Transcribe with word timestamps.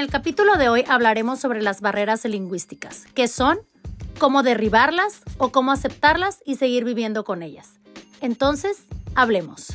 el 0.00 0.08
capítulo 0.08 0.56
de 0.56 0.70
hoy 0.70 0.84
hablaremos 0.88 1.40
sobre 1.40 1.60
las 1.60 1.82
barreras 1.82 2.24
lingüísticas, 2.24 3.04
qué 3.14 3.28
son, 3.28 3.58
cómo 4.18 4.42
derribarlas 4.42 5.20
o 5.36 5.52
cómo 5.52 5.72
aceptarlas 5.72 6.40
y 6.46 6.56
seguir 6.56 6.84
viviendo 6.84 7.22
con 7.22 7.42
ellas. 7.42 7.78
Entonces, 8.22 8.84
hablemos. 9.14 9.74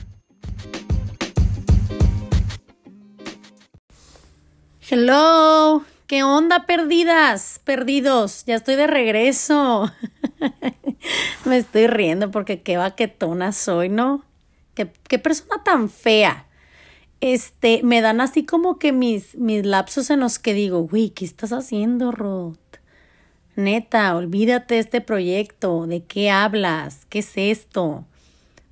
Hello, 4.90 5.84
¿qué 6.08 6.24
onda 6.24 6.66
perdidas? 6.66 7.62
Perdidos, 7.64 8.46
ya 8.46 8.56
estoy 8.56 8.76
de 8.78 8.88
regreso. 8.88 9.92
Me 11.46 11.58
estoy 11.58 11.86
riendo 11.86 12.32
porque 12.32 12.64
qué 12.64 12.78
baquetona 12.78 13.52
soy, 13.52 13.90
¿no? 13.90 14.26
Qué 14.74 15.20
persona 15.20 15.64
tan 15.64 15.88
fea 15.88 16.48
este, 17.34 17.82
me 17.84 18.02
dan 18.02 18.22
así 18.22 18.46
como 18.46 18.78
que 18.78 18.92
mis, 18.92 19.36
mis 19.36 19.66
lapsos 19.66 20.12
en 20.12 20.20
los 20.20 20.38
que 20.38 20.54
digo, 20.54 20.82
güey, 20.82 21.10
¿qué 21.10 21.26
estás 21.26 21.52
haciendo, 21.54 22.12
Ruth? 22.12 22.58
Neta, 23.56 24.16
olvídate 24.16 24.76
de 24.76 24.82
este 24.82 25.02
proyecto, 25.02 25.88
¿de 25.88 26.04
qué 26.04 26.30
hablas? 26.30 27.06
¿Qué 27.10 27.20
es 27.20 27.32
esto? 27.36 28.06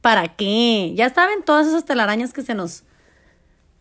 ¿Para 0.02 0.36
qué? 0.36 0.92
Ya 0.94 1.12
saben 1.12 1.42
todas 1.44 1.66
esas 1.66 1.86
telarañas 1.86 2.32
que 2.32 2.44
se 2.44 2.54
nos 2.54 2.84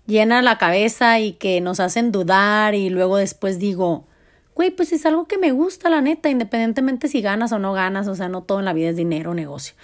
llena 0.06 0.40
la 0.40 0.56
cabeza 0.56 1.20
y 1.20 1.32
que 1.34 1.60
nos 1.60 1.78
hacen 1.78 2.10
dudar 2.10 2.74
y 2.74 2.88
luego 2.88 3.18
después 3.18 3.58
digo, 3.58 4.06
güey, 4.54 4.70
pues 4.70 4.92
es 4.92 5.04
algo 5.04 5.28
que 5.28 5.36
me 5.36 5.52
gusta, 5.52 5.90
la 5.90 6.00
neta, 6.00 6.30
independientemente 6.30 7.08
si 7.08 7.20
ganas 7.20 7.52
o 7.52 7.58
no 7.58 7.74
ganas, 7.74 8.08
o 8.08 8.14
sea, 8.14 8.30
no 8.30 8.42
todo 8.42 8.60
en 8.60 8.64
la 8.64 8.72
vida 8.72 8.88
es 8.88 8.96
dinero 8.96 9.32
o 9.32 9.34
negocio. 9.34 9.74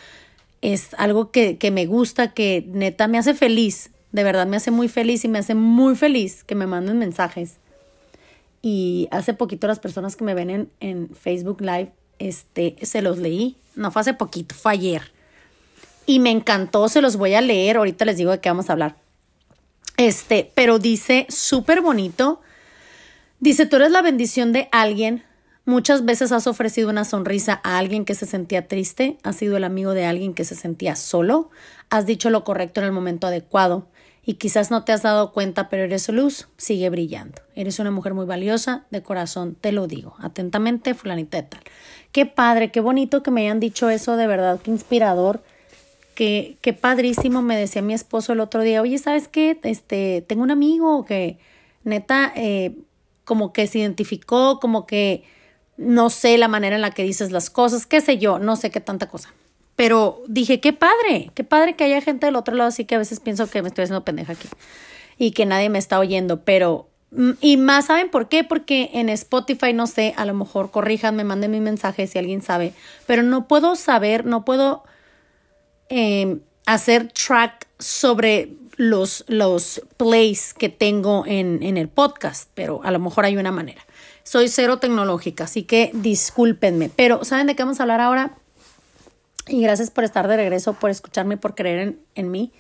Es 0.62 0.95
algo 0.95 1.30
que, 1.30 1.59
que 1.59 1.70
me 1.70 1.84
gusta, 1.84 2.33
que 2.33 2.64
neta 2.69 3.06
me 3.06 3.19
hace 3.19 3.34
feliz 3.34 3.91
de 4.12 4.25
verdad 4.25 4.47
me 4.47 4.57
hace 4.57 4.71
muy 4.71 4.89
feliz 4.89 5.25
y 5.25 5.28
me 5.28 5.39
hace 5.39 5.55
muy 5.55 5.97
feliz 5.97 6.45
que 6.45 6.55
me 6.55 6.67
manden 6.67 6.98
mensajes. 6.98 7.56
Y 8.62 9.09
hace 9.11 9.34
poquito 9.34 9.67
las 9.67 9.78
personas 9.78 10.17
que 10.17 10.25
me 10.25 10.34
ven 10.34 10.51
en, 10.51 10.70
en 10.81 11.09
Facebook 11.14 11.61
Live, 11.61 11.92
este, 12.19 12.77
se 12.83 13.03
los 13.03 13.19
leí. 13.19 13.56
No 13.77 13.91
fue 13.91 14.01
hace 14.01 14.14
poquito, 14.14 14.55
fue 14.55 14.73
ayer. 14.73 15.12
Y 16.06 16.20
me 16.20 16.31
encantó, 16.31 16.89
se 16.89 17.03
los 17.03 17.17
voy 17.17 17.34
a 17.34 17.41
leer. 17.41 17.77
Ahorita 17.77 18.05
les 18.05 18.17
digo 18.17 18.31
de 18.31 18.41
qué 18.41 18.48
vamos 18.48 18.70
a 18.70 18.73
hablar. 18.73 18.97
Este, 19.97 20.51
pero 20.55 20.79
dice 20.79 21.27
súper 21.29 21.81
bonito. 21.83 22.41
Dice, 23.41 23.67
tú 23.67 23.77
eres 23.77 23.91
la 23.91 24.03
bendición 24.03 24.53
de 24.53 24.69
alguien. 24.73 25.25
Muchas 25.64 26.05
veces 26.05 26.33
has 26.33 26.47
ofrecido 26.47 26.89
una 26.89 27.05
sonrisa 27.05 27.61
a 27.62 27.77
alguien 27.77 28.06
que 28.06 28.14
se 28.14 28.25
sentía 28.25 28.67
triste, 28.67 29.19
has 29.23 29.36
sido 29.36 29.59
el 29.59 29.64
amigo 29.64 29.92
de 29.92 30.06
alguien 30.06 30.33
que 30.33 30.47
se 30.47 30.55
sentía 30.55 30.97
solo, 30.97 31.51
has 31.91 32.06
dicho 32.06 32.31
lo 32.31 32.42
correcto 32.42 32.81
en 32.81 32.86
el 32.86 32.92
momento 32.92 33.27
adecuado, 33.27 33.86
y 34.29 34.34
quizás 34.34 34.71
no 34.71 34.84
te 34.84 34.93
has 34.93 35.01
dado 35.01 35.33
cuenta, 35.33 35.71
pero 35.71 35.84
eres 35.84 36.07
luz, 36.11 36.48
sigue 36.59 36.91
brillando. 36.91 37.41
Eres 37.55 37.79
una 37.79 37.91
mujer 37.91 38.12
muy 38.12 38.27
valiosa, 38.27 38.85
de 38.91 39.03
corazón, 39.03 39.57
te 39.59 39.73
lo 39.73 39.87
digo. 39.87 40.17
Atentamente, 40.20 40.93
fulanita 40.93 41.39
de 41.39 41.45
tal. 41.45 41.62
Qué 42.12 42.27
padre, 42.27 42.70
qué 42.70 42.81
bonito 42.81 43.23
que 43.23 43.31
me 43.31 43.41
hayan 43.41 43.59
dicho 43.59 43.89
eso, 43.89 44.19
de 44.19 44.27
verdad, 44.27 44.61
qué 44.62 44.70
inspirador. 44.70 45.43
Qué, 46.15 46.59
qué 46.61 46.75
padrísimo, 46.75 47.41
me 47.41 47.57
decía 47.57 47.81
mi 47.81 47.95
esposo 47.95 48.35
el 48.35 48.41
otro 48.41 48.61
día, 48.61 48.83
oye, 48.83 48.98
¿sabes 48.98 49.29
qué? 49.29 49.59
Este, 49.62 50.23
tengo 50.29 50.42
un 50.42 50.51
amigo 50.51 51.07
que 51.07 51.39
neta, 51.85 52.31
eh, 52.37 52.77
como 53.25 53.55
que 53.55 53.67
se 53.67 53.79
identificó, 53.79 54.61
como 54.61 54.87
que 54.87 55.25
no 55.79 56.11
sé 56.11 56.37
la 56.37 56.48
manera 56.48 56.77
en 56.77 56.83
la 56.83 56.91
que 56.91 57.03
dices 57.03 57.31
las 57.31 57.48
cosas, 57.48 57.87
qué 57.87 58.03
sé 58.03 58.19
yo, 58.19 58.39
no 58.39 58.57
sé 58.57 58.70
qué 58.70 58.83
tanta 58.83 59.09
cosa. 59.09 59.33
Pero 59.79 60.25
dije, 60.27 60.59
qué 60.59 60.73
padre, 60.73 61.31
qué 61.34 61.45
padre 61.45 61.77
que 61.77 61.84
haya 61.84 62.01
gente 62.01 62.27
del 62.27 62.34
otro 62.34 62.57
lado, 62.57 62.67
así 62.67 62.84
que 62.84 62.97
a 62.97 62.98
veces 62.98 63.21
pienso 63.21 63.48
que 63.48 63.62
me 63.62 63.69
estoy 63.69 63.85
haciendo 63.85 64.05
pendeja 64.05 64.33
aquí 64.33 64.48
y 65.19 65.31
que 65.31 65.47
nadie 65.47 65.69
me 65.69 65.79
está 65.79 66.01
oyendo, 66.01 66.43
pero... 66.43 66.89
Mm, 67.12 67.31
y 67.41 67.59
más, 67.59 67.87
¿saben 67.87 68.11
por 68.11 68.29
qué? 68.29 68.43
Porque 68.43 68.91
en 68.95 69.08
Spotify, 69.08 69.73
no 69.73 69.86
sé, 69.86 70.14
a 70.17 70.25
lo 70.25 70.35
mejor 70.35 70.73
corrijan, 70.73 71.14
me 71.14 71.23
manden 71.23 71.52
mi 71.52 71.61
mensaje 71.61 72.08
si 72.08 72.19
alguien 72.19 72.42
sabe, 72.42 72.73
pero 73.07 73.23
no 73.23 73.47
puedo 73.47 73.77
saber, 73.77 74.27
no 74.27 74.45
puedo 74.45 74.83
em, 75.91 76.41
hacer 76.67 77.13
track 77.13 77.69
sobre 77.79 78.55
los, 78.75 79.25
los 79.29 79.81
plays 79.97 80.55
que 80.55 80.70
tengo 80.70 81.23
en, 81.25 81.63
en 81.63 81.77
el 81.77 81.89
podcast, 81.89 82.51
pero 82.55 82.81
a 82.83 82.91
lo 82.91 82.98
mejor 82.98 83.27
hay 83.27 83.36
una 83.36 83.52
manera. 83.52 83.86
Soy 84.25 84.48
cero 84.48 84.81
tecnológica, 84.81 85.45
así 85.45 85.63
que 85.63 85.92
discúlpenme. 85.95 86.91
Pero, 86.97 87.25
¿saben 87.25 87.47
de 87.47 87.55
qué 87.55 87.63
vamos 87.63 87.79
a 87.79 87.85
hablar 87.85 88.01
ahora? 88.01 88.39
Y 89.48 89.63
gracias 89.63 89.91
por 89.91 90.05
estar 90.05 90.29
de 90.29 90.36
regreso, 90.36 90.75
por 90.75 90.91
escucharme, 90.91 91.36
por 91.36 91.55
creer 91.55 91.97
en, 92.14 92.31
mí 92.31 92.53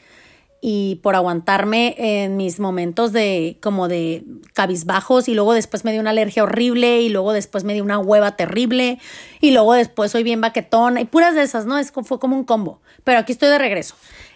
y 0.60 0.96
por 1.02 1.14
aguantarme 1.14 1.94
en 1.98 2.36
mis 2.36 2.58
momentos 2.58 3.12
de 3.12 3.58
como 3.60 3.88
de 3.88 4.24
cabizbajos 4.54 5.28
y 5.28 5.34
luego 5.34 5.52
después 5.52 5.84
me 5.84 5.92
dio 5.92 6.00
una 6.00 6.10
alergia 6.10 6.42
horrible 6.42 7.00
y 7.02 7.10
luego 7.10 7.32
después 7.32 7.62
me 7.64 7.74
dio 7.74 7.84
una 7.84 7.98
hueva 7.98 8.36
terrible 8.36 8.98
y 9.40 9.52
luego 9.52 9.74
después 9.74 10.10
soy 10.10 10.24
bien 10.24 10.40
baquetón 10.40 10.98
y 10.98 11.04
puras 11.04 11.34
de 11.34 11.42
esas, 11.42 11.66
¿no? 11.66 11.78
Es, 11.78 11.92
fue 11.92 12.18
como 12.18 12.36
un 12.36 12.44
combo. 12.44 12.80
Pero 13.04 13.18
aquí 13.18 13.32
estoy 13.32 13.50
de 13.50 13.58
regreso. 13.58 13.94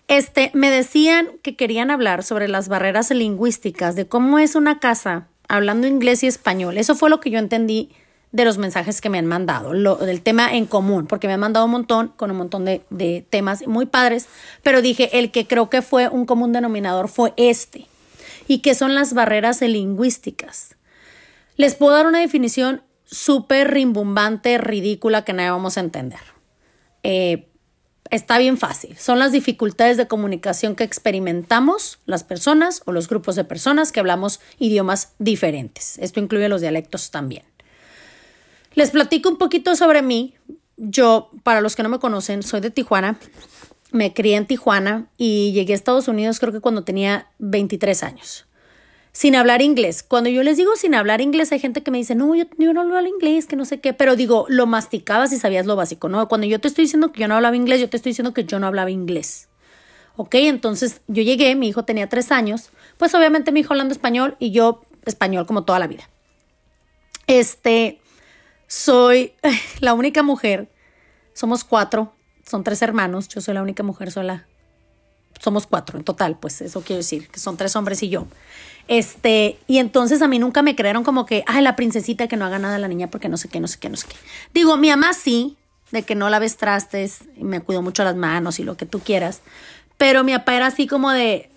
Este, 0.09 0.51
me 0.55 0.71
decían 0.71 1.29
que 1.43 1.57
querían 1.57 1.91
hablar 1.91 2.23
sobre 2.23 2.49
las 2.49 2.69
barreras 2.69 3.11
lingüísticas, 3.11 3.97
de 3.97 4.07
cómo 4.07 4.39
es 4.39 4.55
una 4.55 4.79
casa 4.79 5.29
hablando 5.49 5.87
inglés 5.87 6.23
y 6.23 6.27
español. 6.27 6.79
Eso 6.79 6.95
fue 6.95 7.11
lo 7.11 7.21
que 7.21 7.31
yo 7.31 7.39
entendí 7.39 7.91
de 8.33 8.45
los 8.47 8.59
mensajes 8.59 9.01
que 9.01 9.11
me 9.11 9.19
han 9.19 9.27
mandado, 9.27 9.75
lo, 9.75 9.97
del 9.97 10.23
tema 10.23 10.55
en 10.55 10.65
común, 10.67 11.07
porque 11.07 11.27
me 11.27 11.35
han 11.35 11.41
mandado 11.41 11.67
un 11.67 11.73
montón 11.73 12.09
con 12.17 12.31
un 12.31 12.39
montón 12.39 12.65
de, 12.65 12.83
de 12.89 13.25
temas 13.29 13.67
muy 13.67 13.87
padres, 13.87 14.27
pero 14.63 14.81
dije, 14.81 15.19
el 15.19 15.31
que 15.31 15.47
creo 15.47 15.69
que 15.69 15.83
fue 15.83 16.09
un 16.09 16.25
común 16.25 16.53
denominador 16.53 17.09
fue 17.09 17.35
este, 17.37 17.87
y 18.49 18.59
que 18.59 18.75
son 18.75 18.95
las 18.95 19.13
barreras 19.13 19.61
lingüísticas. 19.61 20.77
Les 21.57 21.75
puedo 21.75 21.93
dar 21.93 22.07
una 22.07 22.21
definición 22.21 22.83
súper 23.05 23.71
rimbombante, 23.71 24.57
ridícula, 24.57 25.25
que 25.25 25.35
nadie 25.35 25.51
vamos 25.51 25.77
a 25.77 25.81
entender. 25.81 26.21
Eh, 27.03 27.49
está 28.11 28.39
bien 28.39 28.57
fácil. 28.57 28.97
Son 28.97 29.19
las 29.19 29.33
dificultades 29.33 29.99
de 29.99 30.09
comunicación 30.09 30.75
que 30.75 30.85
experimentamos 30.85 31.99
las 32.07 32.25
personas 32.25 32.83
o 32.87 32.93
los 32.93 33.09
grupos 33.09 33.37
de 33.37 33.45
personas 33.45 33.93
que 33.93 34.01
hablamos 34.01 34.41
idiomas 34.59 35.13
diferentes. 35.19 35.99
Esto 35.99 36.21
incluye 36.21 36.49
los 36.49 36.63
dialectos 36.63 37.11
también. 37.11 37.45
Les 38.75 38.91
platico 38.91 39.29
un 39.29 39.37
poquito 39.37 39.77
sobre 39.77 40.03
mí. 40.03 40.35
Yo, 40.77 41.31
para 41.43 41.61
los 41.61 41.77
que 41.77 41.83
no 41.83 41.89
me 41.89 41.99
conocen, 41.99 42.43
soy 42.43 42.61
de 42.61 42.71
Tijuana. 42.71 43.19
Me 43.93 44.15
crié 44.15 44.37
en 44.37 44.47
Tijuana 44.47 45.07
y 45.19 45.53
llegué 45.53 45.75
a 45.75 45.77
Estados 45.77 46.09
Unidos 46.09 46.41
creo 46.41 46.53
que 46.53 46.61
cuando 46.61 46.83
tenía 46.83 47.29
23 47.39 48.03
años. 48.03 48.47
Sin 49.13 49.37
hablar 49.37 49.61
inglés. 49.61 50.03
Cuando 50.03 50.31
yo 50.31 50.43
les 50.43 50.57
digo 50.57 50.75
sin 50.77 50.95
hablar 50.95 51.21
inglés, 51.21 51.53
hay 51.53 51.59
gente 51.59 51.83
que 51.83 51.91
me 51.91 51.99
dice, 51.99 52.15
no, 52.15 52.35
yo, 52.35 52.47
no 52.59 52.81
hablo 52.81 53.07
inglés, 53.07 53.47
que 53.47 53.57
no 53.57 53.67
sé 53.67 53.81
qué, 53.81 53.93
pero 53.93 54.17
digo, 54.17 54.47
lo 54.49 54.67
masticabas 54.67 55.33
y 55.33 55.39
sabías 55.39 55.67
lo 55.67 55.77
básico, 55.77 56.09
¿no? 56.09 56.27
Cuando 56.29 56.47
yo 56.47 56.59
te 56.59 56.69
estoy 56.69 56.85
diciendo 56.85 57.13
que 57.13 57.21
yo 57.21 57.29
no 57.29 57.35
hablaba 57.35 57.55
inglés, 57.55 57.81
yo 57.81 57.91
te 57.91 57.99
estoy 57.99 58.11
diciendo 58.11 58.33
que 58.33 58.45
yo 58.45 58.59
no 58.59 58.67
hablaba 58.67 58.91
inglés. 58.91 59.49
¿Ok? 60.17 60.37
Entonces 60.37 61.03
yo 61.09 61.23
llegué, 61.23 61.55
mi 61.55 61.69
hijo 61.69 61.85
tenía 61.85 62.09
tres 62.09 62.33
años, 62.33 62.71
pues 62.97 63.15
obviamente 63.15 63.53
mi 63.53 63.61
hijo 63.61 63.75
hablando 63.75 63.93
español 63.93 64.37
y 64.39 64.51
yo 64.51 64.83
español 65.05 65.47
como 65.47 65.65
toda 65.65 65.79
la 65.79 65.87
vida. 65.87 66.09
Este, 67.27 68.02
soy 68.73 69.35
la 69.81 69.93
única 69.93 70.23
mujer, 70.23 70.71
somos 71.35 71.63
cuatro, 71.63 72.15
son 72.49 72.65
tres 72.65 72.81
hermanos, 72.81 73.29
yo 73.29 73.43
soy 73.43 73.53
la 73.53 73.63
única 73.63 73.83
mujer 73.83 74.11
sola. 74.11 74.47
Somos 75.41 75.67
cuatro 75.67 75.99
en 75.99 76.05
total, 76.05 76.39
pues 76.39 76.61
eso 76.63 76.83
quiero 76.83 76.99
decir, 76.99 77.29
que 77.29 77.39
son 77.39 77.57
tres 77.57 77.77
hombres 77.77 78.03
y 78.03 78.09
yo. 78.09 78.27
Este, 78.89 79.59
y 79.67 79.79
entonces 79.79 80.23
a 80.23 80.29
mí 80.29 80.39
nunca 80.39 80.63
me 80.63 80.75
creyeron 80.75 81.05
como 81.05 81.27
que, 81.27 81.45
ay, 81.47 81.63
la 81.63 81.77
princesita 81.77 82.29
que 82.29 82.37
no 82.37 82.47
haga 82.47 82.59
nada 82.59 82.77
a 82.77 82.79
la 82.79 82.89
niña 82.89 83.11
porque 83.11 83.29
no 83.29 83.37
sé 83.37 83.49
qué, 83.49 83.61
no 83.61 83.69
sé 83.69 83.79
qué, 83.79 83.91
no 83.91 83.97
sé 83.97 84.07
qué. 84.09 84.17
Digo, 84.55 84.77
mi 84.77 84.89
mamá 84.89 85.13
sí, 85.13 85.57
de 85.91 86.05
que 86.05 86.15
no 86.15 86.31
laves 86.31 86.57
trastes, 86.57 87.25
y 87.37 87.45
me 87.45 87.61
cuido 87.61 87.83
mucho 87.83 88.05
las 88.05 88.17
manos 88.17 88.59
y 88.59 88.65
lo 88.65 88.77
que 88.77 88.87
tú 88.87 89.01
quieras. 89.01 89.43
Pero 89.99 90.25
mi 90.25 90.33
papá 90.33 90.55
era 90.55 90.67
así 90.69 90.87
como 90.87 91.11
de, 91.11 91.51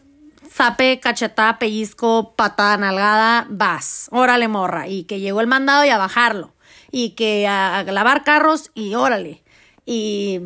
zape, 0.49 0.99
cachetada, 0.99 1.59
pellizco, 1.59 2.33
patada, 2.35 2.75
nalgada, 2.77 3.45
vas, 3.49 4.07
órale 4.11 4.47
morra. 4.47 4.87
Y 4.87 5.03
que 5.03 5.19
llegó 5.19 5.39
el 5.41 5.47
mandado 5.47 5.85
y 5.85 5.89
a 5.89 5.97
bajarlo 5.97 6.54
y 6.97 7.09
que 7.09 7.45
a, 7.45 7.83
lavar 7.83 8.23
carros 8.23 8.71
y 8.73 8.95
órale. 8.95 9.41
Y 9.85 10.39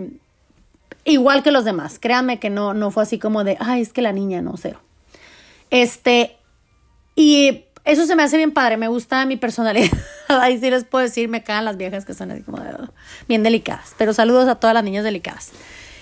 igual 1.05 1.43
que 1.43 1.51
los 1.51 1.63
demás, 1.63 1.99
créanme 1.99 2.39
que 2.39 2.49
no, 2.49 2.73
no 2.73 2.89
fue 2.89 3.03
así 3.03 3.19
como 3.19 3.43
de, 3.43 3.55
ay, 3.59 3.83
es 3.83 3.93
que 3.93 4.01
la 4.01 4.13
niña 4.13 4.41
no, 4.41 4.55
cero. 4.57 4.81
Este, 5.69 6.37
y 7.15 7.65
eso 7.85 8.07
se 8.07 8.15
me 8.15 8.23
hace 8.23 8.37
bien 8.37 8.51
padre, 8.51 8.77
me 8.77 8.87
gusta 8.87 9.27
mi 9.27 9.37
personalidad. 9.37 9.95
Ahí 10.27 10.59
sí 10.59 10.71
les 10.71 10.85
puedo 10.85 11.03
decir, 11.03 11.29
me 11.29 11.43
caen 11.43 11.65
las 11.65 11.77
viejas 11.77 12.03
que 12.03 12.15
son 12.15 12.31
así 12.31 12.41
como 12.41 12.59
de, 12.59 12.73
bien 13.27 13.43
delicadas. 13.43 13.93
Pero 13.99 14.11
saludos 14.15 14.49
a 14.49 14.55
todas 14.55 14.73
las 14.73 14.83
niñas 14.83 15.03
delicadas. 15.03 15.51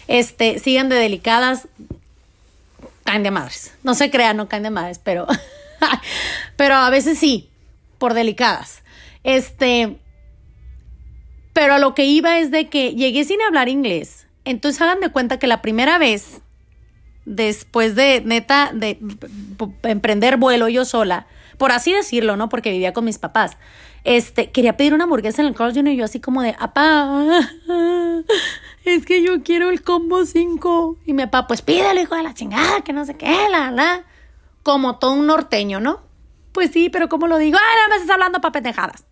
Este, 0.07 0.59
sigan 0.59 0.88
de 0.88 0.95
delicadas, 0.95 1.67
caen 3.03 3.23
de 3.23 3.31
madres. 3.31 3.73
No 3.83 3.95
se 3.95 4.09
crean, 4.09 4.38
no 4.38 4.47
caen 4.47 4.63
de 4.63 4.69
madres, 4.69 5.01
pero, 5.03 5.27
pero 6.55 6.75
a 6.75 6.89
veces 6.89 7.19
sí, 7.19 7.49
por 7.97 8.13
delicadas. 8.13 8.81
Este, 9.25 9.97
pero 11.57 11.74
a 11.74 11.80
lo 11.80 11.95
que 11.95 12.06
iba 12.06 12.38
es 12.38 12.51
de 12.51 12.69
que 12.69 12.94
llegué 12.94 13.24
sin 13.24 13.42
hablar 13.42 13.68
inglés. 13.68 14.27
Entonces 14.45 14.80
hagan 14.80 15.00
de 15.00 15.09
cuenta 15.09 15.39
que 15.39 15.48
la 15.48 15.63
primera 15.63 15.98
vez, 15.98 16.44
después 17.25 17.95
de 17.95 18.21
neta, 18.24 18.69
de 18.75 19.00
emprender 19.81 20.38
vuelo 20.38 20.68
yo 20.68 20.86
sola, 20.86 21.25
por 21.57 21.71
así 21.71 21.92
decirlo, 21.92 22.38
¿no? 22.38 22.48
Porque 22.48 22.69
vivía 22.69 22.94
con 22.94 23.06
mis 23.06 23.18
papás. 23.18 23.57
Este, 24.04 24.51
quería 24.51 24.77
pedir 24.77 24.94
una 24.94 25.06
hamburguesa 25.06 25.42
en 25.42 25.48
el 25.48 25.56
Carl 25.56 25.74
Jr. 25.74 25.94
y 25.94 25.98
yo 25.98 26.06
así 26.06 26.19
como 26.19 26.44
de, 26.44 26.56
apá, 26.59 27.25
es 28.86 29.07
que 29.07 29.24
yo 29.24 29.42
quiero 29.42 29.71
el 29.71 29.81
combo 29.81 30.27
5. 30.27 31.00
Y 31.07 31.13
mi 31.13 31.24
papá, 31.24 31.48
pues 31.48 31.63
pídelo, 31.63 32.00
hijo 32.00 32.15
de 32.15 32.21
la 32.21 32.36
chingada, 32.36 32.81
que 32.81 32.94
no 32.94 33.04
sé 33.04 33.18
qué, 33.18 33.36
la, 33.50 33.71
la. 33.71 34.04
Como 34.62 35.00
todo 35.00 35.13
un 35.13 35.25
norteño, 35.25 35.80
¿no? 35.80 36.01
Pues 36.51 36.69
sí, 36.69 36.92
pero 36.92 37.09
¿cómo 37.09 37.25
lo 37.25 37.39
digo? 37.39 37.57
Ah, 37.59 37.75
no 37.81 37.89
me 37.89 37.95
estás 37.95 38.13
hablando 38.13 38.42
para 38.42 38.51
pendejadas. 38.51 39.06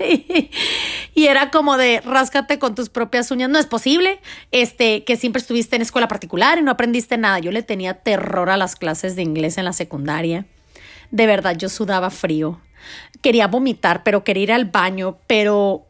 y 1.14 1.26
era 1.26 1.50
como 1.50 1.76
de 1.76 2.00
ráscate 2.00 2.58
con 2.58 2.74
tus 2.74 2.88
propias 2.88 3.30
uñas. 3.30 3.50
No 3.50 3.58
es 3.58 3.66
posible 3.66 4.20
este, 4.50 5.04
que 5.04 5.16
siempre 5.16 5.40
estuviste 5.40 5.76
en 5.76 5.82
escuela 5.82 6.08
particular 6.08 6.58
y 6.58 6.62
no 6.62 6.70
aprendiste 6.70 7.18
nada. 7.18 7.38
Yo 7.38 7.52
le 7.52 7.62
tenía 7.62 7.94
terror 7.94 8.50
a 8.50 8.56
las 8.56 8.76
clases 8.76 9.16
de 9.16 9.22
inglés 9.22 9.58
en 9.58 9.64
la 9.64 9.72
secundaria. 9.72 10.46
De 11.10 11.26
verdad, 11.26 11.56
yo 11.56 11.68
sudaba 11.68 12.10
frío. 12.10 12.60
Quería 13.20 13.46
vomitar, 13.46 14.02
pero 14.04 14.24
quería 14.24 14.42
ir 14.44 14.52
al 14.52 14.64
baño, 14.66 15.18
pero 15.26 15.86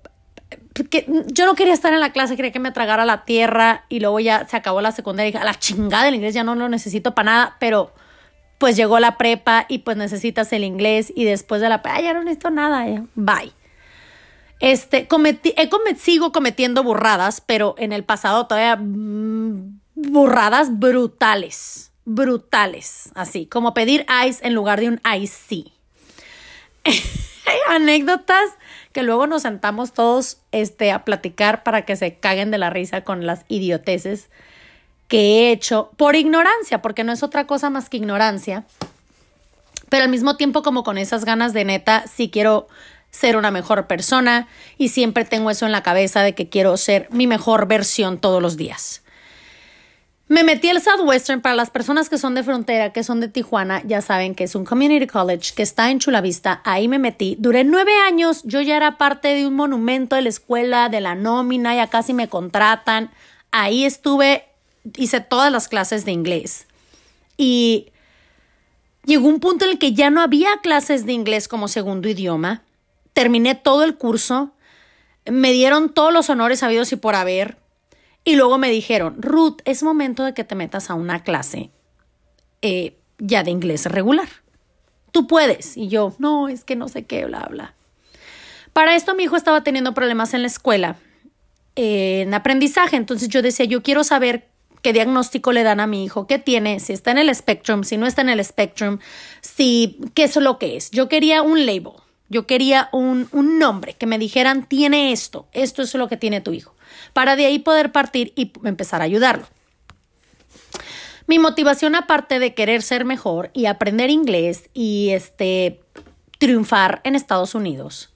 yo 1.27 1.47
no 1.47 1.55
quería 1.55 1.75
estar 1.75 1.93
en 1.93 2.01
la 2.01 2.13
clase, 2.13 2.37
quería 2.37 2.53
que 2.53 2.59
me 2.59 2.73
tragara 2.73 3.05
la 3.05 3.25
tierra 3.25 3.85
y 3.89 4.01
luego 4.01 4.21
ya 4.21 4.47
se 4.47 4.57
acabó 4.57 4.81
la 4.81 4.93
secundaria 4.93 5.29
y 5.29 5.33
dije, 5.33 5.43
a 5.43 5.45
la 5.45 5.59
chingada 5.59 6.05
del 6.05 6.15
inglés 6.15 6.35
ya 6.35 6.45
no 6.45 6.55
lo 6.55 6.69
necesito 6.69 7.15
para 7.15 7.33
nada, 7.33 7.57
pero 7.61 7.93
pues 8.59 8.77
llegó 8.77 8.99
la 8.99 9.17
prepa 9.17 9.67
y 9.69 9.79
pues 9.79 9.97
necesitas 9.97 10.53
el 10.53 10.65
inglés 10.65 11.13
y 11.15 11.25
después 11.25 11.61
de 11.61 11.69
la 11.69 11.83
prepa 11.83 12.01
ya 12.01 12.15
no 12.15 12.21
necesito 12.21 12.51
nada, 12.51 12.85
bye. 13.15 13.53
Este, 14.61 15.09
cometí, 15.09 15.55
he 15.57 15.97
sigo 15.97 16.33
cometiendo 16.33 16.85
burradas, 16.85 17.41
pero 17.41 17.75
en 17.79 17.93
el 17.93 18.05
pasado 18.05 18.47
todavía 18.47 18.77
mm, 18.77 19.81
burradas 19.95 20.79
brutales, 20.79 21.93
brutales, 22.05 23.11
así, 23.15 23.47
como 23.47 23.73
pedir 23.73 24.05
ice 24.27 24.47
en 24.47 24.55
lugar 24.55 24.81
de 24.81 24.89
un 24.89 25.01
ice 25.19 25.39
sí. 25.49 25.73
Anécdotas 27.69 28.51
que 28.93 29.03
luego 29.03 29.27
nos 29.27 29.43
sentamos 29.43 29.93
todos 29.93 30.39
este, 30.53 30.93
a 30.93 31.05
platicar 31.05 31.63
para 31.63 31.85
que 31.85 31.97
se 31.97 32.17
caguen 32.17 32.51
de 32.51 32.59
la 32.59 32.71
risa 32.71 33.03
con 33.03 33.27
las 33.27 33.45
idioteces 33.49 34.29
que 35.09 35.19
he 35.19 35.53
hecho 35.53 35.91
por 35.97 36.17
ignorancia, 36.17 36.83
porque 36.83 37.03
no 37.03 37.13
es 37.13 37.23
otra 37.23 37.47
cosa 37.47 37.71
más 37.71 37.89
que 37.89 37.97
ignorancia. 37.97 38.65
Pero 39.89 40.05
al 40.05 40.11
mismo 40.11 40.37
tiempo 40.37 40.63
como 40.63 40.85
con 40.85 40.99
esas 40.99 41.25
ganas 41.25 41.53
de 41.53 41.65
neta, 41.65 42.05
sí 42.07 42.31
quiero 42.31 42.69
ser 43.11 43.37
una 43.37 43.51
mejor 43.51 43.87
persona 43.87 44.49
y 44.79 44.89
siempre 44.89 45.25
tengo 45.25 45.51
eso 45.51 45.67
en 45.67 45.73
la 45.73 45.83
cabeza 45.83 46.23
de 46.23 46.35
que 46.35 46.49
quiero 46.49 46.77
ser 46.77 47.09
mi 47.11 47.27
mejor 47.27 47.67
versión 47.67 48.19
todos 48.19 48.41
los 48.41 48.57
días. 48.57 49.03
Me 50.29 50.45
metí 50.45 50.69
al 50.69 50.81
Southwestern 50.81 51.41
para 51.41 51.57
las 51.57 51.71
personas 51.71 52.09
que 52.09 52.17
son 52.17 52.37
de 52.37 52.45
frontera, 52.45 52.93
que 52.93 53.03
son 53.03 53.19
de 53.19 53.27
Tijuana, 53.27 53.83
ya 53.85 54.01
saben 54.01 54.37
que 54.37 54.45
es 54.45 54.55
un 54.55 54.65
community 54.65 55.09
college 55.09 55.55
que 55.57 55.65
está 55.65 55.91
en 55.91 55.99
Chula 55.99 56.21
Vista. 56.21 56.63
Ahí 56.65 56.87
me 56.87 57.01
metí. 57.01 57.37
Duré 57.41 57.65
nueve 57.65 57.91
años. 58.07 58.43
Yo 58.45 58.61
ya 58.61 58.77
era 58.77 58.97
parte 58.97 59.35
de 59.35 59.45
un 59.49 59.57
monumento 59.57 60.15
de 60.15 60.23
la 60.23 60.29
escuela, 60.29 60.89
de 60.89 61.01
la 61.01 61.17
nómina, 61.17 61.75
ya 61.75 61.89
casi 61.89 62.15
me 62.15 62.29
contratan. 62.29 63.11
Ahí 63.51 63.85
estuve, 63.85 64.45
hice 64.97 65.21
todas 65.21 65.51
las 65.51 65.67
clases 65.67 66.05
de 66.05 66.13
inglés. 66.13 66.69
Y 67.37 67.89
llegó 69.05 69.27
un 69.27 69.41
punto 69.41 69.65
en 69.65 69.73
el 69.73 69.79
que 69.81 69.95
ya 69.95 70.11
no 70.11 70.23
había 70.23 70.59
clases 70.63 71.07
de 71.07 71.13
inglés 71.13 71.49
como 71.49 71.67
segundo 71.67 72.09
idioma 72.09 72.63
terminé 73.13 73.55
todo 73.55 73.83
el 73.85 73.97
curso, 73.97 74.53
me 75.27 75.53
dieron 75.53 75.93
todos 75.93 76.13
los 76.13 76.31
honores 76.31 76.63
habidos 76.63 76.93
y 76.93 76.97
por 76.97 77.15
haber, 77.15 77.59
y 78.25 78.37
luego 78.37 78.59
me 78.59 78.71
dijeron, 78.71 79.21
Ruth, 79.21 79.59
es 79.65 79.83
momento 79.83 80.25
de 80.25 80.35
que 80.35 80.45
te 80.45 80.55
metas 80.55 80.91
a 80.91 80.95
una 80.95 81.23
clase 81.23 81.71
eh, 82.63 82.99
ya 83.19 83.43
de 83.43 83.51
inglés 83.51 83.87
regular. 83.87 84.29
Tú 85.13 85.27
puedes. 85.27 85.77
Y 85.77 85.89
yo, 85.89 86.15
no, 86.19 86.49
es 86.49 86.65
que 86.65 86.77
no 86.77 86.89
sé 86.89 87.05
qué, 87.05 87.25
bla, 87.25 87.47
bla. 87.51 87.75
Para 88.73 88.95
esto 88.95 89.15
mi 89.15 89.25
hijo 89.25 89.37
estaba 89.37 89.63
teniendo 89.63 89.95
problemas 89.95 90.35
en 90.35 90.43
la 90.43 90.49
escuela, 90.49 90.97
en 91.75 92.33
aprendizaje, 92.35 92.97
entonces 92.97 93.29
yo 93.29 93.43
decía, 93.43 93.67
yo 93.67 93.83
quiero 93.83 94.05
saber 94.05 94.49
qué 94.83 94.93
diagnóstico 94.93 95.53
le 95.53 95.63
dan 95.63 95.81
a 95.81 95.87
mi 95.87 96.05
hijo, 96.05 96.27
qué 96.27 96.39
tiene, 96.39 96.79
si 96.81 96.93
está 96.93 97.11
en 97.11 97.19
el 97.19 97.35
spectrum, 97.35 97.85
si 97.85 97.97
no 97.97 98.07
está 98.07 98.23
en 98.23 98.29
el 98.29 98.45
spectrum, 98.45 98.99
si 99.41 99.99
qué 100.15 100.25
es 100.25 100.37
lo 100.37 100.59
que 100.59 100.77
es. 100.77 100.91
Yo 100.91 101.09
quería 101.09 101.43
un 101.43 101.67
label. 101.67 101.95
Yo 102.31 102.47
quería 102.47 102.89
un, 102.93 103.29
nombre, 103.33 103.95
que 103.95 104.07
me 104.07 104.17
dijeran, 104.17 104.65
tiene 104.67 105.11
esto, 105.11 105.49
esto 105.51 105.83
es 105.83 105.93
lo 105.97 106.09
que 106.09 106.17
tiene 106.17 106.41
tu 106.41 106.53
hijo, 106.53 106.77
para 107.13 107.35
de 107.35 107.45
ahí 107.45 107.59
poder 107.59 107.91
partir 107.91 108.33
y 108.37 108.53
empezar 108.65 109.03
a 109.03 109.05
ayudarlo. 109.05 109.47
Mi 111.27 111.41
motivación, 111.41 111.97
aparte 111.97 112.39
de 112.39 112.55
querer 112.55 112.83
ser 112.83 113.05
mejor 113.05 113.51
y 113.53 113.67
aprender 113.67 114.11
inglés 114.11 114.71
y 114.75 115.11
este, 115.11 115.81
triunfar 116.39 117.01
en 117.03 117.17
Estados 117.17 117.57
Unidos, 117.57 118.15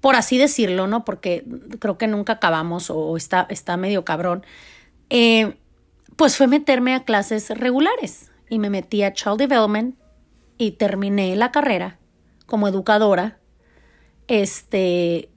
por 0.00 0.16
así 0.16 0.38
decirlo, 0.38 0.86
¿no? 0.86 1.04
Porque 1.04 1.44
creo 1.78 1.98
que 1.98 2.06
nunca 2.06 2.34
acabamos 2.34 2.88
o 2.88 3.18
está, 3.18 3.46
está 3.50 3.76
medio 3.76 4.02
cabrón, 4.06 4.46
eh, 5.10 5.56
pues 6.16 6.38
fue 6.38 6.46
meterme 6.46 6.94
a 6.94 7.04
clases 7.04 7.50
regulares 7.50 8.30
y 8.48 8.58
me 8.58 8.70
metí 8.70 9.02
a 9.02 9.12
Child 9.12 9.36
Development 9.36 9.94
y 10.56 10.72
terminé 10.72 11.36
la 11.36 11.52
carrera 11.52 11.98
como 12.46 12.68
educadora, 12.68 13.38
este, 14.28 15.28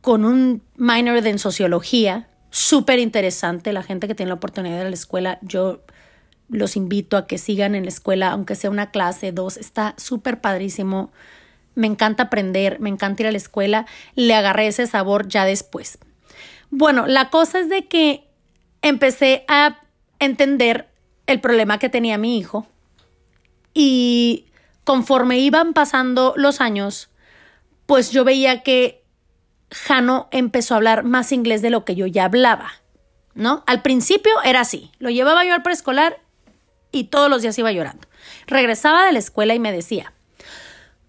con 0.00 0.24
un 0.24 0.62
minor 0.76 1.26
en 1.26 1.38
sociología, 1.38 2.28
súper 2.50 2.98
interesante. 2.98 3.72
La 3.72 3.82
gente 3.82 4.08
que 4.08 4.14
tiene 4.14 4.28
la 4.28 4.34
oportunidad 4.34 4.74
de 4.74 4.80
ir 4.80 4.86
a 4.86 4.90
la 4.90 4.94
escuela, 4.94 5.38
yo 5.42 5.82
los 6.48 6.76
invito 6.76 7.16
a 7.16 7.26
que 7.26 7.38
sigan 7.38 7.74
en 7.74 7.84
la 7.84 7.88
escuela, 7.88 8.30
aunque 8.30 8.54
sea 8.54 8.70
una 8.70 8.90
clase, 8.90 9.32
dos, 9.32 9.56
está 9.56 9.94
súper 9.96 10.40
padrísimo. 10.40 11.12
Me 11.74 11.86
encanta 11.86 12.24
aprender, 12.24 12.80
me 12.80 12.90
encanta 12.90 13.22
ir 13.22 13.28
a 13.28 13.32
la 13.32 13.38
escuela. 13.38 13.86
Le 14.14 14.34
agarré 14.34 14.68
ese 14.68 14.86
sabor 14.86 15.26
ya 15.28 15.44
después. 15.44 15.98
Bueno, 16.70 17.06
la 17.06 17.30
cosa 17.30 17.58
es 17.60 17.68
de 17.68 17.86
que 17.88 18.28
empecé 18.82 19.44
a 19.48 19.80
entender 20.18 20.88
el 21.26 21.40
problema 21.40 21.78
que 21.78 21.88
tenía 21.88 22.18
mi 22.18 22.38
hijo 22.38 22.66
y 23.72 24.46
conforme 24.84 25.38
iban 25.38 25.72
pasando 25.72 26.34
los 26.36 26.60
años, 26.60 27.10
pues 27.86 28.10
yo 28.10 28.24
veía 28.24 28.62
que 28.62 29.02
Jano 29.70 30.28
empezó 30.30 30.74
a 30.74 30.76
hablar 30.76 31.04
más 31.04 31.32
inglés 31.32 31.62
de 31.62 31.70
lo 31.70 31.84
que 31.84 31.96
yo 31.96 32.06
ya 32.06 32.26
hablaba, 32.26 32.72
¿no? 33.34 33.64
Al 33.66 33.82
principio 33.82 34.32
era 34.44 34.60
así, 34.60 34.92
lo 34.98 35.10
llevaba 35.10 35.44
yo 35.44 35.54
al 35.54 35.62
preescolar 35.62 36.20
y 36.92 37.04
todos 37.04 37.28
los 37.28 37.42
días 37.42 37.58
iba 37.58 37.72
llorando. 37.72 38.06
Regresaba 38.46 39.04
de 39.04 39.12
la 39.12 39.18
escuela 39.18 39.54
y 39.54 39.58
me 39.58 39.72
decía, 39.72 40.12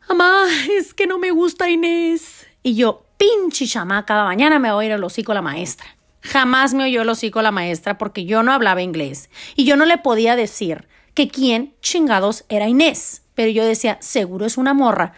mamá, 0.09 0.45
es 0.71 0.93
que 0.93 1.05
no 1.05 1.19
me 1.19 1.31
gusta 1.31 1.69
Inés. 1.69 2.47
Y 2.63 2.75
yo, 2.75 3.05
pinche 3.17 3.67
chamaca, 3.67 4.05
cada 4.05 4.23
mañana 4.23 4.57
me 4.57 4.71
voy 4.71 4.85
a 4.85 4.95
ir 4.95 5.03
hocico 5.03 5.33
la 5.33 5.41
maestra. 5.41 5.87
Jamás 6.21 6.73
me 6.73 6.85
oyó 6.85 7.03
el 7.03 7.09
hocico 7.09 7.43
la 7.43 7.51
maestra 7.51 7.99
porque 7.99 8.25
yo 8.25 8.41
no 8.41 8.51
hablaba 8.51 8.81
inglés 8.81 9.29
y 9.55 9.65
yo 9.65 9.75
no 9.75 9.85
le 9.85 9.99
podía 9.99 10.35
decir 10.35 10.87
que 11.13 11.27
quién 11.27 11.75
chingados 11.81 12.45
era 12.49 12.67
Inés 12.67 13.24
pero 13.35 13.51
yo 13.51 13.63
decía, 13.63 13.97
seguro 14.01 14.45
es 14.45 14.57
una 14.57 14.73
morra 14.73 15.13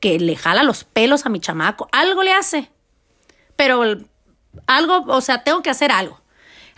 que 0.00 0.18
le 0.18 0.36
jala 0.36 0.62
los 0.64 0.84
pelos 0.84 1.24
a 1.24 1.28
mi 1.28 1.40
chamaco, 1.40 1.88
algo 1.92 2.22
le 2.22 2.32
hace, 2.32 2.70
pero 3.56 3.82
algo, 4.66 5.04
o 5.06 5.20
sea, 5.20 5.44
tengo 5.44 5.62
que 5.62 5.70
hacer 5.70 5.92
algo. 5.92 6.20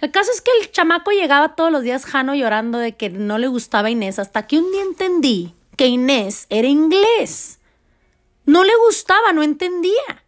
El 0.00 0.10
caso 0.10 0.30
es 0.32 0.42
que 0.42 0.50
el 0.60 0.70
chamaco 0.70 1.10
llegaba 1.10 1.54
todos 1.54 1.72
los 1.72 1.82
días 1.82 2.04
Jano 2.04 2.34
llorando 2.34 2.78
de 2.78 2.94
que 2.94 3.08
no 3.08 3.38
le 3.38 3.46
gustaba 3.46 3.90
Inés, 3.90 4.18
hasta 4.18 4.46
que 4.46 4.58
un 4.58 4.70
día 4.70 4.82
entendí 4.82 5.54
que 5.76 5.86
Inés 5.86 6.46
era 6.50 6.68
inglés. 6.68 7.58
No 8.44 8.64
le 8.64 8.72
gustaba, 8.86 9.32
no 9.32 9.42
entendía. 9.42 10.24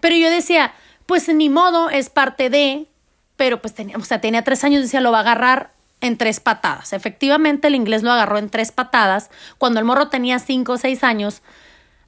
Pero 0.00 0.14
yo 0.16 0.30
decía, 0.30 0.74
pues 1.06 1.28
ni 1.28 1.48
modo, 1.48 1.90
es 1.90 2.08
parte 2.10 2.50
de, 2.50 2.86
pero 3.36 3.60
pues 3.60 3.74
tenía, 3.74 3.96
o 3.96 4.04
sea, 4.04 4.20
tenía 4.20 4.44
tres 4.44 4.62
años, 4.62 4.82
decía, 4.82 5.00
lo 5.00 5.10
va 5.10 5.18
a 5.18 5.22
agarrar 5.22 5.71
en 6.02 6.18
tres 6.18 6.40
patadas. 6.40 6.92
Efectivamente, 6.92 7.68
el 7.68 7.74
inglés 7.74 8.02
lo 8.02 8.12
agarró 8.12 8.36
en 8.36 8.50
tres 8.50 8.72
patadas. 8.72 9.30
Cuando 9.56 9.80
el 9.80 9.86
morro 9.86 10.08
tenía 10.08 10.38
cinco 10.38 10.72
o 10.72 10.78
seis 10.78 11.02
años, 11.02 11.42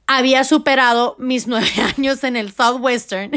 había 0.05 0.43
superado 0.43 1.15
mis 1.17 1.47
nueve 1.47 1.71
años 1.97 2.23
en 2.23 2.35
el 2.35 2.53
Southwestern 2.53 3.31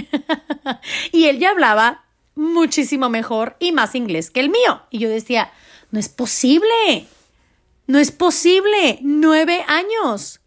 y 1.12 1.24
él 1.24 1.38
ya 1.38 1.50
hablaba 1.50 2.04
muchísimo 2.34 3.08
mejor 3.08 3.56
y 3.58 3.72
más 3.72 3.94
inglés 3.94 4.30
que 4.30 4.40
el 4.40 4.50
mío. 4.50 4.82
Y 4.90 4.98
yo 4.98 5.08
decía, 5.08 5.50
no 5.90 5.98
es 5.98 6.08
posible, 6.08 7.06
no 7.86 7.98
es 7.98 8.10
posible, 8.10 8.98
nueve 9.02 9.64
años. 9.68 10.40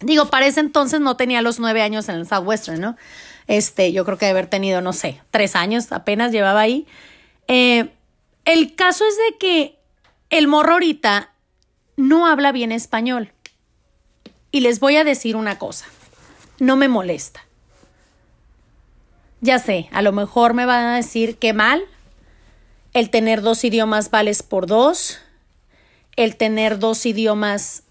Digo, 0.00 0.26
para 0.26 0.46
ese 0.46 0.60
entonces 0.60 1.00
no 1.00 1.16
tenía 1.16 1.40
los 1.40 1.58
nueve 1.58 1.82
años 1.82 2.08
en 2.08 2.16
el 2.16 2.26
Southwestern, 2.26 2.80
¿no? 2.80 2.96
Este, 3.46 3.92
yo 3.92 4.04
creo 4.04 4.18
que 4.18 4.26
de 4.26 4.32
haber 4.32 4.46
tenido, 4.46 4.80
no 4.80 4.92
sé, 4.92 5.20
tres 5.30 5.56
años 5.56 5.90
apenas 5.90 6.32
llevaba 6.32 6.60
ahí. 6.60 6.86
Eh, 7.48 7.90
el 8.48 8.74
caso 8.74 9.04
es 9.06 9.14
de 9.14 9.36
que 9.36 9.78
el 10.30 10.48
morro 10.48 10.72
ahorita 10.72 11.32
no 11.96 12.26
habla 12.26 12.50
bien 12.50 12.72
español. 12.72 13.30
Y 14.50 14.60
les 14.60 14.80
voy 14.80 14.96
a 14.96 15.04
decir 15.04 15.36
una 15.36 15.58
cosa, 15.58 15.84
no 16.58 16.74
me 16.74 16.88
molesta. 16.88 17.44
Ya 19.42 19.58
sé, 19.58 19.90
a 19.92 20.00
lo 20.00 20.12
mejor 20.12 20.54
me 20.54 20.64
van 20.64 20.86
a 20.86 20.96
decir 20.96 21.36
que 21.36 21.52
mal, 21.52 21.84
el 22.94 23.10
tener 23.10 23.42
dos 23.42 23.62
idiomas 23.64 24.10
vales 24.10 24.42
por 24.42 24.66
dos, 24.66 25.18
el 26.16 26.36
tener 26.36 26.78
dos 26.78 27.04
idiomas 27.04 27.82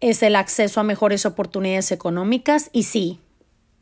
es 0.00 0.24
el 0.24 0.34
acceso 0.34 0.80
a 0.80 0.82
mejores 0.82 1.24
oportunidades 1.24 1.92
económicas 1.92 2.68
y 2.72 2.82
sí, 2.82 3.20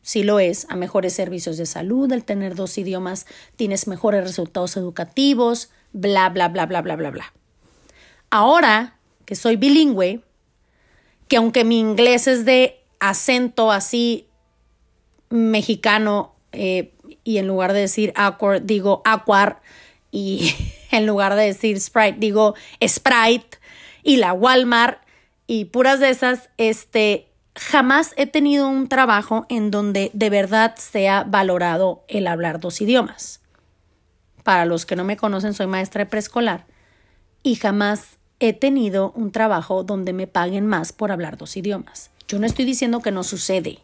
sí 0.03 0.23
lo 0.23 0.41
es, 0.41 0.67
a 0.69 0.77
mejores 0.77 1.13
servicios 1.13 1.57
de 1.57 1.67
salud, 1.67 2.11
el 2.13 2.25
tener 2.25 2.55
dos 2.55 2.79
idiomas 2.79 3.27
tienes 3.57 3.87
mejores 3.87 4.25
resultados 4.25 4.77
educativos, 4.77 5.71
bla, 5.93 6.29
bla, 6.29 6.49
bla, 6.49 6.67
bla, 6.67 6.83
bla, 6.83 6.97
bla, 6.97 7.11
bla. 7.11 7.33
Ahora 8.31 8.99
que 9.25 9.35
soy 9.35 9.57
bilingüe, 9.57 10.21
que 11.29 11.37
aunque 11.37 11.65
mi 11.65 11.79
inglés 11.79 12.27
es 12.27 12.45
de 12.45 12.81
acento 12.99 13.71
así 13.71 14.27
mexicano 15.29 16.35
eh, 16.53 16.93
y 17.23 17.39
en 17.39 17.47
lugar 17.47 17.73
de 17.73 17.81
decir 17.81 18.13
awkward 18.17 18.63
digo 18.63 19.03
aquar 19.05 19.63
y 20.11 20.55
en 20.91 21.07
lugar 21.07 21.37
de 21.37 21.45
decir 21.45 21.81
Sprite 21.81 22.17
digo 22.19 22.55
Sprite 22.85 23.59
y 24.03 24.17
la 24.17 24.33
Walmart 24.33 25.03
y 25.47 25.65
puras 25.65 25.99
de 25.99 26.11
esas, 26.11 26.49
este, 26.59 27.27
jamás 27.61 28.15
he 28.17 28.27
tenido 28.27 28.69
un 28.69 28.89
trabajo 28.89 29.45
en 29.51 29.71
donde 29.71 30.11
de 30.15 30.31
verdad 30.31 30.75
sea 30.77 31.25
valorado 31.25 32.05
el 32.09 32.27
hablar 32.27 32.59
dos 32.59 32.81
idiomas. 32.81 33.41
Para 34.43 34.65
los 34.65 34.87
que 34.87 34.97
no 34.97 35.05
me 35.05 35.19
conocen, 35.19 35.53
soy 35.53 35.67
maestra 35.67 36.09
preescolar 36.09 36.67
y 37.43 37.57
jamás 37.57 38.19
he 38.41 38.55
tenido 38.55 39.13
un 39.13 39.31
trabajo 39.31 39.85
donde 39.85 40.15
me 40.15 40.27
paguen 40.27 40.67
más 40.67 40.93
por 40.93 41.13
hablar 41.13 41.37
dos 41.37 41.57
idiomas. 41.57 42.11
Yo 42.27 42.39
no 42.39 42.47
estoy 42.47 42.65
diciendo 42.65 43.01
que 43.01 43.13
no 43.13 43.23
sucede, 43.23 43.81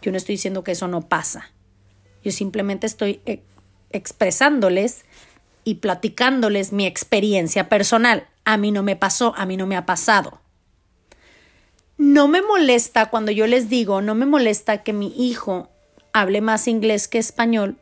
yo 0.00 0.10
no 0.10 0.16
estoy 0.16 0.36
diciendo 0.36 0.64
que 0.64 0.72
eso 0.72 0.88
no 0.88 1.02
pasa. 1.02 1.50
Yo 2.24 2.32
simplemente 2.32 2.86
estoy 2.86 3.20
eh, 3.26 3.42
expresándoles 3.90 5.04
y 5.64 5.76
platicándoles 5.76 6.72
mi 6.72 6.86
experiencia 6.86 7.68
personal. 7.68 8.26
A 8.44 8.56
mí 8.56 8.72
no 8.72 8.82
me 8.82 8.96
pasó, 8.96 9.34
a 9.36 9.44
mí 9.44 9.58
no 9.58 9.66
me 9.66 9.76
ha 9.76 9.84
pasado. 9.84 10.40
No 12.00 12.28
me 12.28 12.40
molesta 12.40 13.10
cuando 13.10 13.30
yo 13.30 13.46
les 13.46 13.68
digo, 13.68 14.00
no 14.00 14.14
me 14.14 14.24
molesta 14.24 14.82
que 14.82 14.94
mi 14.94 15.12
hijo 15.18 15.68
hable 16.14 16.40
más 16.40 16.66
inglés 16.66 17.08
que 17.08 17.18
español, 17.18 17.76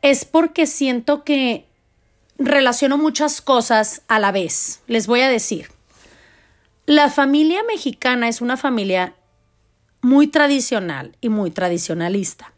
es 0.00 0.24
porque 0.24 0.66
siento 0.66 1.24
que 1.24 1.66
relaciono 2.38 2.96
muchas 2.96 3.42
cosas 3.42 4.00
a 4.08 4.18
la 4.18 4.32
vez. 4.32 4.80
Les 4.86 5.06
voy 5.06 5.20
a 5.20 5.28
decir, 5.28 5.68
la 6.86 7.10
familia 7.10 7.62
mexicana 7.64 8.28
es 8.28 8.40
una 8.40 8.56
familia 8.56 9.14
muy 10.00 10.28
tradicional 10.28 11.14
y 11.20 11.28
muy 11.28 11.50
tradicionalista. 11.50 12.54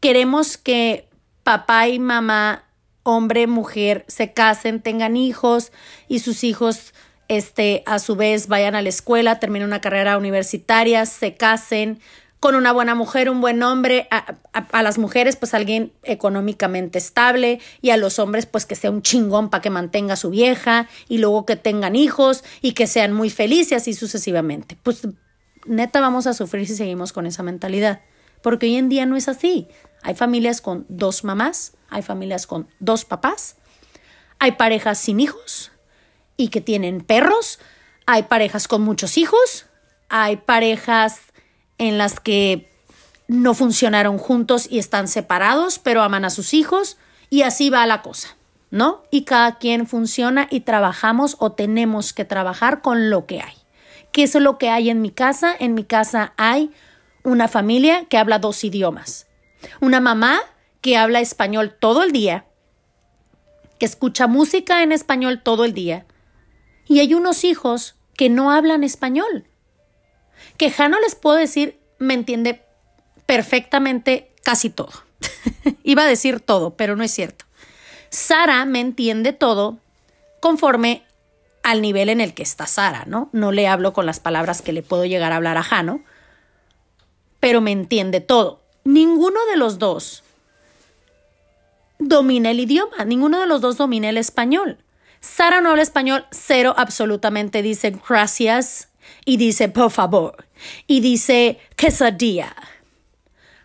Queremos 0.00 0.56
que 0.56 1.08
papá 1.44 1.86
y 1.86 2.00
mamá, 2.00 2.64
hombre, 3.04 3.46
mujer, 3.46 4.04
se 4.08 4.32
casen, 4.32 4.82
tengan 4.82 5.16
hijos 5.16 5.70
y 6.08 6.18
sus 6.18 6.42
hijos 6.42 6.92
este, 7.28 7.82
a 7.86 7.98
su 7.98 8.16
vez 8.16 8.48
vayan 8.48 8.74
a 8.74 8.82
la 8.82 8.88
escuela, 8.88 9.38
terminen 9.38 9.68
una 9.68 9.80
carrera 9.80 10.18
universitaria, 10.18 11.06
se 11.06 11.34
casen 11.34 12.00
con 12.40 12.54
una 12.54 12.72
buena 12.72 12.94
mujer, 12.94 13.30
un 13.30 13.40
buen 13.40 13.62
hombre, 13.62 14.08
a, 14.10 14.82
las 14.82 14.98
mujeres 14.98 15.36
pues 15.36 15.54
alguien 15.54 15.92
económicamente 16.02 16.98
estable 16.98 17.60
y 17.80 17.90
a 17.90 17.96
los 17.96 18.18
hombres 18.18 18.46
pues 18.46 18.66
que 18.66 18.74
sea 18.76 18.90
un 18.90 19.02
chingón 19.02 19.48
para 19.50 19.62
que 19.62 19.70
mantenga 19.70 20.14
a 20.14 20.16
su 20.16 20.30
vieja 20.30 20.88
y 21.08 21.18
luego 21.18 21.46
que 21.46 21.56
tengan 21.56 21.96
hijos 21.96 22.44
y 22.60 22.72
que 22.72 22.86
sean 22.86 23.12
muy 23.12 23.30
felices 23.30 23.82
así 23.82 23.94
sucesivamente. 23.94 24.76
Pues 24.82 25.08
neta 25.66 26.00
vamos 26.00 26.26
a 26.26 26.34
sufrir 26.34 26.66
si 26.66 26.76
seguimos 26.76 27.12
con 27.12 27.26
esa 27.26 27.42
mentalidad, 27.42 28.02
porque 28.42 28.66
hoy 28.66 28.76
en 28.76 28.88
día 28.88 29.06
no 29.06 29.16
es 29.16 29.28
así. 29.28 29.66
Hay 30.02 30.14
familias 30.14 30.60
con 30.60 30.86
dos 30.88 31.24
mamás, 31.24 31.72
hay 31.88 32.02
familias 32.02 32.46
con 32.46 32.68
dos 32.78 33.04
papás, 33.04 33.56
hay 34.38 34.52
parejas 34.52 34.98
sin 34.98 35.18
hijos, 35.20 35.72
y 36.36 36.48
que 36.48 36.60
tienen 36.60 37.00
perros, 37.00 37.58
hay 38.06 38.24
parejas 38.24 38.68
con 38.68 38.82
muchos 38.82 39.18
hijos, 39.18 39.66
hay 40.08 40.36
parejas 40.36 41.20
en 41.78 41.98
las 41.98 42.20
que 42.20 42.70
no 43.28 43.54
funcionaron 43.54 44.18
juntos 44.18 44.68
y 44.70 44.78
están 44.78 45.08
separados, 45.08 45.78
pero 45.78 46.02
aman 46.02 46.24
a 46.24 46.30
sus 46.30 46.54
hijos 46.54 46.96
y 47.28 47.42
así 47.42 47.70
va 47.70 47.86
la 47.86 48.02
cosa, 48.02 48.36
¿no? 48.70 49.02
Y 49.10 49.22
cada 49.22 49.58
quien 49.58 49.86
funciona 49.86 50.46
y 50.50 50.60
trabajamos 50.60 51.36
o 51.40 51.52
tenemos 51.52 52.12
que 52.12 52.24
trabajar 52.24 52.82
con 52.82 53.10
lo 53.10 53.26
que 53.26 53.40
hay. 53.40 53.54
¿Qué 54.12 54.22
es 54.22 54.34
lo 54.36 54.58
que 54.58 54.70
hay 54.70 54.88
en 54.88 55.02
mi 55.02 55.10
casa? 55.10 55.54
En 55.58 55.74
mi 55.74 55.84
casa 55.84 56.32
hay 56.36 56.70
una 57.24 57.48
familia 57.48 58.04
que 58.04 58.18
habla 58.18 58.38
dos 58.38 58.62
idiomas. 58.62 59.26
Una 59.80 60.00
mamá 60.00 60.40
que 60.80 60.96
habla 60.96 61.20
español 61.20 61.74
todo 61.78 62.04
el 62.04 62.12
día, 62.12 62.46
que 63.78 63.86
escucha 63.86 64.28
música 64.28 64.82
en 64.82 64.92
español 64.92 65.42
todo 65.42 65.64
el 65.64 65.74
día, 65.74 66.06
y 66.88 67.00
hay 67.00 67.14
unos 67.14 67.44
hijos 67.44 67.94
que 68.16 68.28
no 68.28 68.50
hablan 68.50 68.84
español. 68.84 69.44
Que 70.56 70.70
Jano 70.70 70.98
les 71.00 71.14
puedo 71.14 71.36
decir, 71.36 71.78
me 71.98 72.14
entiende 72.14 72.62
perfectamente 73.26 74.30
casi 74.42 74.70
todo. 74.70 74.92
Iba 75.82 76.02
a 76.02 76.08
decir 76.08 76.40
todo, 76.40 76.74
pero 76.74 76.96
no 76.96 77.04
es 77.04 77.10
cierto. 77.10 77.44
Sara 78.10 78.64
me 78.64 78.80
entiende 78.80 79.32
todo 79.32 79.78
conforme 80.40 81.02
al 81.62 81.82
nivel 81.82 82.08
en 82.08 82.20
el 82.20 82.34
que 82.34 82.44
está 82.44 82.66
Sara, 82.66 83.04
¿no? 83.06 83.28
No 83.32 83.50
le 83.50 83.66
hablo 83.66 83.92
con 83.92 84.06
las 84.06 84.20
palabras 84.20 84.62
que 84.62 84.72
le 84.72 84.82
puedo 84.82 85.04
llegar 85.04 85.32
a 85.32 85.36
hablar 85.36 85.56
a 85.56 85.64
Jano, 85.64 86.02
pero 87.40 87.60
me 87.60 87.72
entiende 87.72 88.20
todo. 88.20 88.60
Ninguno 88.84 89.44
de 89.46 89.56
los 89.56 89.78
dos 89.78 90.22
domina 91.98 92.50
el 92.50 92.60
idioma, 92.60 93.04
ninguno 93.04 93.40
de 93.40 93.46
los 93.46 93.60
dos 93.60 93.76
domina 93.76 94.08
el 94.08 94.16
español. 94.16 94.78
Sara 95.20 95.60
no 95.60 95.70
habla 95.70 95.82
español, 95.82 96.26
cero 96.30 96.74
absolutamente. 96.76 97.62
Dice 97.62 97.98
gracias 98.08 98.88
y 99.24 99.36
dice 99.36 99.68
por 99.68 99.90
favor 99.90 100.46
y 100.86 101.00
dice 101.00 101.58
quesadilla. 101.76 102.54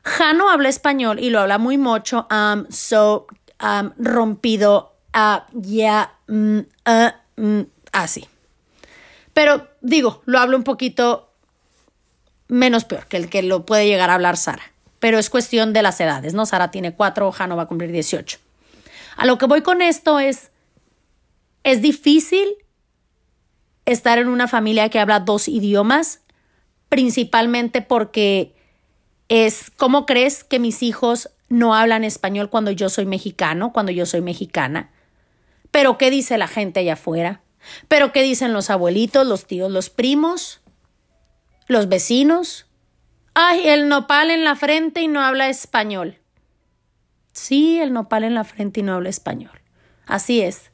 Jano 0.03 0.50
habla 0.50 0.70
español 0.70 1.20
y 1.20 1.29
lo 1.29 1.39
habla 1.39 1.58
muy 1.58 1.77
mucho, 1.77 2.27
um, 2.31 2.65
so 2.70 3.27
um, 3.62 3.91
rompido, 3.98 4.96
uh, 5.15 5.41
ya, 5.53 6.15
mm, 6.27 6.60
uh, 6.60 7.41
mm, 7.41 7.62
así. 7.91 8.27
Pero 9.34 9.67
digo, 9.81 10.22
lo 10.25 10.39
hablo 10.39 10.58
un 10.58 10.63
poquito 10.63 11.29
menos 12.48 12.84
peor 12.84 13.05
que 13.08 13.17
el 13.17 13.29
que 13.29 13.43
lo 13.43 13.65
puede 13.65 13.88
llegar 13.88 14.10
a 14.10 14.15
hablar 14.15 14.38
Sara. 14.38 14.63
Pero 15.00 15.17
es 15.17 15.29
cuestión 15.29 15.74
de 15.74 15.81
las 15.81 16.00
edades, 16.00 16.34
¿no? 16.34 16.46
Sara 16.46 16.70
tiene 16.70 16.93
cuatro, 16.93 17.31
Jano 17.31 17.55
va 17.55 17.63
a 17.63 17.67
cumplir 17.67 17.91
18. 17.91 18.39
A 19.17 19.25
lo 19.25 19.38
que 19.38 19.46
voy 19.46 19.62
con 19.62 19.81
esto 19.81 20.20
es 20.20 20.50
es 21.63 21.82
difícil 21.82 22.48
estar 23.86 24.18
en 24.18 24.27
una 24.27 24.48
familia 24.48 24.89
que 24.89 25.00
habla 25.00 25.20
dos 25.20 25.48
idiomas, 25.48 26.22
principalmente 26.89 27.82
porque 27.82 28.53
es, 29.30 29.72
¿cómo 29.77 30.06
crees 30.06 30.44
que 30.44 30.60
mis 30.60 30.84
hijos 30.84 31.30
no 31.50 31.75
hablan 31.75 32.03
español 32.03 32.50
cuando 32.50 32.72
yo 32.72 32.89
soy 32.89 33.06
mexicano, 33.06 33.72
cuando 33.74 33.91
yo 33.91 34.06
soy 34.06 34.22
mexicana? 34.22 34.91
Pero 35.72 35.98
¿qué 35.98 36.10
dice 36.10 36.38
la 36.38 36.48
gente 36.48 36.82
allá 36.82 36.94
afuera? 36.94 37.41
¿Pero 37.88 38.12
qué 38.12 38.24
dicen 38.24 38.53
los 38.53 38.70
abuelitos, 38.70 39.25
los 39.25 39.46
tíos, 39.46 39.72
los 39.72 39.89
primos, 39.89 40.62
los 41.68 41.88
vecinos? 41.88 42.68
Ay, 43.34 43.70
el 43.70 43.88
nopal 43.88 44.32
en 44.32 44.44
la 44.44 44.56
frente 44.56 45.01
y 45.01 45.08
no 45.08 45.22
habla 45.22 45.48
español. 45.50 46.18
Sí, 47.32 47.80
el 47.80 47.94
nopal 47.94 48.25
en 48.25 48.34
la 48.34 48.44
frente 48.44 48.82
y 48.82 48.84
no 48.84 48.94
habla 48.94 49.10
español. 49.10 49.62
Así 50.06 50.41
es. 50.41 50.70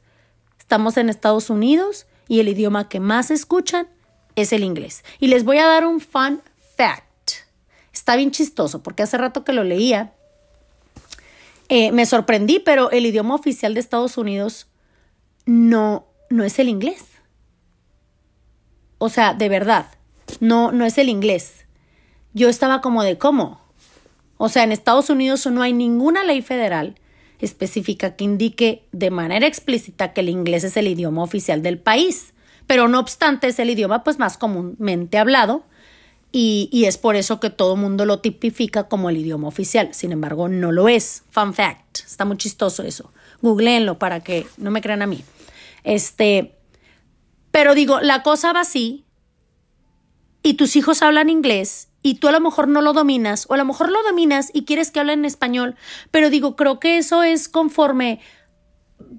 Estamos 0.68 0.98
en 0.98 1.08
Estados 1.08 1.48
Unidos 1.48 2.06
y 2.28 2.40
el 2.40 2.48
idioma 2.48 2.90
que 2.90 3.00
más 3.00 3.30
escuchan 3.30 3.88
es 4.36 4.52
el 4.52 4.62
inglés. 4.62 5.02
Y 5.18 5.28
les 5.28 5.42
voy 5.42 5.56
a 5.56 5.66
dar 5.66 5.86
un 5.86 5.98
fun 5.98 6.42
fact. 6.76 7.30
Está 7.90 8.16
bien 8.16 8.32
chistoso 8.32 8.82
porque 8.82 9.02
hace 9.02 9.16
rato 9.16 9.44
que 9.44 9.54
lo 9.54 9.64
leía, 9.64 10.12
eh, 11.70 11.90
me 11.92 12.04
sorprendí, 12.04 12.58
pero 12.58 12.90
el 12.90 13.06
idioma 13.06 13.34
oficial 13.34 13.72
de 13.72 13.80
Estados 13.80 14.18
Unidos 14.18 14.66
no, 15.46 16.04
no 16.28 16.44
es 16.44 16.58
el 16.58 16.68
inglés. 16.68 17.02
O 18.98 19.08
sea, 19.08 19.32
de 19.32 19.48
verdad, 19.48 19.86
no, 20.38 20.70
no 20.70 20.84
es 20.84 20.98
el 20.98 21.08
inglés. 21.08 21.64
Yo 22.34 22.50
estaba 22.50 22.82
como 22.82 23.02
de 23.04 23.16
cómo. 23.16 23.58
O 24.36 24.50
sea, 24.50 24.64
en 24.64 24.72
Estados 24.72 25.08
Unidos 25.08 25.46
no 25.46 25.62
hay 25.62 25.72
ninguna 25.72 26.24
ley 26.24 26.42
federal 26.42 26.96
específica 27.40 28.16
que 28.16 28.24
indique 28.24 28.84
de 28.92 29.10
manera 29.10 29.46
explícita 29.46 30.12
que 30.12 30.20
el 30.20 30.28
inglés 30.28 30.64
es 30.64 30.76
el 30.76 30.88
idioma 30.88 31.22
oficial 31.22 31.62
del 31.62 31.78
país, 31.78 32.34
pero 32.66 32.88
no 32.88 32.98
obstante 32.98 33.46
es 33.46 33.58
el 33.58 33.70
idioma 33.70 34.04
pues 34.04 34.18
más 34.18 34.36
comúnmente 34.36 35.18
hablado 35.18 35.64
y, 36.32 36.68
y 36.72 36.84
es 36.84 36.98
por 36.98 37.16
eso 37.16 37.40
que 37.40 37.50
todo 37.50 37.76
mundo 37.76 38.04
lo 38.04 38.20
tipifica 38.20 38.88
como 38.88 39.08
el 39.08 39.16
idioma 39.16 39.48
oficial, 39.48 39.90
sin 39.92 40.12
embargo 40.12 40.48
no 40.48 40.72
lo 40.72 40.88
es. 40.88 41.22
Fun 41.30 41.54
fact, 41.54 42.00
está 42.00 42.24
muy 42.24 42.36
chistoso 42.36 42.82
eso. 42.82 43.12
Googleenlo 43.40 43.98
para 43.98 44.20
que 44.20 44.46
no 44.56 44.70
me 44.70 44.82
crean 44.82 45.02
a 45.02 45.06
mí. 45.06 45.24
Este, 45.84 46.56
pero 47.50 47.74
digo, 47.74 48.00
la 48.00 48.22
cosa 48.22 48.52
va 48.52 48.60
así 48.60 49.04
y 50.42 50.54
tus 50.54 50.76
hijos 50.76 51.02
hablan 51.02 51.30
inglés 51.30 51.87
y 52.02 52.14
tú 52.14 52.28
a 52.28 52.32
lo 52.32 52.40
mejor 52.40 52.68
no 52.68 52.80
lo 52.80 52.92
dominas 52.92 53.46
o 53.48 53.54
a 53.54 53.56
lo 53.56 53.64
mejor 53.64 53.90
lo 53.90 54.02
dominas 54.02 54.50
y 54.52 54.64
quieres 54.64 54.90
que 54.90 55.00
hable 55.00 55.12
en 55.12 55.24
español, 55.24 55.76
pero 56.10 56.30
digo, 56.30 56.56
creo 56.56 56.78
que 56.78 56.98
eso 56.98 57.22
es 57.22 57.48
conforme 57.48 58.20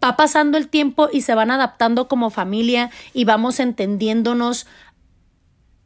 va 0.04 0.16
pasando 0.16 0.58
el 0.58 0.68
tiempo 0.68 1.10
y 1.12 1.22
se 1.22 1.36
van 1.36 1.52
adaptando 1.52 2.08
como 2.08 2.30
familia 2.30 2.92
y 3.14 3.26
vamos 3.26 3.60
entendiéndonos 3.60 4.68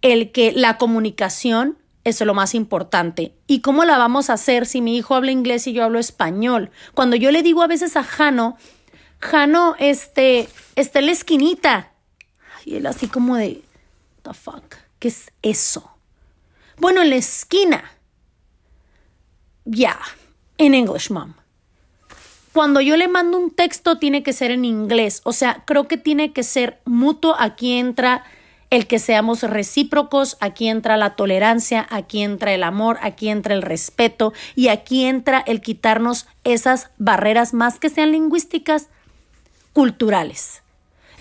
el 0.01 0.31
que 0.31 0.51
la 0.51 0.77
comunicación 0.77 1.77
es 2.03 2.19
lo 2.21 2.33
más 2.33 2.53
importante. 2.53 3.33
¿Y 3.47 3.62
cómo 3.62 3.85
la 3.85 3.97
vamos 3.97 4.29
a 4.29 4.33
hacer 4.33 4.65
si 4.65 4.81
mi 4.81 4.97
hijo 4.97 5.15
habla 5.15 5.31
inglés 5.31 5.67
y 5.67 5.73
yo 5.73 5.83
hablo 5.83 6.00
español? 6.00 6.71
Cuando 6.93 7.15
yo 7.15 7.31
le 7.31 7.43
digo 7.43 7.62
a 7.62 7.67
veces 7.67 7.95
a 7.95 8.03
Jano, 8.03 8.57
Jano, 9.19 9.75
este, 9.79 10.50
está 10.75 11.00
en 11.00 11.05
la 11.05 11.12
esquinita. 11.13 11.93
Y 12.65 12.75
él 12.75 12.85
así 12.85 13.07
como 13.07 13.38
de, 13.38 13.63
the 14.23 14.33
fuck, 14.33 14.75
¿qué 15.00 15.07
es 15.07 15.31
eso? 15.41 15.92
Bueno, 16.77 17.01
en 17.01 17.10
la 17.10 17.15
esquina. 17.15 17.92
Ya, 19.65 20.00
en 20.58 20.74
English, 20.74 21.12
mom. 21.12 21.34
Cuando 22.51 22.82
yo 22.82 22.98
le 22.98 23.08
mando 23.08 23.38
un 23.38 23.51
texto 23.51 23.98
tiene 23.98 24.22
que 24.22 24.34
ser 24.34 24.51
en 24.51 24.65
inglés, 24.65 25.22
o 25.24 25.34
sea, 25.34 25.63
creo 25.65 25.88
que 25.88 25.98
tiene 25.98 26.34
que 26.34 26.44
ser 26.44 26.80
mutuo. 26.86 27.36
Aquí 27.39 27.74
entra 27.74 28.24
el 28.70 28.88
que 28.88 28.98
seamos 28.98 29.44
recíprocos, 29.44 30.36
aquí 30.39 30.68
entra 30.68 30.98
la 30.98 31.15
tolerancia, 31.15 31.86
aquí 31.92 32.24
entra 32.24 32.53
el 32.53 32.63
amor, 32.63 32.98
aquí 33.01 33.30
entra 33.30 33.53
el 33.53 33.62
respeto 33.62 34.34
y 34.56 34.70
aquí 34.70 35.06
entra 35.06 35.44
el 35.46 35.62
quitarnos 35.62 36.25
esas 36.44 36.89
barreras 36.98 37.53
más 37.53 37.77
que 37.77 37.89
sean 37.89 38.12
lingüísticas, 38.12 38.89
culturales. 39.74 40.62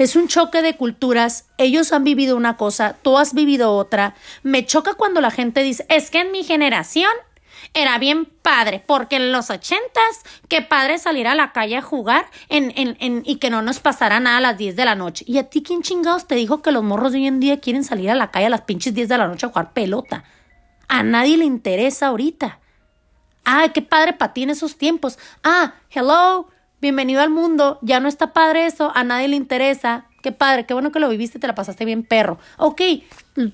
Es 0.02 0.16
un 0.16 0.26
choque 0.26 0.62
de 0.62 0.76
culturas, 0.76 1.47
ellos 1.59 1.92
han 1.92 2.02
vivido 2.02 2.37
una 2.37 2.56
cosa, 2.56 2.97
tú 3.02 3.18
has 3.18 3.35
vivido 3.35 3.76
otra. 3.76 4.16
Me 4.42 4.66
choca 4.66 4.94
cuando 4.94 5.21
la 5.21 5.30
gente 5.30 5.62
dice, 5.62 5.87
es 5.88 6.11
que 6.11 6.23
en 6.23 6.32
mi 6.32 6.42
generación 6.42 7.12
era 7.73 7.99
bien 7.99 8.25
padre, 8.25 8.82
porque 8.85 9.14
en 9.14 9.30
los 9.30 9.49
ochentas, 9.50 10.25
qué 10.49 10.61
padre 10.61 10.99
salir 10.99 11.28
a 11.28 11.37
la 11.37 11.52
calle 11.52 11.76
a 11.76 11.82
jugar 11.82 12.26
y 12.50 13.37
que 13.37 13.49
no 13.49 13.62
nos 13.62 13.78
pasara 13.78 14.18
nada 14.18 14.38
a 14.38 14.40
las 14.40 14.59
10 14.59 14.75
de 14.75 14.85
la 14.85 14.97
noche. 14.97 15.25
¿Y 15.28 15.38
a 15.38 15.49
ti 15.49 15.62
quién 15.62 15.82
chingados 15.82 16.26
te 16.26 16.35
dijo 16.35 16.62
que 16.62 16.73
los 16.73 16.82
morros 16.82 17.12
de 17.12 17.18
hoy 17.18 17.28
en 17.28 17.38
día 17.38 17.61
quieren 17.61 17.85
salir 17.85 18.11
a 18.11 18.16
la 18.16 18.32
calle 18.32 18.47
a 18.47 18.50
las 18.50 18.62
pinches 18.62 18.94
10 18.94 19.09
de 19.09 19.18
la 19.18 19.28
noche 19.28 19.47
a 19.47 19.50
jugar 19.50 19.73
pelota? 19.73 20.25
A 20.88 21.04
nadie 21.04 21.37
le 21.37 21.44
interesa 21.44 22.09
ahorita. 22.09 22.59
Ah, 23.44 23.68
qué 23.73 23.82
padre 23.82 24.16
en 24.35 24.50
esos 24.50 24.76
tiempos. 24.78 25.16
Ah, 25.44 25.75
hello, 25.90 26.49
bienvenido 26.82 27.22
al 27.22 27.30
mundo. 27.30 27.78
Ya 27.80 28.00
no 28.00 28.08
está 28.08 28.34
padre 28.34 28.66
eso, 28.66 28.92
a 28.94 29.04
nadie 29.04 29.28
le 29.28 29.36
interesa. 29.36 30.06
Qué 30.20 30.32
padre, 30.32 30.66
qué 30.66 30.74
bueno 30.74 30.92
que 30.92 31.00
lo 31.00 31.08
viviste, 31.08 31.38
te 31.38 31.46
la 31.46 31.54
pasaste 31.54 31.84
bien 31.84 32.02
perro. 32.02 32.38
Ok, 32.58 32.82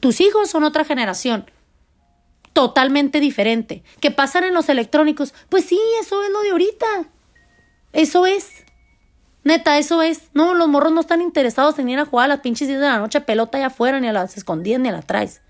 tus 0.00 0.20
hijos 0.20 0.50
son 0.50 0.64
otra 0.64 0.85
generación 0.85 1.49
totalmente 2.54 3.20
diferente. 3.20 3.85
¿Qué 4.00 4.11
pasan 4.11 4.44
en 4.44 4.54
los 4.54 4.68
electrónicos? 4.68 5.32
Pues 5.49 5.66
sí, 5.66 5.78
eso 6.00 6.25
es 6.25 6.30
lo 6.30 6.40
de 6.40 6.50
ahorita. 6.50 6.87
Eso 7.92 8.26
es. 8.26 8.64
Neta, 9.44 9.78
eso 9.78 10.02
es. 10.02 10.23
No, 10.32 10.54
los 10.54 10.66
morros 10.66 10.92
no 10.92 11.00
están 11.00 11.20
interesados 11.20 11.78
en 11.78 11.88
ir 11.90 12.00
a 12.00 12.06
jugar 12.06 12.25
a 12.25 12.28
las 12.28 12.40
pinches 12.40 12.66
10 12.66 12.80
de 12.80 12.87
la 12.87 12.99
noche 12.99 13.20
pelota 13.20 13.58
allá 13.58 13.68
afuera, 13.68 14.00
ni 14.00 14.08
a 14.08 14.12
las 14.12 14.37
escondidas, 14.37 14.80
ni 14.80 14.88
a 14.88 14.92
las 14.92 15.06
traes. 15.06 15.42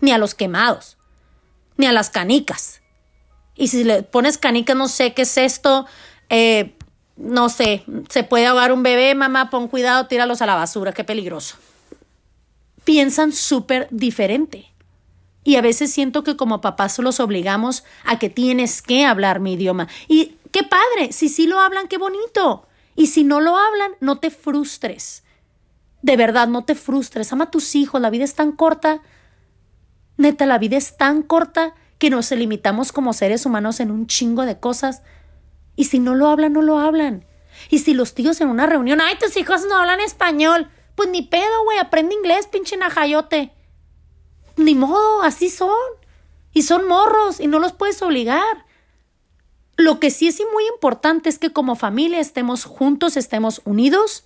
Ni 0.00 0.12
a 0.12 0.18
los 0.18 0.34
quemados. 0.34 0.96
Ni 1.76 1.86
a 1.86 1.92
las 1.92 2.10
canicas. 2.10 2.80
Y 3.54 3.68
si 3.68 3.84
le 3.84 4.04
pones 4.04 4.38
canicas, 4.38 4.76
no 4.76 4.88
sé 4.88 5.12
qué 5.14 5.22
es 5.22 5.36
esto. 5.36 5.86
Eh, 6.30 6.77
no 7.18 7.48
sé, 7.48 7.84
se 8.08 8.22
puede 8.22 8.46
ahogar 8.46 8.72
un 8.72 8.82
bebé, 8.82 9.14
mamá, 9.14 9.50
pon 9.50 9.68
cuidado, 9.68 10.06
tíralos 10.06 10.40
a 10.40 10.46
la 10.46 10.54
basura, 10.54 10.92
qué 10.92 11.04
peligroso. 11.04 11.56
Piensan 12.84 13.32
súper 13.32 13.88
diferente. 13.90 14.72
Y 15.44 15.56
a 15.56 15.60
veces 15.60 15.92
siento 15.92 16.22
que 16.22 16.36
como 16.36 16.60
papás 16.60 16.98
los 16.98 17.20
obligamos 17.20 17.84
a 18.04 18.18
que 18.18 18.30
tienes 18.30 18.82
que 18.82 19.04
hablar 19.04 19.40
mi 19.40 19.54
idioma. 19.54 19.88
Y 20.06 20.36
qué 20.52 20.62
padre, 20.62 21.12
si 21.12 21.28
sí 21.28 21.46
lo 21.46 21.60
hablan, 21.60 21.88
qué 21.88 21.98
bonito. 21.98 22.66
Y 22.94 23.08
si 23.08 23.24
no 23.24 23.40
lo 23.40 23.56
hablan, 23.56 23.92
no 24.00 24.18
te 24.18 24.30
frustres. 24.30 25.24
De 26.02 26.16
verdad, 26.16 26.48
no 26.48 26.64
te 26.64 26.74
frustres. 26.74 27.32
Ama 27.32 27.44
a 27.44 27.50
tus 27.50 27.74
hijos, 27.74 28.00
la 28.00 28.10
vida 28.10 28.24
es 28.24 28.34
tan 28.34 28.52
corta. 28.52 29.00
Neta, 30.16 30.46
la 30.46 30.58
vida 30.58 30.76
es 30.76 30.96
tan 30.96 31.22
corta 31.22 31.74
que 31.98 32.10
nos 32.10 32.30
limitamos 32.30 32.92
como 32.92 33.12
seres 33.12 33.44
humanos 33.44 33.80
en 33.80 33.90
un 33.90 34.06
chingo 34.06 34.44
de 34.44 34.60
cosas. 34.60 35.02
Y 35.78 35.84
si 35.84 35.98
no 35.98 36.14
lo 36.14 36.28
hablan, 36.28 36.52
no 36.52 36.60
lo 36.60 36.78
hablan. 36.78 37.24
Y 37.70 37.78
si 37.78 37.94
los 37.94 38.12
tíos 38.12 38.38
en 38.42 38.48
una 38.48 38.66
reunión, 38.66 39.00
ay, 39.00 39.16
tus 39.18 39.34
hijos 39.38 39.62
no 39.66 39.78
hablan 39.78 40.00
español. 40.00 40.68
Pues 40.94 41.08
ni 41.08 41.22
pedo, 41.22 41.64
güey, 41.64 41.78
aprende 41.78 42.14
inglés, 42.14 42.46
pinche 42.48 42.76
najayote 42.76 43.52
ni 44.58 44.74
modo, 44.74 45.22
así 45.22 45.48
son. 45.48 45.70
Y 46.52 46.62
son 46.62 46.86
morros 46.86 47.40
y 47.40 47.46
no 47.46 47.58
los 47.58 47.72
puedes 47.72 48.02
obligar. 48.02 48.66
Lo 49.76 50.00
que 50.00 50.10
sí 50.10 50.28
es 50.28 50.40
muy 50.52 50.66
importante 50.74 51.28
es 51.28 51.38
que 51.38 51.52
como 51.52 51.76
familia 51.76 52.18
estemos 52.18 52.64
juntos, 52.64 53.16
estemos 53.16 53.62
unidos 53.64 54.24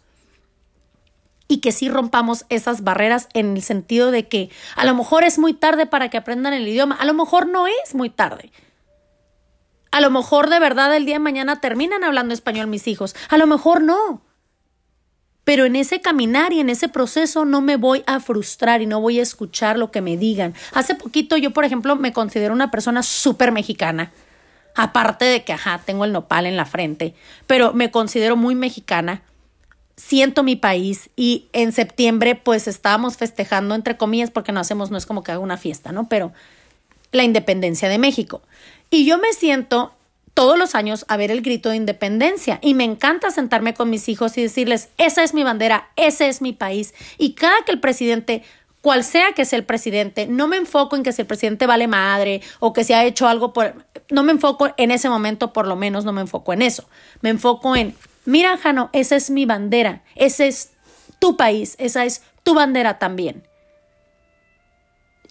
y 1.46 1.58
que 1.58 1.72
sí 1.72 1.90
rompamos 1.90 2.46
esas 2.48 2.82
barreras 2.82 3.28
en 3.34 3.56
el 3.56 3.62
sentido 3.62 4.10
de 4.10 4.28
que 4.28 4.50
a 4.76 4.86
lo 4.86 4.94
mejor 4.94 5.24
es 5.24 5.38
muy 5.38 5.52
tarde 5.52 5.84
para 5.84 6.08
que 6.08 6.16
aprendan 6.16 6.54
el 6.54 6.66
idioma, 6.66 6.94
a 6.94 7.04
lo 7.04 7.12
mejor 7.12 7.46
no 7.46 7.66
es 7.66 7.94
muy 7.94 8.08
tarde. 8.08 8.50
A 9.92 10.00
lo 10.00 10.10
mejor 10.10 10.48
de 10.48 10.58
verdad 10.58 10.96
el 10.96 11.04
día 11.04 11.16
de 11.16 11.20
mañana 11.20 11.60
terminan 11.60 12.02
hablando 12.02 12.32
español 12.32 12.66
mis 12.66 12.88
hijos, 12.88 13.14
a 13.28 13.36
lo 13.36 13.46
mejor 13.46 13.82
no. 13.82 14.22
Pero 15.44 15.66
en 15.66 15.76
ese 15.76 16.00
caminar 16.00 16.52
y 16.52 16.60
en 16.60 16.70
ese 16.70 16.88
proceso 16.88 17.44
no 17.44 17.60
me 17.60 17.76
voy 17.76 18.02
a 18.06 18.18
frustrar 18.18 18.80
y 18.80 18.86
no 18.86 19.00
voy 19.00 19.18
a 19.18 19.22
escuchar 19.22 19.76
lo 19.76 19.90
que 19.90 20.00
me 20.00 20.16
digan. 20.16 20.54
Hace 20.72 20.94
poquito 20.94 21.36
yo, 21.36 21.50
por 21.50 21.66
ejemplo, 21.66 21.94
me 21.96 22.12
considero 22.12 22.54
una 22.54 22.70
persona 22.70 23.02
súper 23.02 23.52
mexicana. 23.52 24.12
Aparte 24.74 25.26
de 25.26 25.44
que, 25.44 25.52
ajá, 25.52 25.82
tengo 25.84 26.06
el 26.06 26.12
nopal 26.12 26.46
en 26.46 26.56
la 26.56 26.64
frente, 26.64 27.14
pero 27.46 27.74
me 27.74 27.90
considero 27.90 28.34
muy 28.34 28.54
mexicana. 28.54 29.22
Siento 29.96 30.42
mi 30.42 30.56
país 30.56 31.10
y 31.16 31.48
en 31.52 31.72
septiembre 31.72 32.34
pues 32.34 32.66
estábamos 32.66 33.18
festejando, 33.18 33.74
entre 33.74 33.98
comillas, 33.98 34.30
porque 34.30 34.52
no 34.52 34.60
hacemos, 34.60 34.90
no 34.90 34.96
es 34.96 35.04
como 35.04 35.22
que 35.22 35.32
haga 35.32 35.40
una 35.40 35.58
fiesta, 35.58 35.92
¿no? 35.92 36.08
Pero 36.08 36.32
la 37.10 37.24
independencia 37.24 37.90
de 37.90 37.98
México. 37.98 38.40
Y 38.92 39.06
yo 39.06 39.16
me 39.16 39.32
siento 39.32 39.94
todos 40.34 40.58
los 40.58 40.74
años 40.74 41.06
a 41.08 41.16
ver 41.16 41.30
el 41.30 41.40
grito 41.40 41.70
de 41.70 41.76
independencia 41.76 42.58
y 42.60 42.74
me 42.74 42.84
encanta 42.84 43.30
sentarme 43.30 43.72
con 43.72 43.88
mis 43.88 44.06
hijos 44.10 44.36
y 44.36 44.42
decirles, 44.42 44.90
esa 44.98 45.22
es 45.22 45.32
mi 45.32 45.42
bandera, 45.42 45.88
ese 45.96 46.28
es 46.28 46.42
mi 46.42 46.52
país. 46.52 46.92
Y 47.16 47.32
cada 47.32 47.54
que 47.64 47.72
el 47.72 47.80
presidente, 47.80 48.42
cual 48.82 49.02
sea 49.02 49.32
que 49.32 49.46
sea 49.46 49.58
el 49.58 49.64
presidente, 49.64 50.26
no 50.26 50.46
me 50.46 50.58
enfoco 50.58 50.94
en 50.94 51.04
que 51.04 51.12
si 51.12 51.22
el 51.22 51.26
presidente 51.26 51.66
vale 51.66 51.88
madre 51.88 52.42
o 52.60 52.74
que 52.74 52.84
se 52.84 52.94
ha 52.94 53.06
hecho 53.06 53.26
algo 53.26 53.54
por... 53.54 53.86
No 54.10 54.24
me 54.24 54.32
enfoco 54.32 54.68
en 54.76 54.90
ese 54.90 55.08
momento, 55.08 55.54
por 55.54 55.66
lo 55.66 55.74
menos 55.74 56.04
no 56.04 56.12
me 56.12 56.20
enfoco 56.20 56.52
en 56.52 56.60
eso. 56.60 56.86
Me 57.22 57.30
enfoco 57.30 57.74
en, 57.74 57.96
mira, 58.26 58.58
Jano, 58.58 58.90
esa 58.92 59.16
es 59.16 59.30
mi 59.30 59.46
bandera, 59.46 60.02
ese 60.16 60.48
es 60.48 60.72
tu 61.18 61.38
país, 61.38 61.76
esa 61.78 62.04
es 62.04 62.20
tu 62.42 62.52
bandera 62.52 62.98
también. 62.98 63.42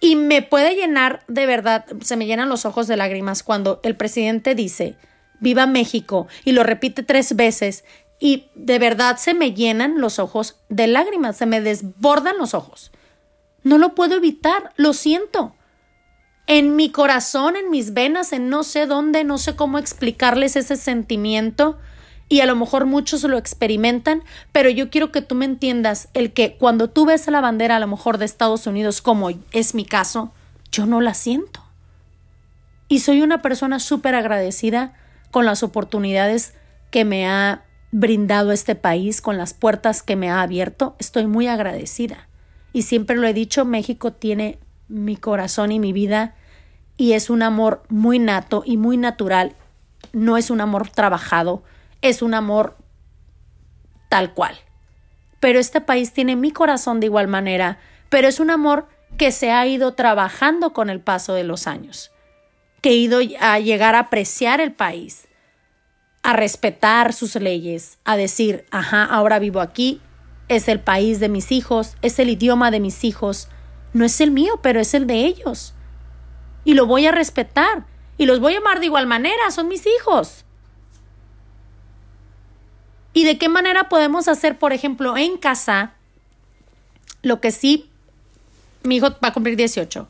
Y 0.01 0.15
me 0.15 0.41
puede 0.41 0.75
llenar 0.75 1.23
de 1.27 1.45
verdad, 1.45 1.85
se 2.01 2.17
me 2.17 2.25
llenan 2.25 2.49
los 2.49 2.65
ojos 2.65 2.87
de 2.87 2.97
lágrimas 2.97 3.43
cuando 3.43 3.79
el 3.83 3.95
presidente 3.95 4.55
dice, 4.55 4.97
viva 5.39 5.67
México, 5.67 6.27
y 6.43 6.51
lo 6.51 6.63
repite 6.63 7.03
tres 7.03 7.35
veces, 7.35 7.85
y 8.19 8.47
de 8.55 8.79
verdad 8.79 9.17
se 9.17 9.33
me 9.35 9.53
llenan 9.53 10.01
los 10.01 10.19
ojos 10.19 10.57
de 10.69 10.87
lágrimas, 10.87 11.37
se 11.37 11.45
me 11.45 11.61
desbordan 11.61 12.37
los 12.39 12.53
ojos. 12.55 12.91
No 13.63 13.77
lo 13.77 13.93
puedo 13.93 14.15
evitar, 14.15 14.73
lo 14.75 14.93
siento. 14.93 15.55
En 16.47 16.75
mi 16.75 16.91
corazón, 16.91 17.55
en 17.55 17.69
mis 17.69 17.93
venas, 17.93 18.33
en 18.33 18.49
no 18.49 18.63
sé 18.63 18.87
dónde, 18.87 19.23
no 19.23 19.37
sé 19.37 19.55
cómo 19.55 19.77
explicarles 19.77 20.55
ese 20.55 20.77
sentimiento, 20.77 21.77
y 22.31 22.39
a 22.39 22.45
lo 22.45 22.55
mejor 22.55 22.85
muchos 22.85 23.23
lo 23.23 23.37
experimentan, 23.37 24.23
pero 24.53 24.69
yo 24.69 24.89
quiero 24.89 25.11
que 25.11 25.21
tú 25.21 25.35
me 25.35 25.43
entiendas 25.43 26.07
el 26.13 26.31
que 26.31 26.55
cuando 26.55 26.89
tú 26.89 27.05
ves 27.05 27.27
la 27.27 27.41
bandera 27.41 27.75
a 27.75 27.79
lo 27.81 27.87
mejor 27.87 28.17
de 28.17 28.23
Estados 28.23 28.65
Unidos, 28.67 29.01
como 29.01 29.31
es 29.51 29.75
mi 29.75 29.83
caso, 29.83 30.31
yo 30.71 30.85
no 30.85 31.01
la 31.01 31.13
siento. 31.13 31.61
Y 32.87 33.01
soy 33.01 33.21
una 33.21 33.41
persona 33.41 33.79
súper 33.79 34.15
agradecida 34.15 34.93
con 35.29 35.43
las 35.45 35.61
oportunidades 35.61 36.53
que 36.89 37.03
me 37.03 37.27
ha 37.27 37.65
brindado 37.91 38.53
este 38.53 38.75
país, 38.75 39.19
con 39.19 39.37
las 39.37 39.53
puertas 39.53 40.01
que 40.01 40.15
me 40.15 40.29
ha 40.29 40.41
abierto. 40.41 40.95
Estoy 40.99 41.27
muy 41.27 41.47
agradecida. 41.47 42.29
Y 42.71 42.83
siempre 42.83 43.17
lo 43.17 43.27
he 43.27 43.33
dicho, 43.33 43.65
México 43.65 44.13
tiene 44.13 44.57
mi 44.87 45.17
corazón 45.17 45.73
y 45.73 45.81
mi 45.81 45.91
vida 45.91 46.33
y 46.95 47.11
es 47.11 47.29
un 47.29 47.43
amor 47.43 47.83
muy 47.89 48.19
nato 48.19 48.63
y 48.65 48.77
muy 48.77 48.95
natural. 48.95 49.53
No 50.13 50.37
es 50.37 50.49
un 50.49 50.61
amor 50.61 50.87
trabajado, 50.87 51.63
es 52.01 52.21
un 52.21 52.33
amor 52.33 52.77
tal 54.09 54.33
cual. 54.33 54.57
Pero 55.39 55.59
este 55.59 55.81
país 55.81 56.13
tiene 56.13 56.35
mi 56.35 56.51
corazón 56.51 56.99
de 56.99 57.07
igual 57.07 57.27
manera, 57.27 57.79
pero 58.09 58.27
es 58.27 58.39
un 58.39 58.51
amor 58.51 58.87
que 59.17 59.31
se 59.31 59.51
ha 59.51 59.65
ido 59.65 59.93
trabajando 59.93 60.73
con 60.73 60.89
el 60.89 60.99
paso 60.99 61.33
de 61.33 61.43
los 61.43 61.67
años, 61.67 62.11
que 62.81 62.89
he 62.89 62.95
ido 62.95 63.19
a 63.39 63.59
llegar 63.59 63.95
a 63.95 63.99
apreciar 63.99 64.61
el 64.61 64.73
país, 64.73 65.27
a 66.23 66.33
respetar 66.33 67.13
sus 67.13 67.35
leyes, 67.35 67.99
a 68.05 68.17
decir, 68.17 68.65
ajá, 68.71 69.03
ahora 69.03 69.39
vivo 69.39 69.61
aquí, 69.61 70.01
es 70.47 70.67
el 70.67 70.79
país 70.79 71.19
de 71.19 71.29
mis 71.29 71.51
hijos, 71.51 71.95
es 72.01 72.19
el 72.19 72.29
idioma 72.29 72.71
de 72.71 72.79
mis 72.79 73.03
hijos, 73.03 73.47
no 73.93 74.05
es 74.05 74.19
el 74.21 74.31
mío, 74.31 74.59
pero 74.61 74.79
es 74.79 74.93
el 74.93 75.07
de 75.07 75.25
ellos. 75.25 75.73
Y 76.63 76.73
lo 76.73 76.85
voy 76.85 77.07
a 77.07 77.11
respetar 77.11 77.85
y 78.17 78.25
los 78.25 78.39
voy 78.39 78.55
a 78.55 78.57
amar 78.57 78.79
de 78.79 78.85
igual 78.87 79.07
manera, 79.07 79.49
son 79.51 79.67
mis 79.67 79.85
hijos. 79.87 80.45
¿Y 83.13 83.25
de 83.25 83.37
qué 83.37 83.49
manera 83.49 83.89
podemos 83.89 84.27
hacer, 84.27 84.57
por 84.57 84.73
ejemplo, 84.73 85.17
en 85.17 85.37
casa, 85.37 85.93
lo 87.21 87.41
que 87.41 87.51
sí 87.51 87.91
mi 88.83 88.97
hijo 88.97 89.09
va 89.23 89.29
a 89.29 89.33
cumplir 89.33 89.55
18. 89.55 90.07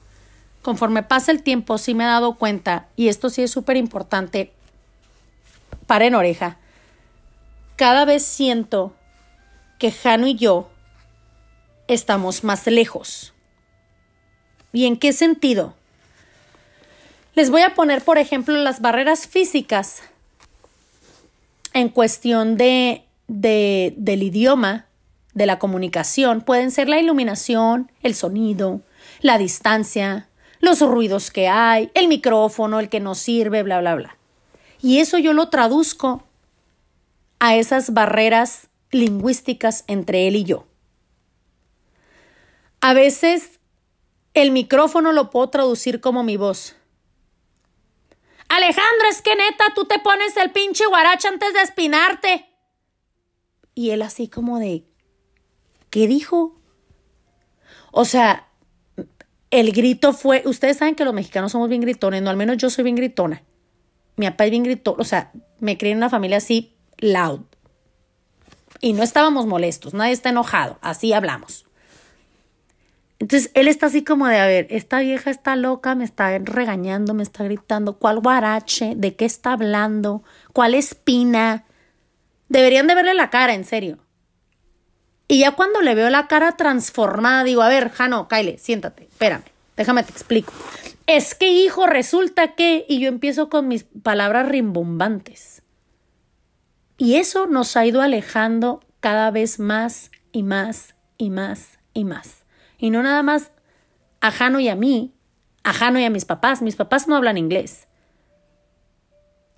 Conforme 0.62 1.04
pasa 1.04 1.32
el 1.32 1.44
tiempo, 1.44 1.78
sí 1.78 1.94
me 1.94 2.04
he 2.04 2.08
dado 2.08 2.36
cuenta, 2.36 2.88
y 2.96 3.08
esto 3.08 3.30
sí 3.30 3.42
es 3.42 3.52
súper 3.52 3.78
importante, 3.78 4.54
para 5.88 6.06
en 6.06 6.16
oreja, 6.16 6.58
cada 7.76 8.06
vez 8.06 8.24
siento 8.24 8.96
que 9.80 9.92
Jano 9.92 10.28
y 10.28 10.36
yo 10.36 10.70
estamos 11.88 12.44
más 12.44 12.68
lejos. 12.68 13.34
¿Y 14.72 14.86
en 14.86 14.98
qué 14.98 15.12
sentido? 15.12 15.74
Les 17.34 17.50
voy 17.50 17.64
a 17.64 17.74
poner, 17.74 18.04
por 18.04 18.18
ejemplo, 18.18 18.56
las 18.56 18.82
barreras 18.82 19.28
físicas 19.28 20.04
en 21.74 21.90
cuestión 21.90 22.58
de, 22.58 23.06
de, 23.28 23.94
del 23.98 24.24
idioma, 24.24 24.88
de 25.34 25.46
la 25.46 25.60
comunicación, 25.60 26.42
pueden 26.42 26.72
ser 26.72 26.90
la 26.90 27.00
iluminación, 27.00 27.92
el 28.04 28.16
sonido, 28.16 28.82
la 29.22 29.38
distancia, 29.38 30.28
los 30.60 30.82
ruidos 30.82 31.32
que 31.32 31.48
hay, 31.48 31.90
el 31.94 32.08
micrófono, 32.08 32.80
el 32.80 32.90
que 32.90 33.00
no 33.00 33.16
sirve, 33.16 33.64
bla, 33.64 33.80
bla, 33.80 33.96
bla. 33.96 34.18
Y 34.82 35.00
eso 35.00 35.18
yo 35.18 35.34
lo 35.34 35.50
traduzco 35.50 36.24
a 37.40 37.56
esas 37.56 37.94
barreras 37.94 38.68
lingüísticas 38.92 39.84
entre 39.88 40.28
él 40.28 40.36
y 40.36 40.44
yo. 40.44 40.66
A 42.82 42.94
veces 42.94 43.60
el 44.34 44.52
micrófono 44.52 45.12
lo 45.12 45.30
puedo 45.30 45.50
traducir 45.50 46.02
como 46.02 46.24
mi 46.24 46.38
voz. 46.38 46.76
Alejandro, 48.52 49.08
es 49.10 49.22
que 49.22 49.34
neta, 49.34 49.74
tú 49.74 49.86
te 49.86 49.98
pones 50.00 50.36
el 50.36 50.52
pinche 50.52 50.86
guaracha 50.86 51.30
antes 51.30 51.54
de 51.54 51.62
espinarte. 51.62 52.50
Y 53.74 53.92
él 53.92 54.02
así 54.02 54.28
como 54.28 54.60
de, 54.60 54.84
¿qué 55.90 56.06
dijo? 56.06 56.60
O 57.94 58.04
sea, 58.04 58.50
el 59.52 59.72
grito 59.72 60.12
fue, 60.12 60.44
ustedes 60.46 60.78
saben 60.78 60.96
que 60.96 61.06
los 61.06 61.14
mexicanos 61.14 61.54
somos 61.54 61.70
bien 61.70 61.80
gritones, 61.80 62.22
no, 62.22 62.30
al 62.30 62.36
menos 62.36 62.58
yo 62.58 62.70
soy 62.70 62.84
bien 62.84 62.98
gritona. 62.98 63.42
Mi 64.18 64.30
papá 64.30 64.44
es 64.44 64.52
bien 64.52 64.64
gritón, 64.64 64.96
o 64.98 65.06
sea, 65.06 65.32
me 65.60 65.78
crié 65.78 65.94
en 65.94 66.00
una 66.00 66.10
familia 66.10 66.38
así 66.38 66.76
loud. 66.98 67.44
Y 68.82 68.92
no 68.92 69.02
estábamos 69.02 69.46
molestos, 69.46 69.94
nadie 69.94 70.12
está 70.12 70.28
enojado, 70.28 70.78
así 70.82 71.14
hablamos. 71.14 71.68
Entonces 73.22 73.52
él 73.54 73.68
está 73.68 73.86
así 73.86 74.04
como 74.04 74.28
de, 74.28 74.40
a 74.40 74.48
ver, 74.48 74.66
esta 74.72 75.00
vieja 75.00 75.30
está 75.30 75.56
loca, 75.56 75.94
me 75.94 76.04
está 76.04 76.40
regañando, 76.40 77.14
me 77.14 77.22
está 77.22 77.44
gritando, 77.44 78.00
¿cuál 78.00 78.20
guarache? 78.20 78.94
¿De 78.96 79.16
qué 79.16 79.26
está 79.26 79.54
hablando? 79.54 80.24
¿Cuál 80.54 80.74
espina? 80.74 81.66
Deberían 82.50 82.88
de 82.88 82.96
verle 82.96 83.14
la 83.14 83.30
cara, 83.30 83.54
en 83.54 83.64
serio. 83.64 84.00
Y 85.28 85.42
ya 85.42 85.52
cuando 85.52 85.82
le 85.82 85.94
veo 85.94 86.10
la 86.10 86.26
cara 86.26 86.54
transformada, 86.58 87.44
digo, 87.44 87.62
a 87.62 87.70
ver, 87.70 87.92
Jano, 87.92 88.28
Kyle, 88.28 88.58
siéntate, 88.58 89.04
espérame, 89.04 89.44
déjame 89.78 90.02
te 90.02 90.12
explico. 90.12 90.52
Es 91.06 91.36
que, 91.36 91.52
hijo, 91.52 91.86
resulta 91.86 92.56
que, 92.56 92.88
y 92.90 93.02
yo 93.02 93.08
empiezo 93.08 93.52
con 93.52 93.68
mis 93.68 93.84
palabras 93.84 94.50
rimbombantes. 94.50 95.62
Y 96.98 97.18
eso 97.18 97.46
nos 97.46 97.78
ha 97.78 97.86
ido 97.86 98.02
alejando 98.02 98.84
cada 99.00 99.30
vez 99.30 99.60
más 99.60 100.10
y 100.32 100.42
más 100.42 100.96
y 101.20 101.30
más 101.30 101.78
y 101.94 102.04
más. 102.04 102.41
Y 102.82 102.90
no 102.90 103.04
nada 103.04 103.22
más 103.22 103.52
a 104.22 104.32
Jano 104.32 104.60
y 104.60 104.68
a 104.68 104.76
mí, 104.76 105.14
a 105.64 105.72
Jano 105.72 106.00
y 106.00 106.04
a 106.04 106.10
mis 106.10 106.26
papás. 106.26 106.64
Mis 106.64 106.76
papás 106.76 107.08
no 107.08 107.16
hablan 107.16 107.38
inglés. 107.38 107.88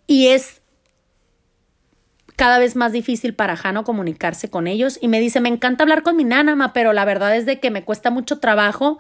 Y 0.06 0.28
es 0.28 0.62
cada 2.36 2.60
vez 2.60 2.76
más 2.76 2.92
difícil 2.92 3.34
para 3.34 3.56
Jano 3.56 3.86
comunicarse 3.86 4.50
con 4.50 4.68
ellos. 4.68 5.00
Y 5.02 5.08
me 5.08 5.22
dice, 5.22 5.40
me 5.40 5.48
encanta 5.48 5.84
hablar 5.84 6.04
con 6.04 6.18
mi 6.18 6.26
nana, 6.26 6.74
pero 6.74 6.92
la 6.92 7.06
verdad 7.06 7.36
es 7.38 7.46
de 7.46 7.62
que 7.62 7.72
me 7.72 7.86
cuesta 7.86 8.12
mucho 8.12 8.40
trabajo 8.40 9.00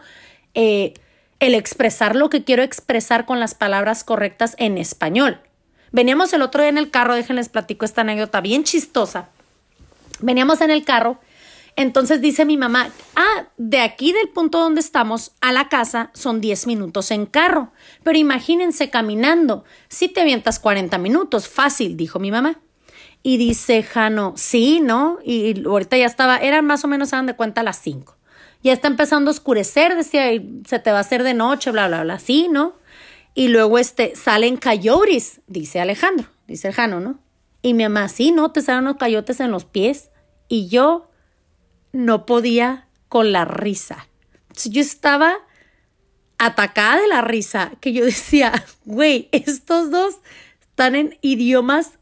eh, 0.53 0.93
el 1.41 1.53
expresar 1.53 2.15
lo 2.15 2.29
que 2.29 2.45
quiero 2.45 2.63
expresar 2.63 3.25
con 3.25 3.41
las 3.41 3.55
palabras 3.55 4.05
correctas 4.05 4.55
en 4.57 4.77
español. 4.77 5.41
Veníamos 5.91 6.31
el 6.31 6.43
otro 6.43 6.61
día 6.61 6.69
en 6.69 6.77
el 6.77 6.91
carro, 6.91 7.13
déjenles 7.13 7.49
platico 7.49 7.83
esta 7.83 8.01
anécdota 8.01 8.39
bien 8.39 8.63
chistosa. 8.63 9.27
Veníamos 10.21 10.61
en 10.61 10.71
el 10.71 10.85
carro 10.85 11.19
entonces 11.75 12.21
dice 12.21 12.45
mi 12.45 12.57
mamá, 12.57 12.89
ah, 13.15 13.47
de 13.57 13.79
aquí 13.79 14.11
del 14.11 14.29
punto 14.29 14.59
donde 14.59 14.81
estamos 14.81 15.31
a 15.41 15.51
la 15.51 15.69
casa 15.69 16.11
son 16.13 16.41
10 16.41 16.67
minutos 16.67 17.11
en 17.11 17.25
carro, 17.25 17.71
pero 18.03 18.17
imagínense 18.17 18.89
caminando, 18.89 19.63
si 19.87 20.07
te 20.07 20.21
avientas 20.21 20.59
40 20.59 20.97
minutos, 20.97 21.47
fácil, 21.47 21.97
dijo 21.97 22.19
mi 22.19 22.31
mamá. 22.31 22.59
Y 23.25 23.37
dice 23.37 23.83
Jano, 23.83 24.33
sí, 24.35 24.81
¿no? 24.81 25.17
Y 25.23 25.65
ahorita 25.65 25.97
ya 25.97 26.05
estaba, 26.05 26.37
eran 26.37 26.65
más 26.65 26.83
o 26.83 26.89
menos, 26.89 27.09
se 27.09 27.15
dan 27.15 27.25
de 27.25 27.35
cuenta, 27.35 27.63
las 27.63 27.77
5. 27.77 28.17
Ya 28.63 28.73
está 28.73 28.89
empezando 28.89 29.29
a 29.29 29.33
oscurecer, 29.33 29.95
decía, 29.95 30.25
se 30.67 30.79
te 30.79 30.91
va 30.91 30.97
a 30.97 31.01
hacer 31.01 31.23
de 31.23 31.33
noche, 31.33 31.71
bla, 31.71 31.87
bla, 31.87 32.03
bla, 32.03 32.19
sí, 32.19 32.49
¿no? 32.51 32.75
Y 33.33 33.47
luego 33.47 33.79
este, 33.79 34.15
salen 34.15 34.57
coyotes, 34.57 35.41
dice 35.47 35.79
Alejandro, 35.79 36.27
dice 36.47 36.71
Jano, 36.71 36.99
¿no? 36.99 37.19
Y 37.61 37.73
mi 37.73 37.83
mamá, 37.83 38.09
sí, 38.09 38.31
¿no? 38.31 38.51
Te 38.51 38.61
salen 38.61 38.83
los 38.83 38.97
coyotes 38.97 39.39
en 39.39 39.51
los 39.51 39.63
pies. 39.63 40.09
Y 40.49 40.67
yo, 40.67 41.09
no 41.93 42.25
podía 42.25 42.87
con 43.07 43.31
la 43.31 43.45
risa. 43.45 44.07
Yo 44.65 44.81
estaba 44.81 45.37
atacada 46.37 47.01
de 47.01 47.07
la 47.07 47.21
risa, 47.21 47.71
que 47.79 47.93
yo 47.93 48.03
decía, 48.05 48.65
güey, 48.83 49.29
estos 49.31 49.89
dos 49.91 50.15
están 50.61 50.95
en 50.95 51.17
idiomas, 51.21 51.93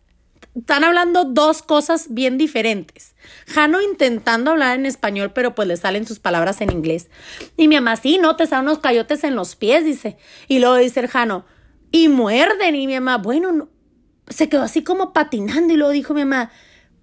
están 0.56 0.84
hablando 0.84 1.26
dos 1.26 1.62
cosas 1.62 2.08
bien 2.10 2.38
diferentes. 2.38 3.16
Jano 3.48 3.82
intentando 3.82 4.52
hablar 4.52 4.78
en 4.78 4.86
español, 4.86 5.32
pero 5.34 5.54
pues 5.56 5.68
le 5.68 5.78
salen 5.78 6.08
sus 6.08 6.20
palabras 6.20 6.62
en 6.62 6.72
inglés. 6.72 7.10
Y 7.58 7.68
mi 7.68 7.76
mamá, 7.76 7.96
sí, 7.96 8.18
no, 8.18 8.36
te 8.36 8.48
salen 8.48 8.68
unos 8.68 8.80
cayotes 8.80 9.24
en 9.24 9.36
los 9.36 9.56
pies, 9.56 9.86
dice. 9.86 10.18
Y 10.48 10.60
luego 10.60 10.76
dice 10.76 11.02
el 11.02 11.08
Jano, 11.08 11.46
y 11.92 12.08
muerden. 12.08 12.76
Y 12.76 12.88
mi 12.88 12.96
mamá, 12.96 13.18
bueno, 13.18 13.70
se 14.28 14.50
quedó 14.50 14.64
así 14.64 14.84
como 14.84 15.14
patinando. 15.14 15.74
Y 15.74 15.78
luego 15.78 15.92
dijo 15.92 16.14
mi 16.14 16.26
mamá, 16.26 16.52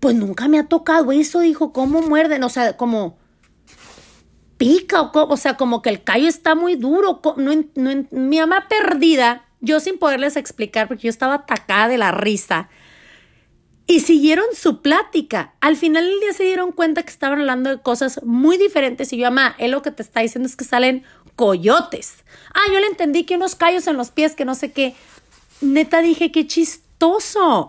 pues 0.01 0.15
nunca 0.15 0.49
me 0.49 0.59
ha 0.59 0.65
tocado 0.65 1.13
eso, 1.13 1.41
dijo, 1.41 1.73
¿cómo 1.73 2.03
muerden? 2.03 2.45
O 2.45 2.49
sea, 2.49 2.77
como 2.77 3.19
pica 4.57 5.01
o, 5.03 5.11
o 5.13 5.37
sea, 5.37 5.57
como 5.57 5.83
que 5.83 5.91
el 5.91 6.03
callo 6.03 6.29
está 6.29 6.55
muy 6.55 6.77
duro. 6.77 7.21
No, 7.37 7.53
no, 7.75 8.07
mi 8.11 8.39
mamá 8.39 8.67
perdida, 8.69 9.47
yo 9.61 9.81
sin 9.81 9.99
poderles 9.99 10.37
explicar 10.37 10.89
porque 10.89 11.05
yo 11.05 11.11
estaba 11.11 11.35
atacada 11.35 11.89
de 11.89 11.99
la 11.99 12.13
risa. 12.13 12.69
Y 13.87 14.01
siguieron 14.01 14.45
su 14.55 14.83
plática. 14.83 15.55
Al 15.63 15.75
final 15.75 16.05
del 16.05 16.21
día 16.21 16.33
se 16.35 16.45
dieron 16.45 16.73
cuenta 16.73 17.03
que 17.03 17.11
estaban 17.11 17.41
hablando 17.41 17.71
de 17.71 17.81
cosas 17.81 18.21
muy 18.23 18.59
diferentes. 18.59 19.11
Y 19.15 19.17
yo, 19.17 19.25
mamá, 19.25 19.57
él 19.59 19.71
lo 19.71 19.81
que 19.81 19.91
te 19.91 20.03
está 20.03 20.21
diciendo 20.21 20.47
es 20.47 20.57
que 20.57 20.67
salen 20.67 21.05
coyotes. 21.37 22.17
Ah, 22.53 22.71
yo 22.71 22.81
le 22.81 22.87
entendí 22.87 23.25
que 23.25 23.37
unos 23.37 23.55
callos 23.55 23.87
en 23.87 23.97
los 23.97 24.11
pies, 24.11 24.35
que 24.35 24.45
no 24.45 24.55
sé 24.55 24.73
qué. 24.73 24.95
Neta 25.63 26.03
dije, 26.03 26.31
qué 26.31 26.47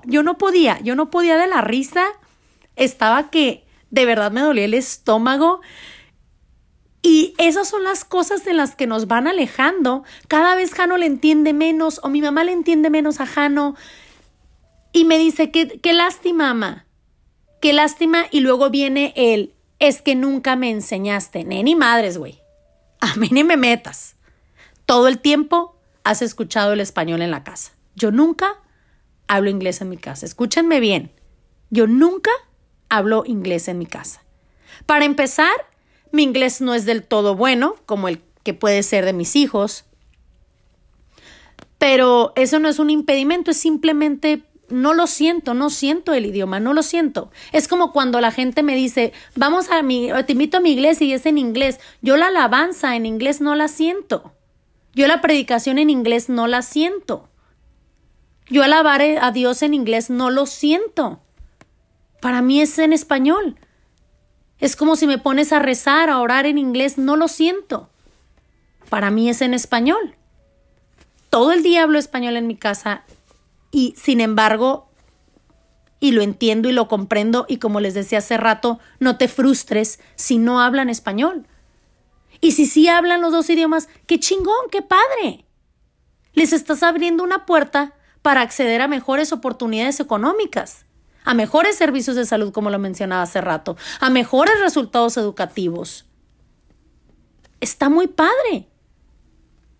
Yo 0.06 0.24
no 0.24 0.38
podía, 0.38 0.80
yo 0.82 0.96
no 0.96 1.10
podía 1.10 1.38
de 1.38 1.48
la 1.48 1.62
risa 1.62 2.06
estaba 2.80 3.30
que 3.30 3.65
de 3.92 4.06
verdad 4.06 4.32
me 4.32 4.42
dolía 4.42 4.65
el 4.65 4.74
estómago. 4.74 5.62
Y 7.02 7.34
esas 7.38 7.68
son 7.68 7.84
las 7.84 8.04
cosas 8.04 8.46
en 8.48 8.58
las 8.58 8.76
que 8.76 8.88
nos 8.88 9.08
van 9.08 9.28
alejando. 9.28 10.04
Cada 10.28 10.56
vez 10.56 10.74
Jano 10.74 10.98
le 10.98 11.06
entiende 11.06 11.54
menos 11.54 12.00
o 12.04 12.10
mi 12.10 12.22
mamá 12.22 12.44
le 12.44 12.52
entiende 12.52 12.89
menos 12.89 13.20
a 13.20 13.26
Jano. 13.26 13.76
Y 14.92 15.06
me 15.06 15.18
dice, 15.18 15.52
qué, 15.52 15.80
qué 15.80 15.94
lástima, 15.94 16.54
mamá. 16.54 16.86
Qué 17.62 17.74
lástima. 17.74 18.26
Y 18.32 18.39
luego 18.42 18.70
viene 18.70 19.13
el, 19.15 19.54
es 19.80 20.02
que 20.02 20.15
nunca 20.15 20.56
me 20.56 20.72
enseñaste. 20.72 21.44
Ni 21.44 21.76
madres, 21.76 22.18
güey. 22.18 22.39
A 23.02 23.15
mí 23.15 23.30
ni 23.32 23.44
me 23.44 23.56
metas. 23.56 24.15
Todo 24.86 25.08
el 25.08 25.20
tiempo 25.20 25.76
has 26.04 26.22
escuchado 26.22 26.74
el 26.74 26.82
español 26.82 27.22
en 27.22 27.32
la 27.32 27.44
casa. 27.44 27.74
Yo 27.96 28.12
nunca 28.12 28.58
hablo 29.30 29.50
inglés 29.50 29.80
en 29.80 29.88
mi 29.88 29.96
casa. 29.96 30.26
Escúchenme 30.26 30.82
bien. 30.82 31.12
Yo 31.70 31.88
nunca 31.88 32.32
hablo 32.89 33.24
inglés 33.26 33.70
en 33.70 33.78
mi 33.78 33.86
casa. 33.86 34.24
Para 34.86 35.06
empezar, 35.06 35.54
mi 36.12 36.24
inglés 36.24 36.60
no 36.60 36.74
es 36.74 36.86
del 36.86 37.04
todo 37.04 37.36
bueno, 37.36 37.76
como 37.86 38.10
el 38.10 38.22
que 38.44 38.54
puede 38.54 38.84
ser 38.84 39.06
de 39.06 39.13
mis 39.13 39.36
hijos, 39.36 39.86
pero 41.78 42.34
eso 42.36 42.60
no 42.60 42.68
es 42.68 42.80
un 42.80 42.89
impedimento, 42.89 43.52
es 43.52 43.58
simplemente 43.58 44.44
no 44.70 44.94
lo 44.94 45.08
siento, 45.08 45.54
no 45.54 45.70
siento 45.70 46.13
el 46.13 46.26
idioma, 46.26 46.60
no 46.60 46.74
lo 46.74 46.84
siento. 46.84 47.32
Es 47.52 47.68
como 47.68 47.92
cuando 47.92 48.22
la 48.22 48.32
gente 48.32 48.63
me 48.63 48.76
dice, 48.76 49.13
vamos 49.36 49.70
a 49.72 49.82
mi, 49.82 50.10
te 50.26 50.34
invito 50.34 50.58
a 50.58 50.62
mi 50.62 50.72
iglesia 50.72 51.08
y 51.08 51.13
es 51.13 51.26
en 51.26 51.38
inglés. 51.38 51.80
Yo 52.02 52.18
la 52.18 52.28
alabanza 52.28 52.96
en 52.96 53.06
inglés 53.06 53.42
no 53.42 53.56
la 53.56 53.68
siento. 53.68 54.34
Yo 54.94 55.08
la 55.08 55.22
predicación 55.22 55.80
en 55.80 55.89
inglés 55.89 56.30
no 56.30 56.48
la 56.48 56.62
siento. 56.62 57.29
Yo 58.50 58.64
alabar 58.64 59.02
a 59.02 59.32
Dios 59.32 59.62
en 59.62 59.74
inglés 59.74 60.10
no 60.10 60.32
lo 60.32 60.46
siento. 60.46 61.20
Para 62.20 62.42
mí 62.42 62.62
es 62.62 62.80
en 62.80 62.94
español. 62.94 63.58
Es 64.60 64.76
como 64.76 64.96
si 64.96 65.08
me 65.08 65.18
pones 65.18 65.54
a 65.54 65.60
rezar, 65.60 66.10
a 66.10 66.20
orar 66.20 66.46
en 66.46 66.58
inglés, 66.58 66.98
no 66.98 67.16
lo 67.16 67.28
siento. 67.28 67.90
Para 68.90 69.12
mí 69.12 69.30
es 69.30 69.42
en 69.42 69.54
español. 69.54 70.16
Todo 71.30 71.52
el 71.52 71.62
día 71.62 71.84
hablo 71.84 72.00
español 72.00 72.36
en 72.36 72.48
mi 72.48 72.56
casa 72.56 73.04
y 73.72 73.94
sin 73.98 74.20
embargo, 74.20 74.90
y 76.00 76.12
lo 76.12 76.22
entiendo 76.22 76.70
y 76.70 76.72
lo 76.72 76.88
comprendo 76.88 77.46
y 77.48 77.58
como 77.58 77.80
les 77.80 77.94
decía 77.94 78.18
hace 78.18 78.38
rato, 78.38 78.80
no 79.00 79.18
te 79.18 79.28
frustres 79.28 80.00
si 80.16 80.40
no 80.40 80.60
hablan 80.60 80.90
español. 80.90 81.46
Y 82.42 82.54
si 82.54 82.66
sí 82.66 82.88
hablan 82.88 83.22
los 83.22 83.32
dos 83.32 83.50
idiomas, 83.50 83.90
qué 84.08 84.20
chingón, 84.20 84.70
qué 84.72 84.82
padre. 84.82 85.46
Les 86.34 86.52
estás 86.52 86.84
abriendo 86.84 87.24
una 87.24 87.46
puerta 87.46 87.94
para 88.22 88.42
acceder 88.42 88.82
a 88.82 88.88
mejores 88.88 89.32
oportunidades 89.32 90.00
económicas, 90.00 90.86
a 91.24 91.34
mejores 91.34 91.76
servicios 91.76 92.16
de 92.16 92.26
salud, 92.26 92.52
como 92.52 92.70
lo 92.70 92.80
mencionaba 92.80 93.22
hace 93.22 93.42
rato, 93.42 93.78
a 94.00 94.10
mejores 94.10 94.60
resultados 94.60 95.18
educativos. 95.18 96.06
Está 97.60 97.90
muy 97.90 98.08
padre. 98.08 98.68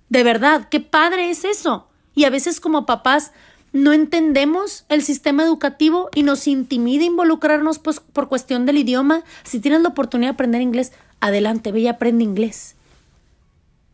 De 0.10 0.24
verdad, 0.24 0.68
qué 0.70 0.80
padre 0.80 1.30
es 1.30 1.46
eso. 1.46 1.88
Y 2.16 2.26
a 2.26 2.30
veces 2.30 2.60
como 2.60 2.86
papás 2.86 3.32
no 3.72 3.94
entendemos 3.94 4.86
el 4.90 5.04
sistema 5.04 5.44
educativo 5.44 6.10
y 6.16 6.24
nos 6.24 6.48
intimida 6.48 7.04
involucrarnos 7.06 7.80
pues, 7.80 8.00
por 8.00 8.28
cuestión 8.28 8.66
del 8.66 8.78
idioma. 8.78 9.24
Si 9.44 9.60
tienes 9.60 9.82
la 9.82 9.90
oportunidad 9.90 10.32
de 10.32 10.34
aprender 10.34 10.62
inglés, 10.62 10.92
adelante, 11.20 11.72
ve 11.72 11.82
y 11.82 11.88
aprende 11.88 12.24
inglés. 12.24 12.76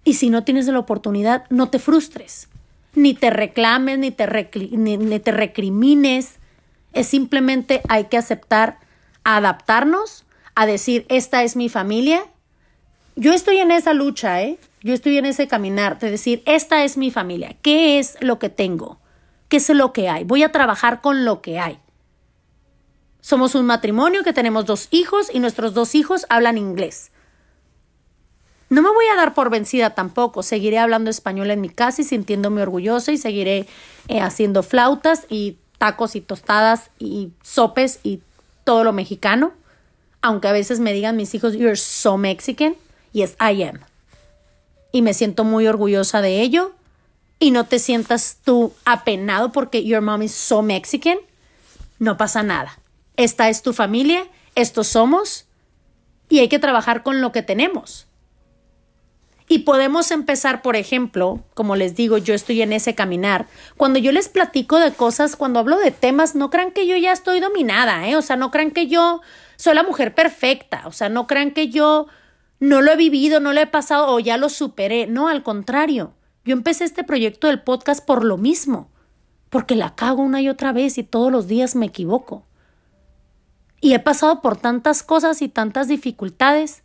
Y 0.03 0.13
si 0.13 0.29
no 0.29 0.43
tienes 0.43 0.67
la 0.67 0.79
oportunidad, 0.79 1.45
no 1.49 1.69
te 1.69 1.79
frustres, 1.79 2.47
ni 2.95 3.13
te 3.13 3.29
reclames, 3.29 3.99
ni 3.99 4.11
te, 4.11 4.27
ni 4.71 5.19
te 5.19 5.31
recrimines. 5.31 6.39
Es 6.93 7.07
simplemente 7.07 7.81
hay 7.89 8.05
que 8.05 8.17
aceptar, 8.17 8.79
adaptarnos, 9.23 10.25
a 10.55 10.65
decir, 10.65 11.05
esta 11.09 11.43
es 11.43 11.55
mi 11.55 11.69
familia. 11.69 12.25
Yo 13.15 13.33
estoy 13.33 13.57
en 13.57 13.71
esa 13.71 13.93
lucha, 13.93 14.41
¿eh? 14.41 14.57
Yo 14.81 14.93
estoy 14.93 15.17
en 15.17 15.25
ese 15.25 15.47
caminar 15.47 15.99
de 15.99 16.11
decir, 16.11 16.43
esta 16.45 16.83
es 16.83 16.97
mi 16.97 17.11
familia, 17.11 17.55
¿qué 17.61 17.97
es 17.97 18.17
lo 18.21 18.39
que 18.39 18.49
tengo? 18.49 18.99
¿Qué 19.47 19.57
es 19.57 19.69
lo 19.69 19.93
que 19.93 20.09
hay? 20.09 20.23
Voy 20.23 20.43
a 20.43 20.51
trabajar 20.51 21.01
con 21.01 21.25
lo 21.25 21.41
que 21.41 21.59
hay. 21.59 21.79
Somos 23.19 23.55
un 23.55 23.65
matrimonio 23.65 24.23
que 24.23 24.33
tenemos 24.33 24.65
dos 24.65 24.87
hijos 24.91 25.33
y 25.33 25.39
nuestros 25.39 25.73
dos 25.73 25.95
hijos 25.95 26.25
hablan 26.29 26.57
inglés. 26.57 27.11
No 28.69 28.81
me 28.81 28.89
voy 28.89 29.05
a 29.11 29.15
dar 29.15 29.33
por 29.33 29.49
vencida 29.49 29.91
tampoco. 29.91 30.43
Seguiré 30.43 30.79
hablando 30.79 31.09
español 31.09 31.51
en 31.51 31.61
mi 31.61 31.69
casa 31.69 32.01
y 32.01 32.05
sintiéndome 32.05 32.61
orgullosa 32.61 33.11
y 33.11 33.17
seguiré 33.17 33.67
eh, 34.07 34.21
haciendo 34.21 34.63
flautas 34.63 35.25
y 35.29 35.57
tacos 35.77 36.15
y 36.15 36.21
tostadas 36.21 36.89
y 36.97 37.31
sopes 37.43 37.99
y 38.03 38.21
todo 38.63 38.83
lo 38.83 38.93
mexicano. 38.93 39.53
Aunque 40.21 40.47
a 40.47 40.51
veces 40.51 40.79
me 40.79 40.93
digan 40.93 41.15
mis 41.15 41.35
hijos, 41.35 41.53
you're 41.53 41.75
so 41.75 42.17
Mexican. 42.17 42.75
Yes, 43.11 43.35
I 43.39 43.63
am. 43.63 43.79
Y 44.91 45.01
me 45.01 45.13
siento 45.13 45.43
muy 45.43 45.67
orgullosa 45.67 46.21
de 46.21 46.41
ello 46.41 46.73
y 47.39 47.51
no 47.51 47.65
te 47.65 47.79
sientas 47.79 48.39
tú 48.43 48.73
apenado 48.85 49.51
porque 49.51 49.83
your 49.83 50.01
mom 50.01 50.23
is 50.23 50.33
so 50.33 50.61
Mexican, 50.61 51.17
no 51.99 52.17
pasa 52.17 52.43
nada. 52.43 52.79
Esta 53.17 53.49
es 53.49 53.61
tu 53.61 53.73
familia, 53.73 54.27
estos 54.55 54.87
somos 54.87 55.45
y 56.29 56.39
hay 56.39 56.49
que 56.49 56.59
trabajar 56.59 57.03
con 57.03 57.21
lo 57.21 57.31
que 57.31 57.43
tenemos. 57.43 58.07
Y 59.47 59.59
podemos 59.59 60.09
empezar, 60.09 60.63
por 60.63 60.75
ejemplo, 60.75 61.43
como 61.53 61.75
les 61.75 61.95
digo, 61.95 62.17
yo 62.17 62.33
estoy 62.33 62.63
en 62.63 62.73
ese 62.73 62.95
caminar. 62.95 63.45
Cuando 63.77 63.99
yo 63.99 64.11
les 64.11 64.27
platico 64.27 64.79
de 64.79 64.91
cosas, 64.91 65.35
cuando 65.35 65.59
hablo 65.59 65.77
de 65.77 65.91
temas, 65.91 66.33
no 66.33 66.49
crean 66.49 66.71
que 66.71 66.87
yo 66.87 66.97
ya 66.97 67.11
estoy 67.11 67.39
dominada, 67.39 68.07
¿eh? 68.07 68.15
O 68.15 68.23
sea, 68.23 68.37
no 68.37 68.49
crean 68.49 68.71
que 68.71 68.87
yo 68.87 69.21
soy 69.55 69.75
la 69.75 69.83
mujer 69.83 70.15
perfecta, 70.15 70.83
o 70.85 70.91
sea, 70.91 71.09
no 71.09 71.27
crean 71.27 71.51
que 71.51 71.69
yo 71.69 72.07
no 72.59 72.81
lo 72.81 72.91
he 72.91 72.95
vivido, 72.95 73.39
no 73.39 73.53
lo 73.53 73.61
he 73.61 73.67
pasado 73.67 74.07
o 74.07 74.19
ya 74.19 74.37
lo 74.37 74.49
superé. 74.49 75.05
No, 75.05 75.27
al 75.27 75.43
contrario. 75.43 76.13
Yo 76.43 76.53
empecé 76.53 76.83
este 76.83 77.03
proyecto 77.03 77.47
del 77.47 77.61
podcast 77.61 78.05
por 78.05 78.23
lo 78.23 78.37
mismo, 78.37 78.89
porque 79.49 79.75
la 79.75 79.95
cago 79.95 80.21
una 80.21 80.41
y 80.41 80.49
otra 80.49 80.73
vez 80.73 80.97
y 80.97 81.03
todos 81.03 81.31
los 81.31 81.47
días 81.47 81.75
me 81.75 81.87
equivoco. 81.87 82.43
Y 83.81 83.93
he 83.93 83.99
pasado 83.99 84.41
por 84.41 84.57
tantas 84.57 85.03
cosas 85.03 85.41
y 85.41 85.49
tantas 85.49 85.87
dificultades 85.87 86.83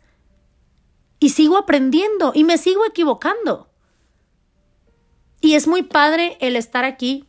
y 1.21 1.29
sigo 1.29 1.57
aprendiendo 1.57 2.31
y 2.33 2.43
me 2.43 2.57
sigo 2.57 2.83
equivocando. 2.83 3.69
Y 5.39 5.53
es 5.53 5.67
muy 5.67 5.83
padre 5.83 6.35
el 6.41 6.55
estar 6.55 6.83
aquí 6.83 7.25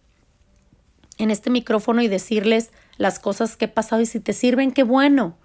en 1.18 1.30
este 1.30 1.50
micrófono 1.50 2.02
y 2.02 2.08
decirles 2.08 2.72
las 2.96 3.20
cosas 3.20 3.54
que 3.54 3.66
he 3.66 3.68
pasado 3.68 4.00
y 4.00 4.06
si 4.06 4.18
te 4.18 4.32
sirven, 4.32 4.72
qué 4.72 4.82
bueno. 4.82 5.36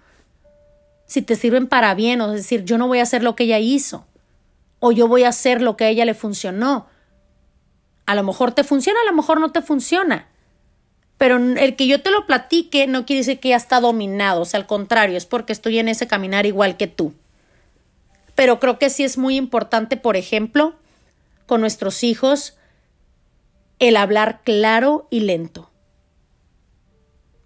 Si 1.06 1.20
te 1.20 1.36
sirven 1.36 1.66
para 1.66 1.94
bien, 1.94 2.22
o 2.22 2.32
decir, 2.32 2.64
yo 2.64 2.78
no 2.78 2.88
voy 2.88 3.00
a 3.00 3.02
hacer 3.02 3.22
lo 3.22 3.36
que 3.36 3.44
ella 3.44 3.58
hizo 3.58 4.06
o 4.80 4.92
yo 4.92 5.08
voy 5.08 5.24
a 5.24 5.28
hacer 5.28 5.60
lo 5.60 5.76
que 5.76 5.84
a 5.84 5.88
ella 5.90 6.06
le 6.06 6.14
funcionó. 6.14 6.86
A 8.06 8.14
lo 8.14 8.22
mejor 8.22 8.52
te 8.52 8.64
funciona, 8.64 8.98
a 9.02 9.10
lo 9.10 9.16
mejor 9.16 9.40
no 9.40 9.52
te 9.52 9.60
funciona. 9.60 10.26
Pero 11.18 11.36
el 11.36 11.76
que 11.76 11.86
yo 11.86 12.00
te 12.00 12.10
lo 12.10 12.24
platique 12.24 12.86
no 12.86 13.04
quiere 13.04 13.20
decir 13.20 13.40
que 13.40 13.50
ya 13.50 13.56
está 13.56 13.80
dominado, 13.80 14.40
o 14.40 14.44
sea, 14.46 14.60
al 14.60 14.66
contrario, 14.66 15.18
es 15.18 15.26
porque 15.26 15.52
estoy 15.52 15.78
en 15.78 15.88
ese 15.88 16.06
caminar 16.06 16.46
igual 16.46 16.78
que 16.78 16.86
tú. 16.86 17.12
Pero 18.38 18.60
creo 18.60 18.78
que 18.78 18.88
sí 18.88 19.02
es 19.02 19.18
muy 19.18 19.34
importante, 19.34 19.96
por 19.96 20.16
ejemplo, 20.16 20.76
con 21.46 21.60
nuestros 21.60 22.04
hijos, 22.04 22.56
el 23.80 23.96
hablar 23.96 24.42
claro 24.44 25.08
y 25.10 25.18
lento. 25.18 25.72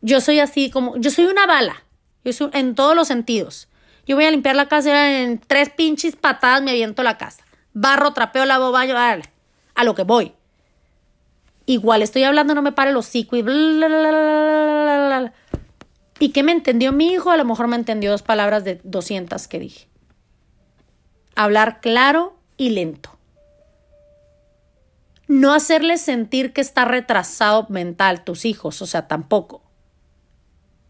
Yo 0.03 0.21
soy 0.21 0.39
así 0.39 0.69
como, 0.69 0.99
yo 0.99 1.11
soy 1.11 1.25
una 1.25 1.47
bala, 1.47 1.85
yo 2.27 2.35
soy, 2.35 2.51
en 2.53 2.75
todos 2.75 2.95
los 2.95 3.09
sentidos. 3.09 3.69
Yo 4.05 4.17
voy 4.17 4.27
a 4.27 4.31
limpiar 4.31 4.55
la 4.55 4.69
casa 4.69 5.23
en 5.23 5.39
tres 5.39 5.71
pinches 5.71 6.15
patadas 6.15 6.63
me 6.63 6.73
aviento 6.73 7.03
la 7.03 7.17
casa. 7.17 7.43
Barro, 7.73 8.13
trapeo, 8.13 8.45
lavo, 8.45 8.71
baño, 8.71 8.93
dale, 8.93 9.25
a 9.75 9.85
lo 9.85 9.95
que 9.95 10.03
voy. 10.03 10.35
Igual 11.65 12.03
estoy 12.03 12.25
hablando, 12.25 12.55
no 12.55 12.61
me 12.61 12.73
pare 12.73 12.91
el 12.91 12.99
hocico 12.99 13.35
y 13.37 13.41
bla, 13.41 15.33
¿Y 16.19 16.33
qué 16.33 16.43
me 16.43 16.53
entendió 16.53 16.93
mi 16.93 17.15
hijo? 17.15 17.31
A 17.31 17.39
lo 17.39 17.47
mejor 17.47 17.67
me 17.67 17.77
entendió 17.77 18.11
dos 18.11 18.21
palabras 18.21 18.63
de 18.65 18.79
200 18.85 19.49
que 19.49 19.59
dije. 19.59 19.92
Hablar 21.35 21.81
claro 21.81 22.37
y 22.57 22.71
lento. 22.71 23.11
No 25.29 25.55
hacerles 25.55 26.01
sentir 26.03 26.53
que 26.53 26.61
está 26.61 26.85
retrasado 26.85 27.66
mental 27.68 28.25
tus 28.25 28.45
hijos, 28.45 28.83
o 28.83 28.87
sea, 28.87 29.09
tampoco. 29.09 29.62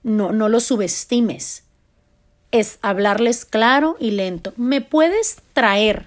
No, 0.03 0.33
no 0.33 0.49
los 0.49 0.65
subestimes 0.65 1.65
es 2.53 2.79
hablarles 2.83 3.45
claro 3.45 3.97
y 3.99 4.13
lento. 4.13 4.53
¿Me 4.57 4.81
puedes 4.81 5.39
traer 5.55 6.07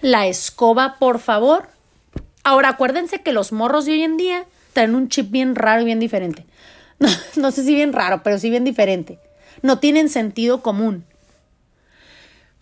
la 0.00 0.26
escoba, 0.26 0.96
por 0.98 1.20
favor? 1.20 1.68
Ahora, 2.42 2.70
acuérdense 2.70 3.22
que 3.22 3.32
los 3.32 3.52
morros 3.52 3.84
de 3.84 3.92
hoy 3.92 4.02
en 4.02 4.16
día 4.16 4.46
traen 4.72 4.94
un 4.94 5.08
chip 5.08 5.30
bien 5.30 5.54
raro 5.54 5.82
y 5.82 5.84
bien 5.84 6.00
diferente. 6.00 6.44
No, 7.36 7.50
sé 7.50 7.64
si 7.64 7.74
bien 7.74 7.92
raro, 7.92 8.22
pero 8.22 8.38
sí 8.38 8.48
bien 8.48 8.64
diferente. 8.64 9.18
No 9.60 9.78
tienen 9.78 10.08
sentido 10.08 10.62
común. 10.62 11.04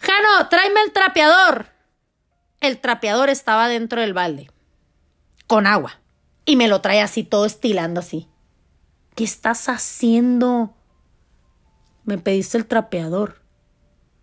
Jano, 0.02 0.48
tráeme 0.48 0.80
el 0.82 0.92
trapeador. 0.92 1.66
El 2.60 2.80
trapeador 2.80 3.30
estaba 3.30 3.68
dentro 3.68 4.00
del 4.00 4.12
balde, 4.12 4.50
con 5.46 5.66
agua, 5.66 6.00
y 6.44 6.56
me 6.56 6.66
lo 6.66 6.80
trae 6.80 7.00
así, 7.00 7.22
todo 7.22 7.46
estilando 7.46 8.00
así. 8.00 8.28
¿Qué 9.14 9.22
estás 9.22 9.68
haciendo? 9.68 10.74
Me 12.04 12.18
pediste 12.18 12.58
el 12.58 12.66
trapeador. 12.66 13.40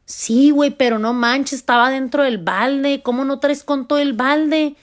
Sí, 0.04 0.52
güey, 0.52 0.72
pero 0.72 1.00
no 1.00 1.13
manches, 1.13 1.60
estaba 1.60 1.89
dentro 1.89 2.24
del 2.24 2.39
balde. 2.39 3.02
¿Cómo 3.02 3.24
no 3.24 3.39
traes 3.39 3.63
con 3.63 3.88
todo 3.88 4.00
el 4.00 4.13
balde? 4.13 4.76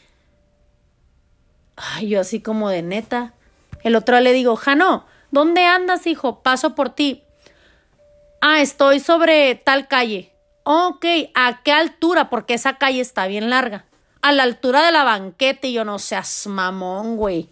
Ay, 1.77 2.09
yo 2.09 2.21
así 2.21 2.41
como 2.41 2.71
de 2.71 2.83
neta. 2.83 3.35
El 3.83 3.97
otro 3.97 4.19
le 4.21 4.33
digo, 4.33 4.57
Jano, 4.57 5.05
¿dónde 5.31 5.65
andas, 5.65 6.07
hijo? 6.07 6.43
Paso 6.43 6.75
por 6.75 6.91
ti. 6.91 7.23
Ah, 8.41 8.63
estoy 8.63 9.01
sobre 9.01 9.57
tal 9.57 9.89
calle. 9.89 10.36
Ok, 10.69 11.07
¿a 11.37 11.63
qué 11.63 11.71
altura? 11.71 12.29
Porque 12.29 12.55
esa 12.55 12.77
calle 12.77 13.01
está 13.01 13.29
bien 13.29 13.51
larga. 13.51 13.85
A 14.21 14.33
la 14.33 14.43
altura 14.43 14.85
de 14.85 14.91
la 14.91 15.05
banqueta 15.05 15.69
y 15.69 15.75
yo 15.75 15.85
no 15.85 16.01
seas 16.01 16.49
mamón, 16.49 17.17
güey. 17.17 17.49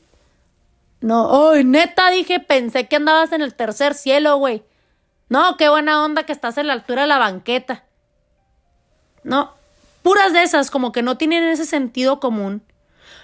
No, 1.00 1.52
ay, 1.52 1.62
neta, 1.62 2.10
dije, 2.10 2.40
pensé 2.40 2.88
que 2.88 2.96
andabas 2.96 3.30
en 3.30 3.40
el 3.40 3.54
tercer 3.54 3.94
cielo, 3.94 4.36
güey. 4.38 4.64
No, 5.28 5.56
qué 5.56 5.68
buena 5.68 6.04
onda 6.04 6.24
que 6.24 6.32
estás 6.32 6.58
en 6.58 6.66
la 6.66 6.72
altura 6.72 7.02
de 7.02 7.08
la 7.08 7.18
banqueta. 7.18 7.84
No, 9.22 9.54
puras 10.02 10.32
de 10.32 10.42
esas, 10.42 10.72
como 10.72 10.90
que 10.90 11.02
no 11.02 11.16
tienen 11.16 11.44
ese 11.44 11.66
sentido 11.66 12.18
común. 12.18 12.64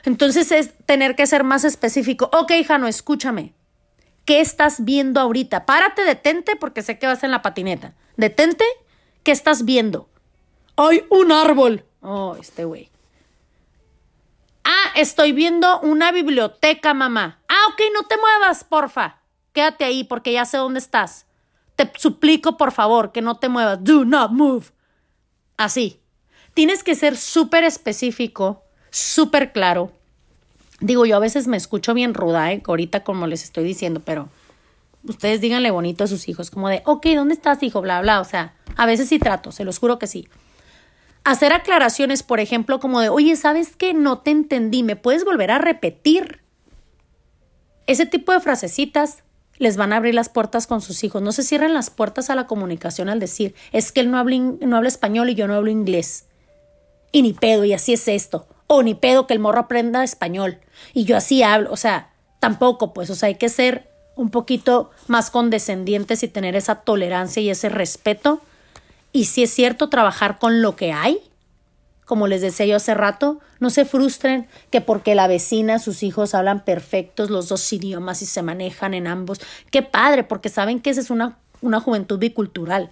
Entonces 0.05 0.53
es 0.53 0.73
tener 0.87 1.17
que 1.17 1.27
ser 1.27 1.43
más 1.43 1.65
específico. 1.65 2.31
Ok, 2.33 2.53
Jano, 2.65 2.87
escúchame. 2.87 3.55
¿Qué 4.25 4.41
estás 4.41 4.85
viendo 4.85 5.21
ahorita? 5.21 5.67
Párate, 5.67 6.05
detente, 6.05 6.55
porque 6.55 6.83
sé 6.83 7.01
que 7.01 7.09
vas 7.09 7.25
en 7.25 7.33
la 7.33 7.43
patineta. 7.43 7.95
Detente, 8.17 8.65
¿qué 9.23 9.33
estás 9.33 9.65
viendo? 9.65 10.09
¡Hay 10.77 11.05
un 11.11 11.33
árbol! 11.33 11.85
Oh, 12.01 12.37
este 12.41 12.65
güey. 12.65 12.91
Ah, 14.65 14.93
estoy 14.97 15.33
viendo 15.33 15.81
una 15.81 16.13
biblioteca, 16.13 16.95
mamá. 16.95 17.41
Ah, 17.49 17.73
ok, 17.73 17.81
no 17.95 18.05
te 18.05 18.17
muevas, 18.17 18.65
porfa. 18.65 19.21
Quédate 19.53 19.85
ahí 19.85 20.05
porque 20.05 20.33
ya 20.33 20.45
sé 20.45 20.59
dónde 20.59 20.79
estás. 20.79 21.27
Te 21.77 21.91
suplico, 21.97 22.57
por 22.57 22.73
favor, 22.73 23.13
que 23.13 23.23
no 23.23 23.37
te 23.37 23.49
muevas. 23.49 23.83
Do 23.83 24.05
not 24.05 24.31
move. 24.31 24.67
Así. 25.57 26.01
Tienes 26.55 26.83
que 26.83 26.95
ser 26.95 27.17
súper 27.17 27.65
específico, 27.65 28.63
súper 28.91 29.53
claro. 29.53 29.93
Digo, 30.81 31.07
yo 31.07 31.17
a 31.17 31.21
veces 31.21 31.47
me 31.47 31.57
escucho 31.57 31.95
bien 31.95 32.15
ruda, 32.15 32.53
¿eh? 32.53 32.63
ahorita 32.67 33.05
como 33.05 33.27
les 33.27 33.45
estoy 33.45 33.65
diciendo, 33.65 34.01
pero 34.05 34.29
ustedes 35.05 35.41
díganle 35.41 35.71
bonito 35.71 36.05
a 36.05 36.07
sus 36.07 36.29
hijos, 36.29 36.51
como 36.51 36.69
de, 36.69 36.83
ok, 36.85 37.07
¿dónde 37.15 37.35
estás, 37.35 37.63
hijo? 37.63 37.81
Bla, 37.81 38.01
bla. 38.01 38.21
O 38.21 38.25
sea, 38.25 38.55
a 38.77 38.87
veces 38.87 39.09
sí 39.09 39.19
trato, 39.19 39.53
se 39.53 39.65
los 39.65 39.79
juro 39.79 39.99
que 39.99 40.07
sí. 40.07 40.29
Hacer 41.25 41.53
aclaraciones, 41.53 42.23
por 42.23 42.41
ejemplo, 42.41 42.81
como 42.81 43.01
de, 43.01 43.09
oye, 43.09 43.37
¿sabes 43.37 43.77
qué? 43.77 43.93
No 43.93 44.19
te 44.19 44.31
entendí, 44.31 44.83
¿me 44.83 44.97
puedes 44.97 45.25
volver 45.25 45.51
a 45.51 45.59
repetir? 45.59 46.41
Ese 47.87 48.07
tipo 48.07 48.33
de 48.33 48.41
frasecitas 48.41 49.23
les 49.59 49.77
van 49.77 49.93
a 49.93 49.97
abrir 49.97 50.15
las 50.15 50.31
puertas 50.31 50.67
con 50.67 50.81
sus 50.81 51.05
hijos. 51.05 51.21
No 51.21 51.33
se 51.33 51.43
cierren 51.43 51.75
las 51.75 51.91
puertas 51.91 52.31
a 52.31 52.35
la 52.35 52.47
comunicación 52.47 53.11
al 53.11 53.21
decir, 53.21 53.55
es 53.73 53.93
que 53.93 54.01
él 54.01 54.11
no 54.11 54.17
habla, 54.17 54.39
no 54.39 54.77
habla 54.77 54.89
español 54.89 55.29
y 55.29 55.35
yo 55.35 55.47
no 55.47 55.55
hablo 55.55 55.71
inglés. 55.71 56.27
Y 57.13 57.23
ni 57.23 57.35
pedo, 57.35 57.65
y 57.65 57.75
así 57.75 57.93
es 57.93 58.09
esto. 58.09 58.47
O 58.67 58.83
ni 58.83 58.95
pedo 58.95 59.27
que 59.27 59.35
el 59.35 59.41
morro 59.41 59.61
aprenda 59.61 60.03
español. 60.03 60.61
Y 60.95 61.05
yo 61.05 61.17
así 61.17 61.43
hablo. 61.43 61.71
O 61.73 61.77
sea, 61.77 62.11
tampoco, 62.39 62.95
pues, 62.95 63.11
o 63.11 63.15
sea, 63.15 63.27
hay 63.27 63.35
que 63.35 63.49
ser 63.51 63.90
un 64.21 64.31
poquito 64.31 64.91
más 65.09 65.31
condescendientes 65.31 66.23
y 66.23 66.29
tener 66.29 66.57
esa 66.57 66.77
tolerancia 66.83 67.43
y 67.43 67.51
ese 67.51 67.69
respeto. 67.69 68.41
Y 69.13 69.25
si 69.25 69.43
es 69.43 69.51
cierto, 69.51 69.89
trabajar 69.89 70.39
con 70.39 70.63
lo 70.63 70.77
que 70.77 70.93
hay 70.93 71.21
como 72.11 72.27
les 72.27 72.41
decía 72.41 72.67
yo 72.67 72.75
hace 72.75 72.93
rato, 72.93 73.39
no 73.61 73.71
se 73.71 73.85
frustren 73.85 74.49
que 74.73 74.81
porque 74.81 75.15
la 75.15 75.29
vecina, 75.29 75.79
sus 75.79 76.03
hijos 76.03 76.35
hablan 76.35 76.65
perfectos 76.65 77.31
los 77.31 77.49
dos 77.49 77.73
idiomas 77.73 78.21
y 78.21 78.27
se 78.27 78.43
manejan 78.43 78.95
en 78.95 79.07
ambos. 79.07 79.41
Qué 79.71 79.83
padre, 79.83 80.25
porque 80.25 80.49
saben 80.49 80.81
que 80.81 80.91
esa 80.91 81.03
es 81.03 81.11
una, 81.11 81.39
una 81.61 81.79
juventud 81.79 82.19
bicultural. 82.19 82.91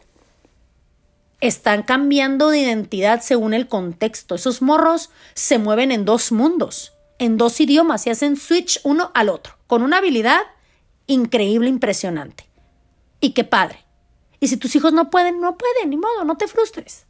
Están 1.41 1.83
cambiando 1.83 2.51
de 2.51 2.61
identidad 2.61 3.21
según 3.21 3.55
el 3.55 3.67
contexto. 3.67 4.37
Esos 4.37 4.63
morros 4.63 5.11
se 5.35 5.59
mueven 5.59 5.91
en 5.91 6.05
dos 6.05 6.31
mundos, 6.31 6.93
en 7.19 7.39
dos 7.39 7.61
idiomas 7.61 8.07
y 8.07 8.11
hacen 8.11 8.37
switch 8.37 8.79
uno 8.85 9.11
al 9.15 9.31
otro, 9.31 9.55
con 9.67 9.83
una 9.83 9.97
habilidad 9.99 10.43
increíble, 11.09 11.69
impresionante. 11.69 12.49
Y 13.21 13.31
qué 13.31 13.43
padre. 13.43 13.85
Y 14.39 14.47
si 14.47 14.57
tus 14.57 14.77
hijos 14.77 14.93
no 14.93 15.11
pueden, 15.11 15.41
no 15.41 15.59
pueden, 15.59 15.91
ni 15.91 15.97
modo, 15.97 16.25
no 16.25 16.37
te 16.37 16.47
frustres. 16.47 17.07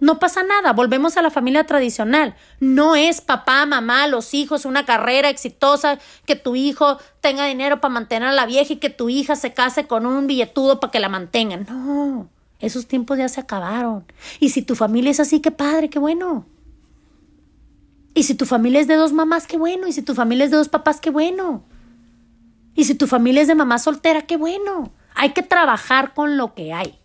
No 0.00 0.18
pasa 0.18 0.42
nada, 0.42 0.72
volvemos 0.72 1.16
a 1.16 1.22
la 1.22 1.30
familia 1.30 1.64
tradicional. 1.64 2.34
No 2.58 2.96
es 2.96 3.20
papá, 3.20 3.64
mamá, 3.66 4.08
los 4.08 4.34
hijos, 4.34 4.64
una 4.64 4.84
carrera 4.84 5.28
exitosa, 5.28 6.00
que 6.26 6.34
tu 6.34 6.56
hijo 6.56 6.98
tenga 7.20 7.46
dinero 7.46 7.80
para 7.80 7.94
mantener 7.94 8.30
a 8.30 8.32
la 8.32 8.46
vieja 8.46 8.72
y 8.72 8.78
que 8.78 8.90
tu 8.90 9.08
hija 9.08 9.36
se 9.36 9.54
case 9.54 9.86
con 9.86 10.04
un 10.04 10.26
billetudo 10.26 10.80
para 10.80 10.90
que 10.90 10.98
la 10.98 11.08
mantengan. 11.08 11.66
No, 11.70 12.28
esos 12.58 12.88
tiempos 12.88 13.16
ya 13.18 13.28
se 13.28 13.40
acabaron. 13.40 14.04
Y 14.40 14.48
si 14.48 14.62
tu 14.62 14.74
familia 14.74 15.12
es 15.12 15.20
así, 15.20 15.38
qué 15.38 15.52
padre, 15.52 15.88
qué 15.88 16.00
bueno. 16.00 16.46
Y 18.12 18.24
si 18.24 18.34
tu 18.34 18.44
familia 18.44 18.80
es 18.80 18.88
de 18.88 18.96
dos 18.96 19.12
mamás, 19.12 19.46
qué 19.46 19.56
bueno. 19.56 19.86
Y 19.86 19.92
si 19.92 20.02
tu 20.02 20.16
familia 20.16 20.46
es 20.46 20.50
de 20.50 20.56
dos 20.56 20.68
papás, 20.68 21.00
qué 21.00 21.10
bueno. 21.10 21.62
Y 22.74 22.84
si 22.84 22.94
tu 22.94 23.06
familia 23.06 23.42
es 23.42 23.48
de 23.48 23.54
mamá 23.54 23.78
soltera, 23.78 24.22
qué 24.22 24.36
bueno. 24.36 24.92
Hay 25.14 25.30
que 25.30 25.42
trabajar 25.42 26.14
con 26.14 26.36
lo 26.36 26.54
que 26.54 26.72
hay. 26.72 26.98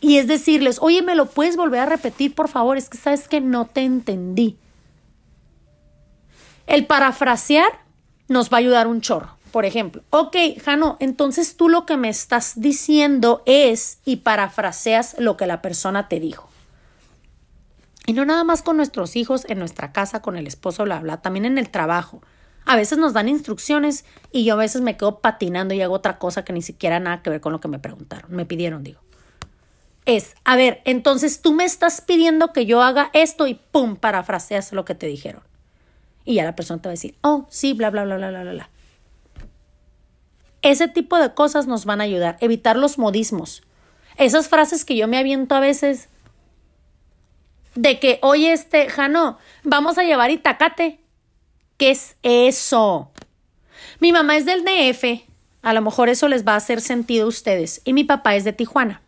Y 0.00 0.18
es 0.18 0.26
decirles, 0.26 0.78
oye, 0.80 1.02
¿me 1.02 1.14
lo 1.14 1.26
puedes 1.26 1.56
volver 1.56 1.80
a 1.80 1.86
repetir, 1.86 2.34
por 2.34 2.48
favor? 2.48 2.78
Es 2.78 2.88
que 2.88 2.96
sabes 2.96 3.28
que 3.28 3.40
no 3.40 3.66
te 3.66 3.82
entendí. 3.82 4.56
El 6.66 6.86
parafrasear 6.86 7.70
nos 8.28 8.50
va 8.50 8.56
a 8.56 8.60
ayudar 8.60 8.86
un 8.86 9.00
chorro. 9.00 9.36
Por 9.50 9.64
ejemplo, 9.64 10.02
ok, 10.10 10.36
Jano, 10.64 10.96
entonces 11.00 11.56
tú 11.56 11.68
lo 11.68 11.84
que 11.84 11.96
me 11.96 12.08
estás 12.08 12.60
diciendo 12.60 13.42
es 13.46 13.98
y 14.04 14.16
parafraseas 14.16 15.16
lo 15.18 15.36
que 15.36 15.48
la 15.48 15.60
persona 15.60 16.08
te 16.08 16.20
dijo. 16.20 16.48
Y 18.06 18.12
no 18.12 18.24
nada 18.24 18.44
más 18.44 18.62
con 18.62 18.76
nuestros 18.76 19.16
hijos, 19.16 19.44
en 19.48 19.58
nuestra 19.58 19.92
casa, 19.92 20.22
con 20.22 20.36
el 20.36 20.46
esposo, 20.46 20.84
bla, 20.84 21.00
bla, 21.00 21.16
también 21.18 21.44
en 21.44 21.58
el 21.58 21.68
trabajo. 21.68 22.22
A 22.66 22.76
veces 22.76 22.98
nos 22.98 23.12
dan 23.12 23.28
instrucciones 23.28 24.04
y 24.32 24.44
yo 24.44 24.54
a 24.54 24.56
veces 24.56 24.82
me 24.82 24.96
quedo 24.96 25.20
patinando 25.20 25.74
y 25.74 25.82
hago 25.82 25.94
otra 25.94 26.18
cosa 26.18 26.44
que 26.44 26.52
ni 26.52 26.62
siquiera 26.62 27.00
nada 27.00 27.22
que 27.22 27.30
ver 27.30 27.40
con 27.40 27.52
lo 27.52 27.60
que 27.60 27.68
me 27.68 27.78
preguntaron, 27.78 28.30
me 28.30 28.46
pidieron, 28.46 28.82
digo 28.82 29.00
es, 30.16 30.34
a 30.44 30.56
ver, 30.56 30.80
entonces 30.84 31.40
tú 31.40 31.52
me 31.52 31.64
estás 31.64 32.00
pidiendo 32.00 32.52
que 32.52 32.66
yo 32.66 32.82
haga 32.82 33.10
esto 33.12 33.46
y 33.46 33.54
pum, 33.54 33.96
parafraseas 33.96 34.72
lo 34.72 34.84
que 34.84 34.94
te 34.94 35.06
dijeron. 35.06 35.42
Y 36.24 36.34
ya 36.34 36.44
la 36.44 36.56
persona 36.56 36.80
te 36.80 36.88
va 36.88 36.90
a 36.90 36.94
decir, 36.94 37.16
oh, 37.22 37.46
sí, 37.48 37.72
bla, 37.72 37.90
bla, 37.90 38.04
bla, 38.04 38.16
bla, 38.16 38.30
bla, 38.30 38.52
bla. 38.52 38.70
Ese 40.62 40.88
tipo 40.88 41.18
de 41.18 41.32
cosas 41.32 41.66
nos 41.66 41.84
van 41.84 42.00
a 42.00 42.04
ayudar. 42.04 42.36
Evitar 42.40 42.76
los 42.76 42.98
modismos. 42.98 43.62
Esas 44.16 44.48
frases 44.48 44.84
que 44.84 44.96
yo 44.96 45.08
me 45.08 45.16
aviento 45.16 45.54
a 45.54 45.60
veces 45.60 46.08
de 47.74 47.98
que, 47.98 48.18
oye, 48.22 48.52
este, 48.52 48.88
Jano, 48.88 49.38
vamos 49.62 49.96
a 49.96 50.02
llevar 50.02 50.30
Itacate. 50.30 51.00
¿Qué 51.80 51.92
es 51.92 52.16
eso? 52.22 53.10
Mi 54.00 54.12
mamá 54.12 54.36
es 54.36 54.44
del 54.44 54.66
DF. 54.66 55.22
A 55.62 55.72
lo 55.72 55.80
mejor 55.80 56.10
eso 56.10 56.28
les 56.28 56.46
va 56.46 56.52
a 56.52 56.56
hacer 56.56 56.82
sentido 56.82 57.24
a 57.24 57.28
ustedes. 57.28 57.80
Y 57.86 57.94
mi 57.94 58.04
papá 58.04 58.36
es 58.36 58.44
de 58.44 58.52
Tijuana. 58.52 59.00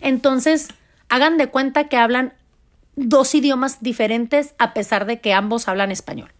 Entonces, 0.00 0.66
hagan 1.08 1.36
de 1.36 1.46
cuenta 1.50 1.84
que 1.84 1.96
hablan 1.96 2.34
dos 2.96 3.32
idiomas 3.36 3.80
diferentes 3.80 4.54
a 4.58 4.74
pesar 4.74 5.06
de 5.06 5.20
que 5.20 5.34
ambos 5.34 5.68
hablan 5.68 5.92
español. 5.92 6.32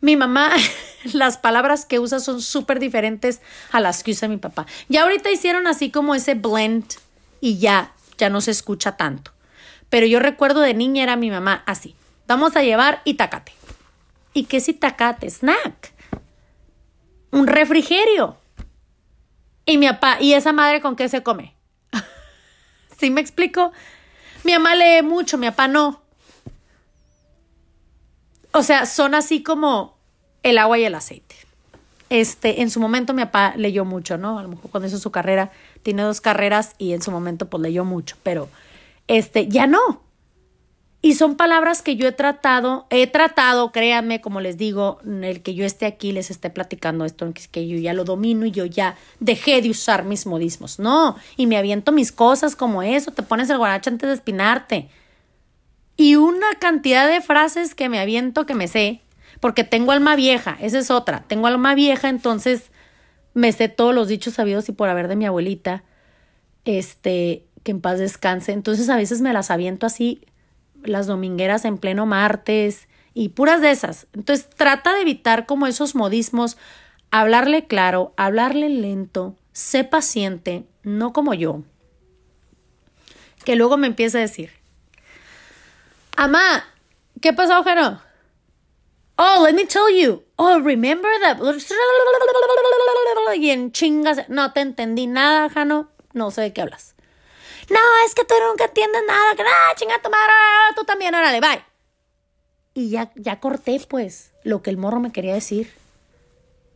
Mi 0.00 0.16
mamá, 0.16 0.50
las 1.12 1.38
palabras 1.38 1.86
que 1.86 2.00
usa 2.00 2.18
son 2.18 2.42
súper 2.42 2.80
diferentes 2.80 3.42
a 3.70 3.78
las 3.78 4.02
que 4.02 4.10
usa 4.10 4.26
mi 4.26 4.38
papá. 4.38 4.66
Ya 4.88 5.04
ahorita 5.04 5.30
hicieron 5.30 5.68
así 5.68 5.92
como 5.92 6.16
ese 6.16 6.34
blend 6.34 6.94
y 7.40 7.58
ya, 7.58 7.92
ya 8.18 8.28
no 8.28 8.40
se 8.40 8.50
escucha 8.50 8.96
tanto. 8.96 9.30
Pero 9.88 10.06
yo 10.06 10.18
recuerdo 10.18 10.62
de 10.62 10.74
niña 10.74 11.04
era 11.04 11.14
mi 11.14 11.30
mamá 11.30 11.62
así. 11.64 11.94
Vamos 12.26 12.56
a 12.56 12.64
llevar 12.64 13.02
itacate. 13.04 13.52
¿Y 14.34 14.44
qué 14.44 14.58
es 14.58 14.68
itacate? 14.68 15.30
Snack. 15.30 15.92
Un 17.30 17.46
refrigerio. 17.46 18.36
Y 19.64 19.78
mi 19.78 19.88
papá, 19.88 20.18
¿y 20.20 20.34
esa 20.34 20.52
madre 20.52 20.80
con 20.80 20.96
qué 20.96 21.08
se 21.08 21.22
come? 21.22 21.54
¿Sí 22.98 23.10
me 23.10 23.20
explico? 23.20 23.72
Mi 24.42 24.52
mamá 24.52 24.74
lee 24.74 25.02
mucho, 25.02 25.38
mi 25.38 25.46
papá 25.46 25.68
no. 25.68 26.02
O 28.52 28.62
sea, 28.62 28.86
son 28.86 29.14
así 29.14 29.42
como 29.42 29.96
el 30.42 30.58
agua 30.58 30.78
y 30.78 30.84
el 30.84 30.94
aceite. 30.94 31.34
Este, 32.10 32.60
en 32.60 32.70
su 32.70 32.78
momento 32.78 33.14
mi 33.14 33.24
papá 33.24 33.54
leyó 33.56 33.84
mucho, 33.84 34.18
¿no? 34.18 34.38
A 34.38 34.42
lo 34.42 34.48
mejor 34.48 34.70
cuando 34.70 34.86
hizo 34.86 34.98
su 34.98 35.10
carrera, 35.10 35.50
tiene 35.82 36.02
dos 36.02 36.20
carreras 36.20 36.74
y 36.78 36.92
en 36.92 37.02
su 37.02 37.10
momento 37.10 37.48
pues 37.48 37.62
leyó 37.62 37.84
mucho, 37.84 38.16
pero 38.22 38.48
este, 39.08 39.48
ya 39.48 39.66
no. 39.66 40.02
Y 41.04 41.16
son 41.16 41.36
palabras 41.36 41.82
que 41.82 41.96
yo 41.96 42.08
he 42.08 42.12
tratado, 42.12 42.86
he 42.88 43.06
tratado, 43.06 43.72
créanme, 43.72 44.22
como 44.22 44.40
les 44.40 44.56
digo, 44.56 45.00
el 45.04 45.42
que 45.42 45.54
yo 45.54 45.66
esté 45.66 45.84
aquí 45.84 46.12
les 46.12 46.30
esté 46.30 46.48
platicando 46.48 47.04
esto, 47.04 47.30
que 47.50 47.68
yo 47.68 47.76
ya 47.76 47.92
lo 47.92 48.04
domino 48.04 48.46
y 48.46 48.52
yo 48.52 48.64
ya 48.64 48.96
dejé 49.20 49.60
de 49.60 49.68
usar 49.68 50.06
mis 50.06 50.24
modismos. 50.24 50.78
No, 50.78 51.16
y 51.36 51.46
me 51.46 51.58
aviento 51.58 51.92
mis 51.92 52.10
cosas 52.10 52.56
como 52.56 52.82
eso, 52.82 53.10
te 53.10 53.22
pones 53.22 53.50
el 53.50 53.58
guarache 53.58 53.90
antes 53.90 54.08
de 54.08 54.14
espinarte. 54.14 54.88
Y 55.98 56.16
una 56.16 56.54
cantidad 56.58 57.06
de 57.06 57.20
frases 57.20 57.74
que 57.74 57.90
me 57.90 57.98
aviento 58.00 58.46
que 58.46 58.54
me 58.54 58.66
sé, 58.66 59.02
porque 59.40 59.62
tengo 59.62 59.92
alma 59.92 60.16
vieja, 60.16 60.56
esa 60.62 60.78
es 60.78 60.90
otra, 60.90 61.24
tengo 61.28 61.48
alma 61.48 61.74
vieja, 61.74 62.08
entonces 62.08 62.70
me 63.34 63.52
sé 63.52 63.68
todos 63.68 63.94
los 63.94 64.08
dichos 64.08 64.32
sabidos 64.32 64.70
y 64.70 64.72
por 64.72 64.88
haber 64.88 65.08
de 65.08 65.16
mi 65.16 65.26
abuelita, 65.26 65.84
este, 66.64 67.44
que 67.62 67.72
en 67.72 67.82
paz 67.82 67.98
descanse. 67.98 68.52
Entonces 68.52 68.88
a 68.88 68.96
veces 68.96 69.20
me 69.20 69.34
las 69.34 69.50
aviento 69.50 69.84
así 69.84 70.22
las 70.84 71.06
domingueras 71.06 71.64
en 71.64 71.78
pleno 71.78 72.06
martes 72.06 72.88
y 73.12 73.30
puras 73.30 73.60
de 73.60 73.70
esas. 73.70 74.06
Entonces 74.12 74.48
trata 74.48 74.94
de 74.94 75.02
evitar 75.02 75.46
como 75.46 75.66
esos 75.66 75.94
modismos, 75.94 76.56
hablarle 77.10 77.66
claro, 77.66 78.12
hablarle 78.16 78.68
lento, 78.68 79.36
sé 79.52 79.84
paciente, 79.84 80.64
no 80.82 81.12
como 81.12 81.34
yo. 81.34 81.62
Que 83.44 83.56
luego 83.56 83.76
me 83.76 83.86
empieza 83.86 84.18
a 84.18 84.22
decir, 84.22 84.50
Amá, 86.16 86.64
¿qué 87.20 87.32
pasó, 87.32 87.62
Jano? 87.64 88.00
Oh, 89.16 89.44
let 89.44 89.54
me 89.54 89.64
tell 89.64 89.94
you. 89.94 90.22
Oh, 90.36 90.58
remember 90.60 91.10
that. 91.22 91.38
Y 93.36 93.50
en 93.50 93.72
chingas. 93.72 94.28
No 94.28 94.52
te 94.52 94.60
entendí 94.60 95.06
nada, 95.06 95.48
Jano. 95.50 95.88
No 96.12 96.30
sé 96.30 96.42
de 96.42 96.52
qué 96.52 96.62
hablas. 96.62 96.93
No, 97.70 97.80
es 98.06 98.14
que 98.14 98.24
tú 98.24 98.34
nunca 98.48 98.64
entiendes 98.64 99.02
nada. 99.06 99.34
Que, 99.34 99.42
ah, 99.42 99.74
chinga 99.76 100.00
tu 100.02 100.10
madre, 100.10 100.32
tú 100.76 100.84
también, 100.84 101.14
órale, 101.14 101.40
bye. 101.40 101.64
Y 102.74 102.90
ya, 102.90 103.12
ya 103.14 103.40
corté, 103.40 103.80
pues, 103.88 104.32
lo 104.42 104.62
que 104.62 104.70
el 104.70 104.76
morro 104.76 105.00
me 105.00 105.12
quería 105.12 105.34
decir. 105.34 105.72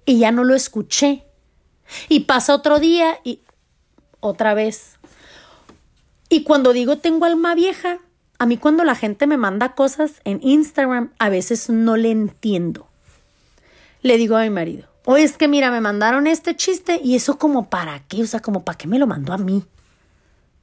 Y 0.05 0.21
ya 0.21 0.31
no 0.31 0.45
lo 0.45 0.55
escuché. 0.55 1.25
Y 2.09 2.21
pasa 2.21 2.55
otro 2.55 2.79
día 2.79 3.19
y 3.25 3.41
otra 4.21 4.55
vez. 4.55 4.99
Y 6.29 6.43
cuando 6.43 6.73
digo 6.73 6.99
tengo 6.99 7.25
alma 7.25 7.55
vieja, 7.55 8.01
a 8.39 8.47
mí 8.47 8.57
cuando 8.57 8.85
la 8.85 8.95
gente 8.95 9.27
me 9.27 9.37
manda 9.37 9.75
cosas 9.75 10.21
en 10.25 10.41
Instagram, 10.43 11.13
a 11.19 11.29
veces 11.29 11.71
no 11.71 11.97
le 11.97 12.11
entiendo. 12.11 12.87
Le 14.03 14.17
digo 14.17 14.37
a 14.37 14.43
mi 14.43 14.51
marido, 14.51 14.89
oye, 15.05 15.25
es 15.25 15.37
que 15.37 15.49
mira, 15.49 15.71
me 15.71 15.81
mandaron 15.81 16.27
este 16.27 16.55
chiste 16.55 17.01
y 17.03 17.17
eso 17.17 17.39
como 17.39 17.69
para 17.69 18.01
qué, 18.07 18.23
o 18.23 18.27
sea, 18.27 18.41
como 18.41 18.65
para 18.65 18.79
qué 18.79 18.87
me 18.87 18.99
lo 18.99 19.07
mandó 19.07 19.33
a 19.33 19.39
mí. 19.39 19.65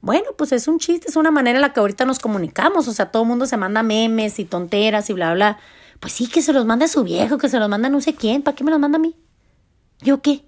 Bueno, 0.06 0.26
pues 0.38 0.52
es 0.52 0.68
un 0.68 0.78
chiste, 0.78 1.08
es 1.08 1.16
una 1.16 1.32
manera 1.32 1.58
en 1.58 1.62
la 1.62 1.72
que 1.72 1.80
ahorita 1.80 2.04
nos 2.04 2.20
comunicamos, 2.20 2.86
o 2.86 2.92
sea, 2.92 3.10
todo 3.10 3.24
el 3.24 3.28
mundo 3.28 3.44
se 3.44 3.56
manda 3.56 3.82
memes 3.82 4.38
y 4.38 4.44
tonteras 4.44 5.10
y 5.10 5.14
bla, 5.14 5.34
bla. 5.34 5.58
Pues 5.98 6.12
sí, 6.12 6.28
que 6.28 6.42
se 6.42 6.52
los 6.52 6.64
mande 6.64 6.84
a 6.84 6.88
su 6.88 7.02
viejo, 7.02 7.38
que 7.38 7.48
se 7.48 7.58
los 7.58 7.68
manda 7.68 7.88
no 7.88 8.00
sé 8.00 8.14
quién, 8.14 8.42
¿para 8.42 8.54
qué 8.54 8.62
me 8.62 8.70
los 8.70 8.78
manda 8.78 8.98
a 8.98 9.00
mí? 9.00 9.16
¿Yo 10.02 10.22
qué? 10.22 10.44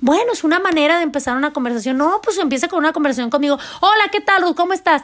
Bueno, 0.00 0.32
es 0.32 0.44
una 0.44 0.60
manera 0.60 0.96
de 0.96 1.02
empezar 1.02 1.36
una 1.36 1.52
conversación. 1.52 1.98
No, 1.98 2.22
pues 2.22 2.38
empieza 2.38 2.68
con 2.68 2.78
una 2.78 2.94
conversación 2.94 3.28
conmigo. 3.28 3.58
Hola, 3.82 4.04
¿qué 4.10 4.22
tal, 4.22 4.40
Ruth? 4.40 4.56
¿Cómo 4.56 4.72
estás? 4.72 5.02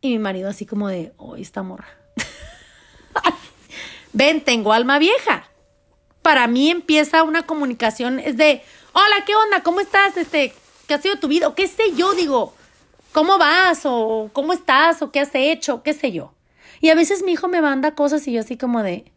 Y 0.00 0.08
mi 0.08 0.18
marido 0.18 0.48
así 0.48 0.64
como 0.64 0.88
de, 0.88 1.12
oh, 1.18 1.36
esta 1.36 1.62
morra. 1.62 1.88
Ven, 4.14 4.42
tengo 4.42 4.72
alma 4.72 4.98
vieja. 4.98 5.44
Para 6.22 6.46
mí 6.46 6.70
empieza 6.70 7.24
una 7.24 7.42
comunicación, 7.42 8.20
es 8.20 8.38
de, 8.38 8.62
hola, 8.94 9.16
¿qué 9.26 9.36
onda? 9.36 9.62
¿Cómo 9.62 9.80
estás? 9.80 10.16
Este, 10.16 10.54
¿qué 10.86 10.94
ha 10.94 11.02
sido 11.02 11.16
tu 11.16 11.28
vida? 11.28 11.54
Qué 11.54 11.66
sé 11.66 11.92
yo, 11.94 12.14
digo, 12.14 12.54
¿cómo 13.12 13.38
vas? 13.38 13.82
O 13.84 14.30
¿cómo 14.32 14.52
estás? 14.52 15.02
O 15.02 15.10
¿qué 15.10 15.20
has 15.20 15.34
hecho? 15.34 15.82
¿Qué 15.82 15.92
sé 15.92 16.12
yo? 16.12 16.34
Y 16.80 16.90
a 16.90 16.94
veces 16.94 17.22
mi 17.22 17.32
hijo 17.32 17.48
me 17.48 17.60
manda 17.60 17.94
cosas 17.94 18.26
y 18.28 18.32
yo 18.32 18.40
así 18.40 18.56
como 18.56 18.82
de, 18.82 19.12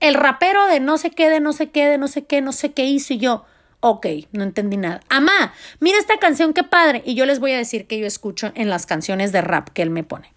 el 0.00 0.14
rapero 0.14 0.66
de 0.66 0.80
no 0.80 0.98
sé 0.98 1.10
qué, 1.10 1.30
de 1.30 1.40
no 1.40 1.52
sé 1.52 1.70
qué, 1.70 1.86
de 1.86 1.98
no 1.98 2.08
sé 2.08 2.24
qué, 2.24 2.40
no 2.40 2.52
sé 2.52 2.72
qué 2.72 2.84
hizo 2.84 3.14
y 3.14 3.18
yo, 3.18 3.44
ok, 3.80 4.06
no 4.32 4.44
entendí 4.44 4.76
nada. 4.76 5.00
Amá, 5.08 5.54
mira 5.80 5.98
esta 5.98 6.18
canción, 6.18 6.52
qué 6.52 6.64
padre. 6.64 7.02
Y 7.06 7.14
yo 7.14 7.24
les 7.26 7.40
voy 7.40 7.52
a 7.52 7.58
decir 7.58 7.86
que 7.86 7.98
yo 7.98 8.06
escucho 8.06 8.52
en 8.54 8.68
las 8.68 8.86
canciones 8.86 9.32
de 9.32 9.40
rap 9.40 9.70
que 9.70 9.82
él 9.82 9.90
me 9.90 10.04
pone. 10.04 10.32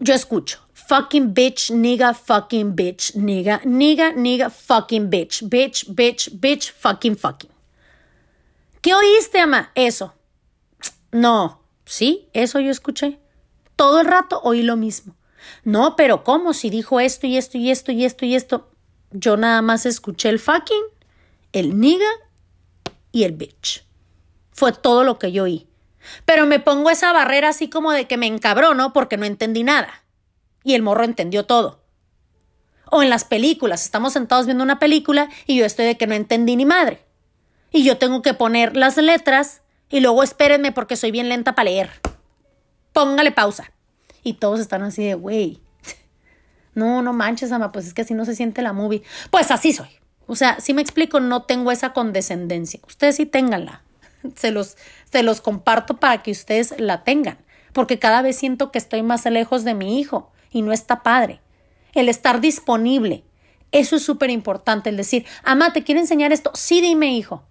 Yo 0.00 0.14
escucho 0.14 0.60
fucking 0.92 1.32
bitch, 1.32 1.70
nigga, 1.70 2.12
fucking 2.12 2.74
bitch, 2.74 3.14
nigga, 3.14 3.60
nigga, 3.64 4.12
nigga, 4.12 4.50
fucking 4.50 5.08
bitch, 5.08 5.42
bitch, 5.48 5.86
bitch, 5.88 6.30
bitch, 6.38 6.70
fucking, 6.72 7.16
fucking. 7.16 7.50
¿Qué 8.80 8.94
oíste, 8.94 9.38
ama? 9.38 9.70
Eso. 9.74 10.12
No, 11.12 11.62
sí, 11.84 12.28
eso 12.32 12.58
yo 12.58 12.70
escuché. 12.70 13.20
Todo 13.76 14.00
el 14.00 14.06
rato 14.06 14.40
oí 14.42 14.62
lo 14.62 14.76
mismo. 14.76 15.14
No, 15.64 15.94
pero 15.96 16.24
¿cómo? 16.24 16.54
Si 16.54 16.70
dijo 16.70 17.00
esto 17.00 17.26
y 17.26 17.36
esto 17.36 17.58
y 17.58 17.70
esto 17.70 17.92
y 17.92 18.04
esto 18.04 18.24
y 18.24 18.34
esto. 18.34 18.70
Yo 19.10 19.36
nada 19.36 19.60
más 19.60 19.84
escuché 19.86 20.30
el 20.30 20.38
fucking, 20.38 20.82
el 21.52 21.78
nigga 21.78 22.08
y 23.12 23.24
el 23.24 23.32
bitch. 23.32 23.84
Fue 24.52 24.72
todo 24.72 25.04
lo 25.04 25.18
que 25.18 25.32
yo 25.32 25.44
oí. 25.44 25.68
Pero 26.24 26.46
me 26.46 26.60
pongo 26.60 26.90
esa 26.90 27.12
barrera 27.12 27.50
así 27.50 27.68
como 27.68 27.92
de 27.92 28.06
que 28.06 28.16
me 28.16 28.26
encabrono 28.26 28.92
porque 28.92 29.16
no 29.16 29.26
entendí 29.26 29.62
nada. 29.62 30.04
Y 30.64 30.74
el 30.74 30.82
morro 30.82 31.04
entendió 31.04 31.44
todo. 31.44 31.82
O 32.90 33.02
en 33.02 33.10
las 33.10 33.24
películas, 33.24 33.84
estamos 33.84 34.12
sentados 34.12 34.46
viendo 34.46 34.64
una 34.64 34.78
película 34.78 35.28
y 35.46 35.56
yo 35.56 35.64
estoy 35.64 35.86
de 35.86 35.96
que 35.96 36.06
no 36.06 36.14
entendí 36.14 36.56
ni 36.56 36.66
madre. 36.66 37.04
Y 37.70 37.84
yo 37.84 37.96
tengo 37.98 38.22
que 38.22 38.34
poner 38.34 38.76
las 38.76 38.96
letras 38.96 39.61
y 39.92 40.00
luego 40.00 40.22
espérenme 40.22 40.72
porque 40.72 40.96
soy 40.96 41.12
bien 41.12 41.28
lenta 41.28 41.54
para 41.54 41.70
leer. 41.70 41.90
Póngale 42.92 43.30
pausa. 43.30 43.70
Y 44.24 44.34
todos 44.34 44.58
están 44.58 44.82
así 44.82 45.04
de, 45.04 45.14
güey. 45.14 45.60
No, 46.74 47.02
no 47.02 47.12
manches, 47.12 47.52
ama, 47.52 47.70
pues 47.70 47.86
es 47.86 47.92
que 47.92 48.00
así 48.00 48.14
no 48.14 48.24
se 48.24 48.34
siente 48.34 48.62
la 48.62 48.72
movie. 48.72 49.02
Pues 49.30 49.50
así 49.50 49.74
soy. 49.74 49.90
O 50.26 50.34
sea, 50.34 50.58
si 50.58 50.72
me 50.72 50.80
explico, 50.80 51.20
no 51.20 51.42
tengo 51.42 51.70
esa 51.70 51.92
condescendencia. 51.92 52.80
Ustedes 52.88 53.16
sí 53.16 53.26
ténganla. 53.26 53.82
Se 54.36 54.52
los, 54.52 54.78
se 55.10 55.22
los 55.22 55.40
comparto 55.42 55.98
para 55.98 56.22
que 56.22 56.30
ustedes 56.30 56.74
la 56.78 57.04
tengan. 57.04 57.36
Porque 57.74 57.98
cada 57.98 58.22
vez 58.22 58.36
siento 58.36 58.70
que 58.70 58.78
estoy 58.78 59.02
más 59.02 59.26
lejos 59.26 59.64
de 59.64 59.74
mi 59.74 60.00
hijo 60.00 60.32
y 60.50 60.62
no 60.62 60.72
está 60.72 61.02
padre. 61.02 61.40
El 61.92 62.08
estar 62.08 62.40
disponible. 62.40 63.24
Eso 63.72 63.96
es 63.96 64.04
súper 64.04 64.30
importante. 64.30 64.88
El 64.88 64.96
decir, 64.96 65.26
ama, 65.42 65.74
¿te 65.74 65.82
quiero 65.82 66.00
enseñar 66.00 66.32
esto? 66.32 66.52
Sí, 66.54 66.80
dime, 66.80 67.14
hijo. 67.14 67.42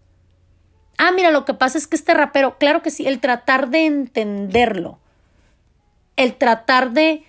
Ah, 1.03 1.11
mira, 1.11 1.31
lo 1.31 1.45
que 1.45 1.55
pasa 1.55 1.79
es 1.79 1.87
que 1.87 1.95
este 1.95 2.13
rapero, 2.13 2.59
claro 2.59 2.83
que 2.83 2.91
sí, 2.91 3.07
el 3.07 3.19
tratar 3.19 3.69
de 3.69 3.85
entenderlo 3.87 4.99
el 6.15 6.35
tratar 6.35 6.91
de, 6.91 7.23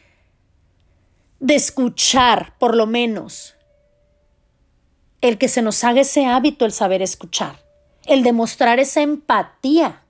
escuchar, 1.48 2.54
por 2.58 2.76
lo 2.76 2.86
menos, 2.86 3.54
el 5.20 5.38
que 5.38 5.48
se 5.48 5.62
nos 5.62 5.82
haga 5.84 6.02
ese 6.02 6.26
hábito, 6.26 6.64
el 6.64 6.72
saber 6.72 7.02
escuchar, 7.02 7.64
el 8.06 8.22
demostrar 8.22 8.80
esa 8.80 9.00
empatía, 9.00 10.02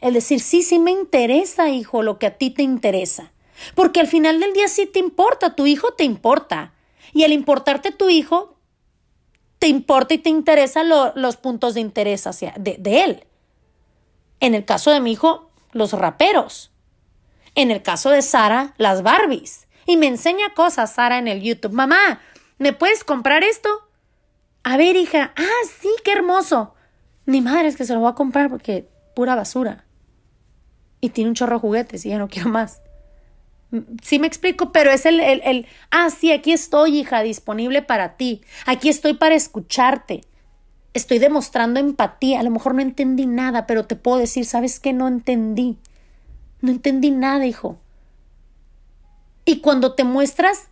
el 0.00 0.14
decir, 0.14 0.40
sí, 0.40 0.62
sí 0.62 0.78
me 0.78 0.90
interesa, 0.90 1.68
hijo, 1.68 2.02
lo 2.02 2.18
que 2.18 2.26
a 2.26 2.36
ti 2.36 2.50
te 2.50 2.62
interesa. 2.62 3.32
Porque 3.76 4.00
al 4.00 4.08
final 4.08 4.40
del 4.40 4.52
día 4.52 4.66
sí 4.66 4.86
te 4.86 4.98
importa, 4.98 5.54
tu 5.54 5.66
hijo 5.66 5.92
te 5.92 6.02
importa. 6.02 6.72
Y 7.12 7.22
al 7.22 7.32
importarte 7.32 7.92
tu 7.92 8.08
hijo, 8.08 8.51
te 9.62 9.68
importa 9.68 10.12
y 10.12 10.18
te 10.18 10.28
interesan 10.28 10.88
los 10.88 11.36
puntos 11.36 11.74
de 11.74 11.80
interés 11.80 12.26
hacia, 12.26 12.52
de, 12.58 13.04
él. 13.04 13.24
En 14.40 14.56
el 14.56 14.64
caso 14.64 14.90
de 14.90 14.98
mi 14.98 15.12
hijo, 15.12 15.52
los 15.70 15.92
raperos. 15.92 16.72
En 17.54 17.70
el 17.70 17.80
caso 17.80 18.10
de 18.10 18.22
Sara, 18.22 18.74
las 18.76 19.04
Barbies. 19.04 19.68
Y 19.86 19.96
me 19.96 20.08
enseña 20.08 20.52
cosas 20.56 20.94
Sara 20.94 21.18
en 21.18 21.28
el 21.28 21.42
YouTube. 21.42 21.70
Mamá, 21.70 22.20
¿me 22.58 22.72
puedes 22.72 23.04
comprar 23.04 23.44
esto? 23.44 23.68
A 24.64 24.76
ver, 24.76 24.96
hija. 24.96 25.32
Ah, 25.36 25.66
sí, 25.80 25.90
qué 26.02 26.10
hermoso. 26.10 26.74
Mi 27.24 27.40
madre 27.40 27.68
es 27.68 27.76
que 27.76 27.84
se 27.84 27.94
lo 27.94 28.00
voy 28.00 28.10
a 28.10 28.16
comprar 28.16 28.50
porque 28.50 28.88
pura 29.14 29.36
basura. 29.36 29.84
Y 31.00 31.10
tiene 31.10 31.30
un 31.30 31.36
chorro 31.36 31.54
de 31.54 31.60
juguetes 31.60 32.04
y 32.04 32.08
ya 32.08 32.18
no 32.18 32.26
quiero 32.26 32.48
más. 32.48 32.82
Sí 34.02 34.18
me 34.18 34.26
explico, 34.26 34.70
pero 34.70 34.90
es 34.90 35.06
el, 35.06 35.20
el, 35.20 35.40
el, 35.44 35.66
ah, 35.90 36.10
sí, 36.10 36.30
aquí 36.30 36.52
estoy, 36.52 36.98
hija, 36.98 37.22
disponible 37.22 37.82
para 37.82 38.16
ti. 38.16 38.42
Aquí 38.66 38.88
estoy 38.88 39.14
para 39.14 39.34
escucharte. 39.34 40.22
Estoy 40.94 41.18
demostrando 41.18 41.80
empatía. 41.80 42.40
A 42.40 42.42
lo 42.42 42.50
mejor 42.50 42.74
no 42.74 42.82
entendí 42.82 43.26
nada, 43.26 43.66
pero 43.66 43.86
te 43.86 43.96
puedo 43.96 44.18
decir, 44.18 44.44
¿sabes 44.44 44.78
qué? 44.78 44.92
No 44.92 45.08
entendí. 45.08 45.78
No 46.60 46.70
entendí 46.70 47.10
nada, 47.10 47.46
hijo. 47.46 47.78
Y 49.44 49.60
cuando 49.60 49.94
te 49.94 50.04
muestras 50.04 50.68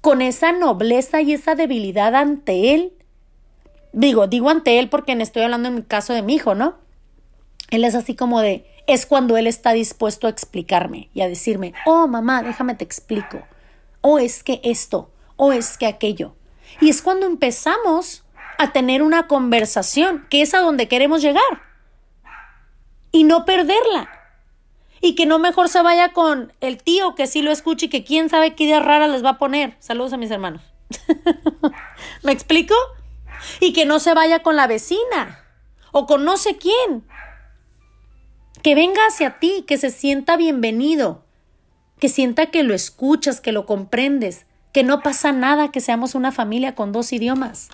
con 0.00 0.20
esa 0.20 0.52
nobleza 0.52 1.22
y 1.22 1.32
esa 1.32 1.54
debilidad 1.54 2.14
ante 2.14 2.74
él, 2.74 2.92
digo, 3.92 4.26
digo 4.26 4.50
ante 4.50 4.78
él 4.78 4.88
porque 4.88 5.12
estoy 5.12 5.42
hablando 5.42 5.68
en 5.68 5.76
el 5.76 5.86
caso 5.86 6.12
de 6.12 6.22
mi 6.22 6.34
hijo, 6.34 6.54
¿no? 6.54 6.74
Él 7.70 7.84
es 7.84 7.94
así 7.94 8.14
como 8.14 8.40
de, 8.40 8.64
es 8.86 9.06
cuando 9.06 9.36
él 9.36 9.46
está 9.46 9.72
dispuesto 9.72 10.26
a 10.26 10.30
explicarme 10.30 11.10
y 11.12 11.22
a 11.22 11.28
decirme, 11.28 11.74
oh 11.86 12.06
mamá, 12.06 12.42
déjame 12.42 12.74
te 12.74 12.84
explico, 12.84 13.38
o 14.00 14.14
oh, 14.14 14.18
es 14.18 14.42
que 14.42 14.60
esto, 14.62 15.10
o 15.36 15.46
oh, 15.46 15.52
es 15.52 15.76
que 15.78 15.86
aquello. 15.86 16.34
Y 16.80 16.88
es 16.88 17.02
cuando 17.02 17.26
empezamos 17.26 18.24
a 18.58 18.72
tener 18.72 19.02
una 19.02 19.26
conversación, 19.26 20.26
que 20.30 20.42
es 20.42 20.54
a 20.54 20.60
donde 20.60 20.88
queremos 20.88 21.22
llegar, 21.22 21.62
y 23.12 23.24
no 23.24 23.44
perderla 23.44 24.10
y 25.00 25.14
que 25.14 25.26
no 25.26 25.38
mejor 25.38 25.68
se 25.68 25.82
vaya 25.82 26.12
con 26.12 26.52
el 26.60 26.82
tío 26.82 27.14
que 27.14 27.26
sí 27.26 27.42
lo 27.42 27.50
escuche 27.50 27.86
y 27.86 27.88
que 27.88 28.04
quién 28.04 28.28
sabe 28.28 28.54
qué 28.54 28.64
idea 28.64 28.80
rara 28.80 29.08
les 29.08 29.24
va 29.24 29.30
a 29.30 29.38
poner. 29.38 29.76
Saludos 29.78 30.12
a 30.12 30.16
mis 30.16 30.30
hermanos. 30.30 30.62
¿Me 32.22 32.32
explico? 32.32 32.74
Y 33.60 33.72
que 33.72 33.86
no 33.86 33.98
se 34.00 34.14
vaya 34.14 34.42
con 34.42 34.56
la 34.56 34.66
vecina 34.66 35.44
o 35.92 36.06
con 36.06 36.24
no 36.24 36.36
sé 36.36 36.56
quién. 36.56 37.06
Que 38.62 38.74
venga 38.74 39.00
hacia 39.08 39.38
ti, 39.38 39.64
que 39.66 39.78
se 39.78 39.90
sienta 39.90 40.36
bienvenido, 40.36 41.24
que 42.00 42.08
sienta 42.08 42.46
que 42.46 42.62
lo 42.62 42.74
escuchas, 42.74 43.40
que 43.40 43.52
lo 43.52 43.66
comprendes, 43.66 44.46
que 44.72 44.82
no 44.82 45.00
pasa 45.00 45.32
nada 45.32 45.70
que 45.70 45.80
seamos 45.80 46.14
una 46.14 46.32
familia 46.32 46.74
con 46.74 46.92
dos 46.92 47.12
idiomas. 47.12 47.68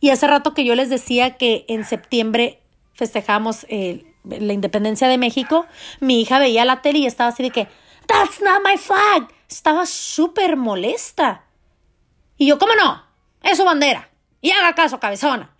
Y 0.00 0.10
hace 0.10 0.26
rato 0.26 0.54
que 0.54 0.64
yo 0.64 0.74
les 0.74 0.90
decía 0.90 1.36
que 1.36 1.64
en 1.68 1.84
septiembre 1.84 2.60
festejamos 2.94 3.66
la 3.68 4.52
independencia 4.52 5.08
de 5.08 5.18
México, 5.18 5.66
mi 6.00 6.20
hija 6.20 6.38
veía 6.38 6.64
la 6.64 6.82
tele 6.82 7.00
y 7.00 7.06
estaba 7.06 7.30
así 7.30 7.42
de 7.42 7.50
que, 7.50 7.68
That's 8.06 8.40
not 8.40 8.62
my 8.64 8.76
flag. 8.76 9.28
Estaba 9.48 9.86
súper 9.86 10.56
molesta. 10.56 11.44
Y 12.36 12.46
yo, 12.46 12.58
¿cómo 12.58 12.74
no? 12.74 13.02
Es 13.42 13.58
su 13.58 13.64
bandera. 13.64 14.10
Y 14.40 14.50
haga 14.50 14.74
caso, 14.74 15.00
cabezona. 15.00 15.53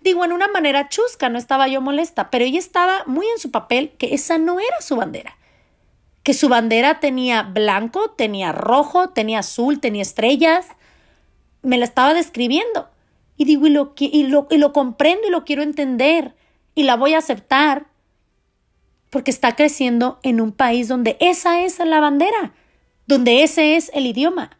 Digo, 0.00 0.24
en 0.24 0.32
una 0.32 0.48
manera 0.48 0.88
chusca, 0.88 1.28
no 1.28 1.38
estaba 1.38 1.68
yo 1.68 1.80
molesta, 1.80 2.30
pero 2.30 2.44
ella 2.44 2.58
estaba 2.58 3.04
muy 3.06 3.26
en 3.26 3.38
su 3.38 3.50
papel 3.50 3.90
que 3.98 4.14
esa 4.14 4.38
no 4.38 4.58
era 4.58 4.80
su 4.80 4.96
bandera. 4.96 5.36
Que 6.22 6.34
su 6.34 6.48
bandera 6.48 7.00
tenía 7.00 7.42
blanco, 7.42 8.10
tenía 8.10 8.52
rojo, 8.52 9.10
tenía 9.10 9.40
azul, 9.40 9.80
tenía 9.80 10.02
estrellas. 10.02 10.68
Me 11.62 11.78
la 11.78 11.84
estaba 11.84 12.14
describiendo. 12.14 12.88
Y 13.36 13.44
digo, 13.44 13.66
y 13.66 13.70
lo, 13.70 13.92
y 13.96 14.22
lo, 14.24 14.46
y 14.50 14.58
lo 14.58 14.72
comprendo 14.72 15.26
y 15.28 15.30
lo 15.30 15.44
quiero 15.44 15.62
entender 15.62 16.34
y 16.74 16.84
la 16.84 16.96
voy 16.96 17.14
a 17.14 17.18
aceptar 17.18 17.86
porque 19.10 19.30
está 19.30 19.56
creciendo 19.56 20.20
en 20.22 20.40
un 20.40 20.52
país 20.52 20.88
donde 20.88 21.16
esa 21.20 21.62
es 21.62 21.78
la 21.78 22.00
bandera, 22.00 22.52
donde 23.06 23.42
ese 23.42 23.76
es 23.76 23.90
el 23.92 24.06
idioma, 24.06 24.58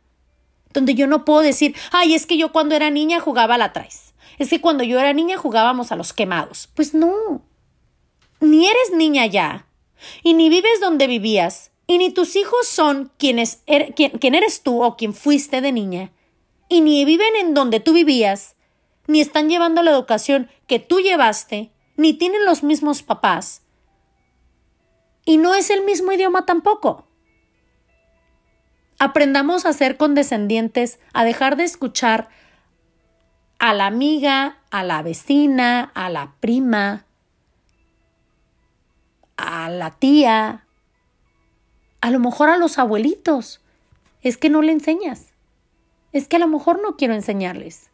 donde 0.73 0.95
yo 0.95 1.07
no 1.07 1.25
puedo 1.25 1.41
decir, 1.41 1.75
ay, 1.93 2.15
es 2.15 2.27
que 2.27 2.37
yo 2.37 2.53
cuando 2.53 2.75
era 2.75 2.91
niña 2.91 3.21
jugaba 3.21 3.55
a 3.55 3.59
la 3.59 3.73
traes, 3.73 4.10
es 4.41 4.49
que 4.49 4.61
cuando 4.63 4.83
yo 4.83 4.99
era 4.99 5.13
niña 5.13 5.37
jugábamos 5.37 5.93
a 5.93 5.97
los 5.97 6.15
quemados. 6.15 6.67
Pues 6.75 6.95
no, 6.95 7.43
ni 8.41 8.67
eres 8.67 8.91
niña 8.95 9.27
ya, 9.27 9.67
y 10.23 10.33
ni 10.33 10.49
vives 10.49 10.81
donde 10.81 11.07
vivías, 11.07 11.73
y 11.87 11.99
ni 11.99 12.11
tus 12.11 12.37
hijos 12.37 12.67
son 12.67 13.13
quienes 13.19 13.63
er, 13.67 13.95
quien 13.95 14.35
eres 14.35 14.63
tú 14.63 14.83
o 14.83 14.97
quien 14.97 15.13
fuiste 15.13 15.61
de 15.61 15.73
niña, 15.73 16.13
y 16.71 16.81
ni 16.81 17.05
viven 17.05 17.37
en 17.37 17.53
donde 17.53 17.81
tú 17.81 17.93
vivías, 17.93 18.57
ni 19.07 19.21
están 19.21 19.51
llevando 19.51 19.83
la 19.83 19.91
educación 19.91 20.49
que 20.67 20.79
tú 20.79 21.01
llevaste, 21.01 21.71
ni 21.99 22.15
tienen 22.15 22.47
los 22.47 22.63
mismos 22.63 23.03
papás. 23.03 23.61
Y 25.27 25.37
no 25.37 25.55
es 25.55 25.69
el 25.69 25.85
mismo 25.85 26.13
idioma 26.13 26.47
tampoco. 26.47 27.07
Aprendamos 28.99 29.67
a 29.67 29.75
ser 29.75 29.99
condescendientes, 29.99 30.99
a 31.13 31.25
dejar 31.25 31.57
de 31.57 31.65
escuchar 31.65 32.31
a 33.61 33.75
la 33.75 33.87
amiga, 33.87 34.57
a 34.71 34.83
la 34.83 35.03
vecina, 35.03 35.93
a 35.95 36.09
la 36.09 36.33
prima, 36.41 37.05
a 39.37 39.69
la 39.69 39.91
tía, 39.91 40.65
a 42.01 42.11
lo 42.11 42.19
mejor 42.19 42.49
a 42.49 42.57
los 42.57 42.79
abuelitos. 42.79 43.61
Es 44.23 44.39
que 44.39 44.49
no 44.49 44.63
le 44.63 44.73
enseñas. 44.73 45.35
Es 46.13 46.27
que 46.27 46.37
a 46.37 46.39
lo 46.39 46.49
mejor 46.49 46.81
no 46.83 46.97
quiero 46.97 47.13
enseñarles. 47.15 47.91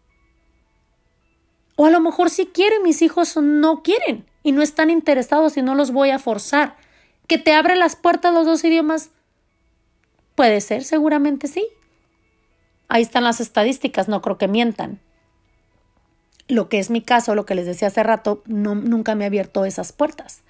O 1.75 1.87
a 1.87 1.91
lo 1.91 2.01
mejor 2.01 2.31
sí 2.31 2.47
quiero 2.47 2.77
y 2.77 2.85
mis 2.85 3.03
hijos 3.03 3.37
no 3.37 3.83
quieren 3.83 4.25
y 4.45 4.53
no 4.53 4.63
están 4.63 4.89
interesados 4.89 5.57
y 5.57 5.63
no 5.63 5.75
los 5.75 5.91
voy 5.91 6.11
a 6.11 6.21
forzar. 6.21 6.77
¿Que 7.27 7.39
te 7.39 7.53
abre 7.53 7.75
las 7.75 7.97
puertas 7.97 8.33
los 8.33 8.47
dos 8.47 8.63
idiomas? 8.63 9.11
Puede 10.37 10.61
ser, 10.61 10.85
seguramente 10.85 11.49
sí. 11.49 11.67
Ahí 12.87 13.03
están 13.03 13.25
las 13.25 13.41
estadísticas, 13.41 14.07
no 14.07 14.23
creo 14.23 14.39
que 14.39 14.47
mientan. 14.47 15.01
Lo 16.49 16.69
que 16.69 16.79
es 16.79 16.91
mi 16.91 17.03
caso, 17.03 17.35
lo 17.35 17.47
que 17.47 17.55
les 17.55 17.67
decía 17.67 17.89
hace 17.89 18.03
rato, 18.03 18.43
no, 18.47 18.75
nunca 18.75 19.15
me 19.15 19.25
ha 19.25 19.27
abierto 19.27 19.65
esas 19.65 19.93
puertas. 19.93 20.43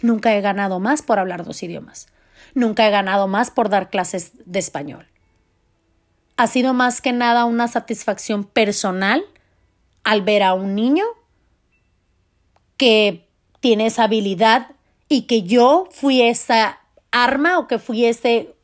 Nunca 0.00 0.34
he 0.34 0.40
ganado 0.40 0.80
más 0.80 1.02
por 1.02 1.18
hablar 1.18 1.44
dos 1.44 1.62
idiomas. 1.62 2.08
Nunca 2.54 2.86
he 2.86 2.90
ganado 2.90 3.28
más 3.28 3.50
por 3.50 3.68
dar 3.68 3.90
clases 3.90 4.32
de 4.44 4.58
español. 4.58 5.06
Ha 6.36 6.46
sido 6.46 6.74
más 6.74 7.00
que 7.00 7.12
nada 7.12 7.44
una 7.44 7.68
satisfacción 7.68 8.44
personal 8.44 9.24
al 10.04 10.22
ver 10.22 10.42
a 10.42 10.54
un 10.54 10.74
niño 10.74 11.04
que 12.76 13.26
tiene 13.60 13.86
esa 13.86 14.04
habilidad 14.04 14.68
y 15.08 15.22
que 15.22 15.42
yo 15.42 15.88
fui 15.90 16.22
esa 16.22 16.78
arma 17.10 17.58
o 17.58 17.66
que 17.66 17.78
fui 17.78 18.04
ese 18.04 18.54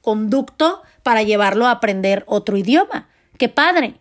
conducto 0.00 0.82
para 1.02 1.22
llevarlo 1.22 1.66
a 1.66 1.72
aprender 1.72 2.24
otro 2.26 2.56
idioma. 2.56 3.08
¡Qué 3.38 3.48
padre! 3.48 3.96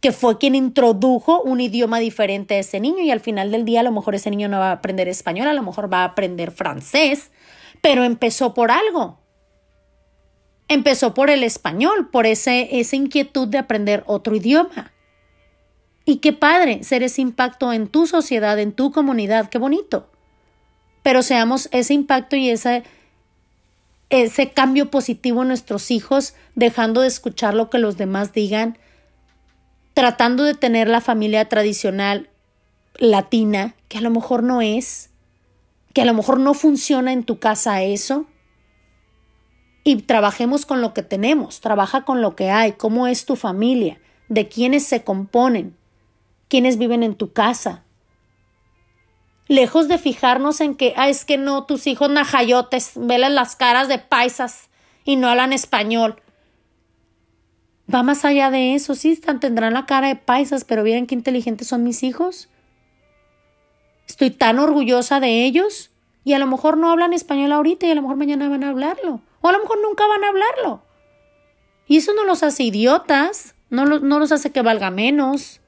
Que 0.00 0.12
fue 0.12 0.38
quien 0.38 0.54
introdujo 0.54 1.42
un 1.42 1.60
idioma 1.60 1.98
diferente 1.98 2.54
a 2.54 2.58
ese 2.58 2.80
niño 2.80 3.02
y 3.02 3.10
al 3.10 3.20
final 3.20 3.50
del 3.50 3.64
día 3.64 3.80
a 3.80 3.82
lo 3.82 3.92
mejor 3.92 4.14
ese 4.14 4.30
niño 4.30 4.48
no 4.48 4.58
va 4.58 4.70
a 4.70 4.72
aprender 4.72 5.08
español, 5.08 5.48
a 5.48 5.52
lo 5.52 5.62
mejor 5.62 5.92
va 5.92 6.02
a 6.02 6.04
aprender 6.04 6.50
francés, 6.50 7.30
pero 7.80 8.04
empezó 8.04 8.54
por 8.54 8.70
algo. 8.70 9.18
Empezó 10.68 11.14
por 11.14 11.30
el 11.30 11.42
español, 11.42 12.10
por 12.10 12.26
ese, 12.26 12.78
esa 12.78 12.94
inquietud 12.94 13.48
de 13.48 13.58
aprender 13.58 14.04
otro 14.06 14.36
idioma. 14.36 14.92
Y 16.04 16.18
qué 16.18 16.32
padre 16.32 16.84
ser 16.84 17.02
ese 17.02 17.20
impacto 17.20 17.72
en 17.72 17.88
tu 17.88 18.06
sociedad, 18.06 18.58
en 18.58 18.72
tu 18.72 18.92
comunidad, 18.92 19.50
qué 19.50 19.58
bonito. 19.58 20.10
Pero 21.02 21.22
seamos 21.22 21.68
ese 21.70 21.94
impacto 21.94 22.34
y 22.34 22.50
ese, 22.50 22.82
ese 24.10 24.50
cambio 24.50 24.90
positivo 24.90 25.42
en 25.42 25.48
nuestros 25.48 25.90
hijos, 25.90 26.34
dejando 26.54 27.02
de 27.02 27.08
escuchar 27.08 27.52
lo 27.52 27.68
que 27.68 27.78
los 27.78 27.98
demás 27.98 28.32
digan, 28.32 28.78
tratando 29.98 30.44
de 30.44 30.54
tener 30.54 30.86
la 30.86 31.00
familia 31.00 31.48
tradicional 31.48 32.30
latina, 32.98 33.74
que 33.88 33.98
a 33.98 34.00
lo 34.00 34.10
mejor 34.10 34.44
no 34.44 34.62
es, 34.62 35.10
que 35.92 36.02
a 36.02 36.04
lo 36.04 36.14
mejor 36.14 36.38
no 36.38 36.54
funciona 36.54 37.12
en 37.12 37.24
tu 37.24 37.40
casa 37.40 37.82
eso. 37.82 38.26
Y 39.82 39.96
trabajemos 40.02 40.66
con 40.66 40.82
lo 40.82 40.94
que 40.94 41.02
tenemos, 41.02 41.60
trabaja 41.60 42.04
con 42.04 42.22
lo 42.22 42.36
que 42.36 42.48
hay, 42.48 42.74
cómo 42.74 43.08
es 43.08 43.24
tu 43.24 43.34
familia, 43.34 44.00
de 44.28 44.48
quiénes 44.48 44.86
se 44.86 45.02
componen, 45.02 45.76
quienes 46.46 46.78
viven 46.78 47.02
en 47.02 47.16
tu 47.16 47.32
casa. 47.32 47.82
Lejos 49.48 49.88
de 49.88 49.98
fijarnos 49.98 50.60
en 50.60 50.76
que, 50.76 50.94
ah, 50.96 51.08
es 51.08 51.24
que 51.24 51.38
no, 51.38 51.64
tus 51.64 51.88
hijos 51.88 52.08
najayotes, 52.08 52.92
velen 52.94 53.34
las 53.34 53.56
caras 53.56 53.88
de 53.88 53.98
paisas 53.98 54.68
y 55.04 55.16
no 55.16 55.28
hablan 55.28 55.52
español. 55.52 56.22
Va 57.92 58.02
más 58.02 58.24
allá 58.24 58.50
de 58.50 58.74
eso, 58.74 58.94
sí, 58.94 59.16
tendrán 59.40 59.74
la 59.74 59.86
cara 59.86 60.08
de 60.08 60.16
paisas, 60.16 60.64
pero 60.64 60.82
miren 60.82 61.06
qué 61.06 61.14
inteligentes 61.14 61.68
son 61.68 61.84
mis 61.84 62.02
hijos. 62.02 62.48
Estoy 64.06 64.30
tan 64.30 64.58
orgullosa 64.58 65.20
de 65.20 65.44
ellos 65.44 65.90
y 66.24 66.34
a 66.34 66.38
lo 66.38 66.46
mejor 66.46 66.76
no 66.76 66.90
hablan 66.90 67.12
español 67.12 67.52
ahorita 67.52 67.86
y 67.86 67.90
a 67.90 67.94
lo 67.94 68.02
mejor 68.02 68.16
mañana 68.16 68.48
van 68.48 68.64
a 68.64 68.70
hablarlo. 68.70 69.20
O 69.40 69.48
a 69.48 69.52
lo 69.52 69.60
mejor 69.60 69.78
nunca 69.82 70.06
van 70.06 70.24
a 70.24 70.28
hablarlo. 70.28 70.82
Y 71.86 71.96
eso 71.96 72.12
no 72.14 72.24
los 72.24 72.42
hace 72.42 72.64
idiotas, 72.64 73.54
no, 73.70 73.86
no 73.86 74.18
los 74.18 74.32
hace 74.32 74.50
que 74.50 74.62
valga 74.62 74.90
menos 74.90 75.60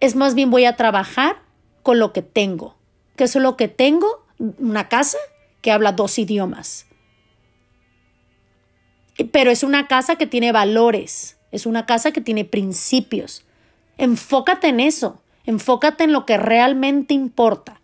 es 0.00 0.16
más 0.16 0.34
bien 0.34 0.50
voy 0.50 0.64
a 0.64 0.76
trabajar 0.76 1.36
con 1.82 1.98
lo 1.98 2.12
que 2.12 2.22
tengo. 2.22 2.74
¿Qué 3.16 3.24
es 3.24 3.36
lo 3.36 3.56
que 3.56 3.68
tengo? 3.68 4.24
Una 4.38 4.88
casa 4.88 5.18
que 5.60 5.70
habla 5.70 5.92
dos 5.92 6.18
idiomas. 6.18 6.86
Pero 9.24 9.50
es 9.50 9.62
una 9.62 9.86
casa 9.86 10.16
que 10.16 10.26
tiene 10.26 10.52
valores, 10.52 11.36
es 11.52 11.66
una 11.66 11.86
casa 11.86 12.12
que 12.12 12.20
tiene 12.20 12.44
principios. 12.44 13.44
Enfócate 13.98 14.68
en 14.68 14.80
eso, 14.80 15.20
enfócate 15.44 16.04
en 16.04 16.12
lo 16.12 16.26
que 16.26 16.38
realmente 16.38 17.14
importa. 17.14 17.80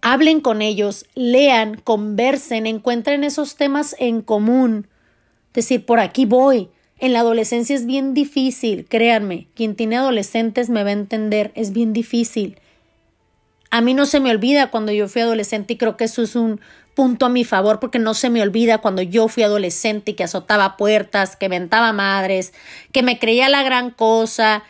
Hablen 0.00 0.40
con 0.40 0.62
ellos, 0.62 1.06
lean, 1.14 1.80
conversen, 1.82 2.66
encuentren 2.66 3.24
esos 3.24 3.56
temas 3.56 3.96
en 3.98 4.22
común. 4.22 4.88
Decir, 5.52 5.84
por 5.84 5.98
aquí 5.98 6.26
voy, 6.26 6.70
en 6.98 7.12
la 7.12 7.20
adolescencia 7.20 7.74
es 7.74 7.86
bien 7.86 8.14
difícil, 8.14 8.86
créanme, 8.88 9.48
quien 9.54 9.74
tiene 9.74 9.96
adolescentes 9.96 10.70
me 10.70 10.82
va 10.82 10.90
a 10.90 10.92
entender, 10.92 11.52
es 11.54 11.72
bien 11.72 11.92
difícil. 11.92 12.58
A 13.70 13.80
mí 13.80 13.94
no 13.94 14.06
se 14.06 14.20
me 14.20 14.30
olvida 14.30 14.70
cuando 14.70 14.92
yo 14.92 15.08
fui 15.08 15.22
adolescente 15.22 15.74
y 15.74 15.76
creo 15.76 15.96
que 15.96 16.04
eso 16.04 16.22
es 16.22 16.36
un 16.36 16.60
punto 16.94 17.26
a 17.26 17.28
mi 17.28 17.44
favor 17.44 17.78
porque 17.78 17.98
no 17.98 18.14
se 18.14 18.30
me 18.30 18.42
olvida 18.42 18.78
cuando 18.78 19.02
yo 19.02 19.28
fui 19.28 19.42
adolescente 19.42 20.12
y 20.12 20.14
que 20.14 20.24
azotaba 20.24 20.76
puertas, 20.76 21.36
que 21.36 21.48
ventaba 21.48 21.92
madres, 21.92 22.54
que 22.92 23.02
me 23.02 23.18
creía 23.18 23.48
la 23.48 23.62
gran 23.62 23.90
cosa, 23.90 24.62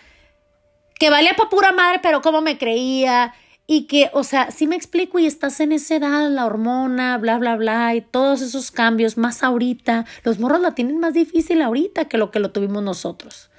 que 0.99 1.11
valía 1.11 1.34
para 1.36 1.51
pura 1.51 1.72
madre, 1.72 2.01
pero 2.03 2.22
cómo 2.22 2.40
me 2.40 2.59
creía, 2.59 3.34
y 3.66 3.82
que, 3.82 4.11
o 4.12 4.22
sea, 4.22 4.51
si 4.51 4.66
me 4.66 4.76
explico 4.76 5.18
y 5.18 5.26
estás 5.26 5.59
en 5.61 5.72
esa 5.72 5.97
edad, 5.97 6.30
la 6.30 6.47
hormona, 6.47 7.18
bla, 7.18 7.38
bla, 7.38 7.57
bla, 7.57 7.94
y 7.94 8.01
todos 8.01 8.40
esos 8.40 8.70
cambios, 8.70 9.16
más 9.16 9.42
ahorita, 9.42 10.07
los 10.22 10.38
morros 10.38 10.61
la 10.61 10.74
tienen 10.74 10.99
más 10.99 11.14
difícil 11.14 11.61
ahorita 11.62 12.05
que 12.05 12.16
lo 12.16 12.30
que 12.30 12.38
lo 12.38 12.53
tuvimos 12.53 12.82
nosotros. 12.82 13.51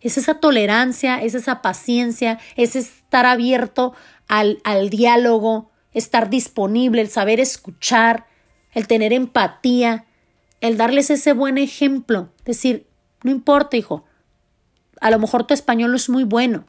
Es 0.00 0.18
esa 0.18 0.34
tolerancia, 0.34 1.22
es 1.22 1.34
esa 1.34 1.62
paciencia, 1.62 2.38
es 2.56 2.76
estar 2.76 3.24
abierto 3.24 3.94
al, 4.28 4.60
al 4.64 4.90
diálogo, 4.90 5.70
estar 5.92 6.30
disponible, 6.30 7.00
el 7.00 7.08
saber 7.08 7.40
escuchar, 7.40 8.26
el 8.72 8.86
tener 8.86 9.12
empatía, 9.12 10.06
el 10.60 10.76
darles 10.76 11.10
ese 11.10 11.32
buen 11.32 11.58
ejemplo, 11.58 12.30
decir, 12.44 12.86
no 13.22 13.30
importa, 13.30 13.76
hijo, 13.76 14.04
a 15.00 15.10
lo 15.10 15.18
mejor 15.18 15.46
tu 15.46 15.54
español 15.54 15.94
es 15.94 16.08
muy 16.08 16.24
bueno, 16.24 16.64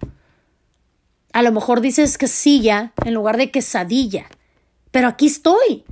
a 1.35 1.41
lo 1.41 1.51
mejor 1.51 1.81
dices 1.81 2.17
quesilla 2.17 2.93
en 3.03 3.13
lugar 3.13 3.35
de 3.35 3.51
quesadilla. 3.51 4.25
Pero 4.91 5.09
aquí 5.09 5.25
estoy. 5.25 5.83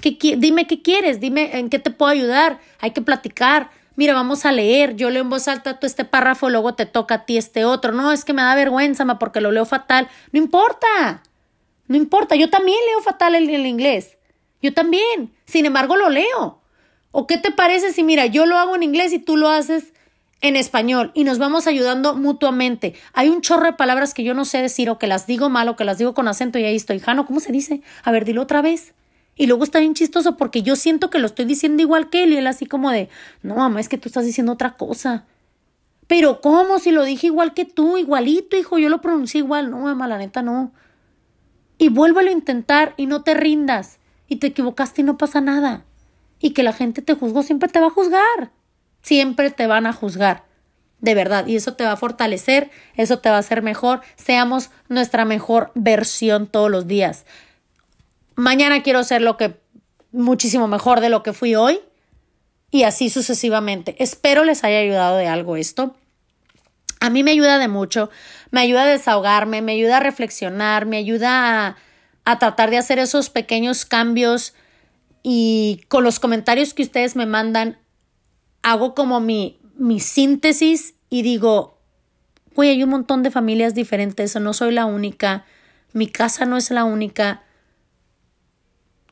¿Qué, 0.00 0.16
dime 0.38 0.68
qué 0.68 0.80
quieres, 0.80 1.18
dime 1.18 1.58
en 1.58 1.68
qué 1.68 1.80
te 1.80 1.90
puedo 1.90 2.12
ayudar. 2.12 2.60
Hay 2.78 2.92
que 2.92 3.02
platicar. 3.02 3.70
Mira, 3.96 4.14
vamos 4.14 4.44
a 4.46 4.52
leer. 4.52 4.94
Yo 4.96 5.10
leo 5.10 5.22
en 5.22 5.30
voz 5.30 5.48
alta 5.48 5.78
este 5.82 6.04
párrafo, 6.04 6.50
luego 6.50 6.74
te 6.74 6.86
toca 6.86 7.14
a 7.14 7.24
ti 7.24 7.36
este 7.36 7.64
otro. 7.64 7.92
No, 7.92 8.12
es 8.12 8.24
que 8.24 8.32
me 8.32 8.42
da 8.42 8.54
vergüenza, 8.54 9.04
ma, 9.04 9.18
porque 9.18 9.40
lo 9.40 9.50
leo 9.50 9.64
fatal. 9.64 10.08
No 10.32 10.38
importa. 10.38 11.22
No 11.88 11.96
importa. 11.96 12.36
Yo 12.36 12.50
también 12.50 12.78
leo 12.88 13.00
fatal 13.02 13.34
el, 13.34 13.48
el 13.48 13.66
inglés. 13.66 14.16
Yo 14.62 14.74
también. 14.74 15.32
Sin 15.46 15.66
embargo, 15.66 15.96
lo 15.96 16.10
leo. 16.10 16.60
¿O 17.10 17.26
qué 17.26 17.38
te 17.38 17.50
parece 17.50 17.92
si, 17.92 18.04
mira, 18.04 18.26
yo 18.26 18.44
lo 18.46 18.58
hago 18.58 18.76
en 18.76 18.82
inglés 18.82 19.12
y 19.12 19.18
tú 19.18 19.36
lo 19.36 19.48
haces 19.48 19.92
en 20.42 20.56
español 20.56 21.10
y 21.14 21.24
nos 21.24 21.38
vamos 21.38 21.66
ayudando 21.66 22.14
mutuamente. 22.14 22.94
Hay 23.14 23.28
un 23.28 23.40
chorro 23.40 23.64
de 23.64 23.72
palabras 23.72 24.14
que 24.14 24.22
yo 24.22 24.34
no 24.34 24.44
sé 24.44 24.60
decir 24.60 24.90
o 24.90 24.98
que 24.98 25.06
las 25.06 25.26
digo 25.26 25.48
mal 25.48 25.68
o 25.68 25.76
que 25.76 25.84
las 25.84 25.98
digo 25.98 26.14
con 26.14 26.28
acento 26.28 26.58
y 26.58 26.64
ahí 26.64 26.76
estoy. 26.76 27.00
Jano, 27.00 27.26
¿cómo 27.26 27.40
se 27.40 27.52
dice? 27.52 27.82
A 28.04 28.12
ver, 28.12 28.24
dilo 28.24 28.42
otra 28.42 28.62
vez. 28.62 28.92
Y 29.36 29.46
luego 29.46 29.64
está 29.64 29.78
bien 29.78 29.94
chistoso 29.94 30.36
porque 30.36 30.62
yo 30.62 30.74
siento 30.74 31.10
que 31.10 31.18
lo 31.18 31.26
estoy 31.26 31.44
diciendo 31.44 31.82
igual 31.82 32.10
que 32.10 32.24
él 32.24 32.32
y 32.32 32.36
él 32.38 32.46
así 32.46 32.66
como 32.66 32.90
de, 32.90 33.08
no, 33.42 33.56
mamá, 33.56 33.78
es 33.78 33.88
que 33.88 33.98
tú 33.98 34.08
estás 34.08 34.24
diciendo 34.24 34.52
otra 34.52 34.74
cosa. 34.74 35.26
Pero 36.06 36.40
¿cómo? 36.40 36.78
Si 36.78 36.90
lo 36.90 37.04
dije 37.04 37.28
igual 37.28 37.52
que 37.52 37.64
tú, 37.64 37.98
igualito, 37.98 38.56
hijo, 38.56 38.78
yo 38.78 38.88
lo 38.88 39.00
pronuncié 39.00 39.40
igual. 39.40 39.70
No, 39.70 39.78
mamá, 39.78 40.08
la 40.08 40.18
neta 40.18 40.42
no. 40.42 40.72
Y 41.78 41.90
vuélvelo 41.90 42.30
a 42.30 42.32
intentar 42.32 42.94
y 42.96 43.06
no 43.06 43.22
te 43.22 43.34
rindas. 43.34 43.98
Y 44.26 44.36
te 44.36 44.48
equivocaste 44.48 45.02
y 45.02 45.04
no 45.04 45.18
pasa 45.18 45.40
nada. 45.40 45.84
Y 46.40 46.50
que 46.50 46.62
la 46.62 46.72
gente 46.72 47.02
te 47.02 47.14
juzgó 47.14 47.42
siempre 47.42 47.68
te 47.68 47.80
va 47.80 47.88
a 47.88 47.90
juzgar 47.90 48.50
siempre 49.06 49.52
te 49.52 49.68
van 49.68 49.86
a 49.86 49.92
juzgar. 49.92 50.42
De 51.00 51.14
verdad, 51.14 51.46
y 51.46 51.54
eso 51.54 51.74
te 51.74 51.84
va 51.84 51.92
a 51.92 51.96
fortalecer, 51.96 52.70
eso 52.96 53.20
te 53.20 53.30
va 53.30 53.36
a 53.36 53.40
hacer 53.40 53.62
mejor. 53.62 54.00
Seamos 54.16 54.70
nuestra 54.88 55.24
mejor 55.24 55.70
versión 55.74 56.48
todos 56.48 56.70
los 56.70 56.88
días. 56.88 57.24
Mañana 58.36 58.82
quiero 58.82 59.02
ser 59.02 59.22
lo 59.22 59.36
que 59.36 59.58
muchísimo 60.12 60.68
mejor 60.68 61.00
de 61.00 61.08
lo 61.08 61.22
que 61.22 61.32
fui 61.32 61.54
hoy 61.54 61.80
y 62.70 62.84
así 62.84 63.10
sucesivamente. 63.10 63.96
Espero 63.98 64.44
les 64.44 64.62
haya 64.62 64.78
ayudado 64.78 65.16
de 65.16 65.26
algo 65.26 65.56
esto. 65.56 65.96
A 67.00 67.10
mí 67.10 67.22
me 67.22 67.32
ayuda 67.32 67.58
de 67.58 67.68
mucho, 67.68 68.10
me 68.50 68.60
ayuda 68.60 68.84
a 68.84 68.86
desahogarme, 68.86 69.62
me 69.62 69.72
ayuda 69.72 69.98
a 69.98 70.00
reflexionar, 70.00 70.86
me 70.86 70.96
ayuda 70.96 71.66
a, 71.66 71.76
a 72.24 72.38
tratar 72.38 72.70
de 72.70 72.78
hacer 72.78 72.98
esos 72.98 73.30
pequeños 73.30 73.84
cambios 73.84 74.54
y 75.22 75.82
con 75.88 76.04
los 76.04 76.20
comentarios 76.20 76.72
que 76.72 76.82
ustedes 76.82 77.16
me 77.16 77.26
mandan 77.26 77.78
hago 78.62 78.94
como 78.94 79.20
mi, 79.20 79.60
mi 79.76 80.00
síntesis 80.00 80.94
y 81.08 81.22
digo, 81.22 81.78
güey, 82.54 82.70
hay 82.70 82.82
un 82.82 82.90
montón 82.90 83.22
de 83.22 83.30
familias 83.30 83.74
diferentes, 83.74 84.34
no 84.36 84.52
soy 84.52 84.72
la 84.72 84.86
única, 84.86 85.44
Mi 85.92 86.08
casa 86.08 86.44
no 86.44 86.56
es 86.56 86.70
la 86.70 86.84
única. 86.84 87.42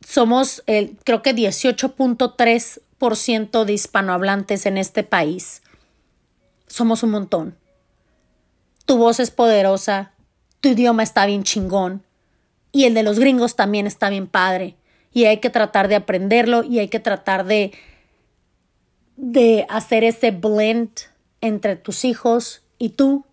Somos, 0.06 0.62
el, 0.66 0.96
creo 1.04 1.22
que 1.22 1.34
18.3% 1.34 3.64
de 3.64 3.72
hispanohablantes 3.72 4.66
en 4.66 4.78
este 4.78 5.02
país. 5.02 5.62
Somos 6.66 7.02
un 7.02 7.10
montón. 7.10 7.56
Tu 8.86 8.96
voz 8.96 9.20
es 9.20 9.30
poderosa, 9.30 10.12
tu 10.60 10.70
idioma 10.70 11.02
está 11.02 11.26
bien 11.26 11.42
chingón 11.42 12.02
y 12.72 12.84
el 12.84 12.94
de 12.94 13.02
los 13.02 13.18
gringos 13.18 13.56
también 13.56 13.86
está 13.86 14.08
bien 14.10 14.26
padre 14.26 14.76
y 15.12 15.24
hay 15.24 15.38
que 15.38 15.50
tratar 15.50 15.88
de 15.88 15.96
aprenderlo 15.96 16.62
y 16.64 16.78
hay 16.80 16.88
que 16.88 17.00
tratar 17.00 17.46
de 17.46 17.72
de 19.16 19.66
hacer 19.68 20.04
ese 20.04 20.30
blend 20.30 20.90
entre 21.40 21.76
tus 21.76 22.04
hijos 22.04 22.62
y 22.78 22.90
tú, 22.90 23.24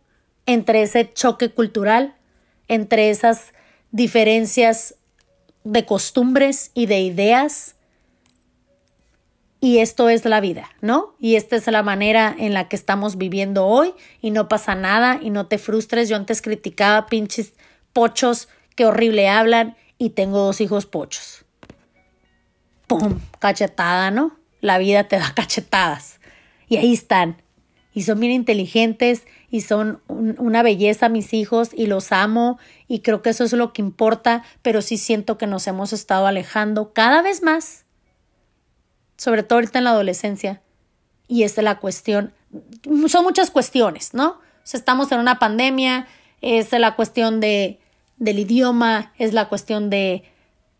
entre 0.45 0.83
ese 0.83 1.11
choque 1.11 1.49
cultural, 1.49 2.15
entre 2.67 3.09
esas 3.09 3.53
diferencias 3.91 4.95
de 5.63 5.85
costumbres 5.85 6.71
y 6.73 6.85
de 6.85 7.01
ideas. 7.01 7.75
Y 9.59 9.77
esto 9.77 10.09
es 10.09 10.25
la 10.25 10.41
vida, 10.41 10.69
¿no? 10.81 11.15
Y 11.19 11.35
esta 11.35 11.55
es 11.55 11.67
la 11.67 11.83
manera 11.83 12.35
en 12.37 12.53
la 12.53 12.67
que 12.67 12.75
estamos 12.75 13.17
viviendo 13.17 13.67
hoy 13.67 13.93
y 14.19 14.31
no 14.31 14.47
pasa 14.49 14.73
nada 14.73 15.19
y 15.21 15.29
no 15.29 15.45
te 15.45 15.59
frustres. 15.59 16.09
Yo 16.09 16.15
antes 16.15 16.41
criticaba 16.41 17.05
pinches 17.05 17.53
pochos 17.93 18.47
que 18.75 18.85
horrible 18.85 19.29
hablan 19.29 19.77
y 19.99 20.11
tengo 20.11 20.39
dos 20.39 20.61
hijos 20.61 20.87
pochos. 20.87 21.45
¡Pum! 22.87 23.19
Cachetada, 23.39 24.09
¿no? 24.09 24.35
La 24.61 24.79
vida 24.79 25.03
te 25.03 25.17
da 25.17 25.31
cachetadas. 25.35 26.19
Y 26.67 26.77
ahí 26.77 26.93
están. 26.93 27.41
Y 27.93 28.03
son 28.03 28.19
bien 28.19 28.31
inteligentes 28.31 29.23
y 29.51 29.61
son 29.61 30.01
una 30.07 30.63
belleza 30.63 31.09
mis 31.09 31.33
hijos 31.33 31.69
y 31.73 31.85
los 31.85 32.11
amo 32.11 32.57
y 32.87 33.01
creo 33.01 33.21
que 33.21 33.29
eso 33.29 33.43
es 33.43 33.53
lo 33.53 33.73
que 33.73 33.81
importa, 33.81 34.43
pero 34.63 34.81
sí 34.81 34.97
siento 34.97 35.37
que 35.37 35.45
nos 35.45 35.67
hemos 35.67 35.93
estado 35.93 36.25
alejando 36.25 36.93
cada 36.93 37.21
vez 37.21 37.43
más 37.43 37.85
sobre 39.21 39.43
todo 39.43 39.57
ahorita 39.57 39.77
en 39.77 39.83
la 39.83 39.91
adolescencia. 39.91 40.63
Y 41.27 41.43
es 41.43 41.55
la 41.57 41.77
cuestión. 41.77 42.33
Son 43.07 43.23
muchas 43.23 43.51
cuestiones, 43.51 44.15
¿no? 44.15 44.29
O 44.29 44.39
sea, 44.63 44.79
estamos 44.79 45.11
en 45.11 45.19
una 45.19 45.37
pandemia, 45.37 46.07
es 46.41 46.71
la 46.71 46.95
cuestión 46.95 47.39
de, 47.39 47.79
del 48.17 48.39
idioma, 48.39 49.13
es 49.19 49.33
la 49.33 49.47
cuestión 49.47 49.91
de 49.91 50.23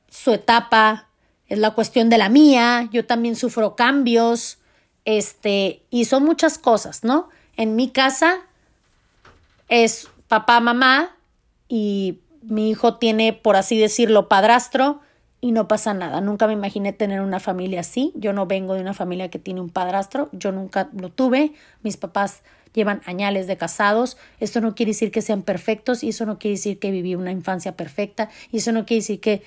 su 0.10 0.34
etapa, 0.34 1.08
es 1.50 1.60
la 1.60 1.76
cuestión 1.76 2.10
de 2.10 2.18
la 2.18 2.30
mía, 2.30 2.90
yo 2.92 3.06
también 3.06 3.36
sufro 3.36 3.76
cambios, 3.76 4.58
este, 5.06 5.84
y 5.92 6.06
son 6.06 6.24
muchas 6.24 6.58
cosas, 6.58 7.04
¿no? 7.04 7.30
En 7.58 7.76
mi 7.76 7.92
casa 7.92 8.40
es 9.72 10.10
papá, 10.28 10.60
mamá, 10.60 11.18
y 11.68 12.20
mi 12.44 12.70
hijo 12.70 12.98
tiene, 12.98 13.34
por 13.34 13.56
así 13.56 13.80
decirlo, 13.80 14.28
padrastro, 14.28 15.00
y 15.40 15.54
no 15.54 15.68
pasa 15.68 15.96
nada. 15.96 16.22
Nunca 16.22 16.46
me 16.46 16.54
imaginé 16.54 16.94
tener 16.94 17.22
una 17.22 17.40
familia 17.40 17.80
así. 17.80 18.12
Yo 18.14 18.32
no 18.32 18.46
vengo 18.46 18.76
de 18.76 18.82
una 18.82 18.94
familia 18.94 19.30
que 19.30 19.40
tiene 19.40 19.60
un 19.60 19.70
padrastro. 19.70 20.30
Yo 20.34 20.52
nunca 20.52 20.90
lo 20.94 21.10
tuve. 21.10 21.54
Mis 21.82 21.98
papás 21.98 22.44
llevan 22.74 23.02
añales 23.06 23.48
de 23.48 23.58
casados. 23.58 24.18
Esto 24.40 24.62
no 24.62 24.76
quiere 24.76 24.92
decir 24.92 25.10
que 25.10 25.24
sean 25.24 25.42
perfectos 25.42 26.04
y 26.04 26.10
eso 26.10 26.28
no 26.28 26.38
quiere 26.38 26.58
decir 26.58 26.78
que 26.78 26.92
viví 26.92 27.16
una 27.16 27.32
infancia 27.32 27.76
perfecta 27.76 28.30
y 28.52 28.58
eso 28.58 28.72
no 28.72 28.86
quiere 28.86 29.02
decir 29.02 29.20
que 29.20 29.42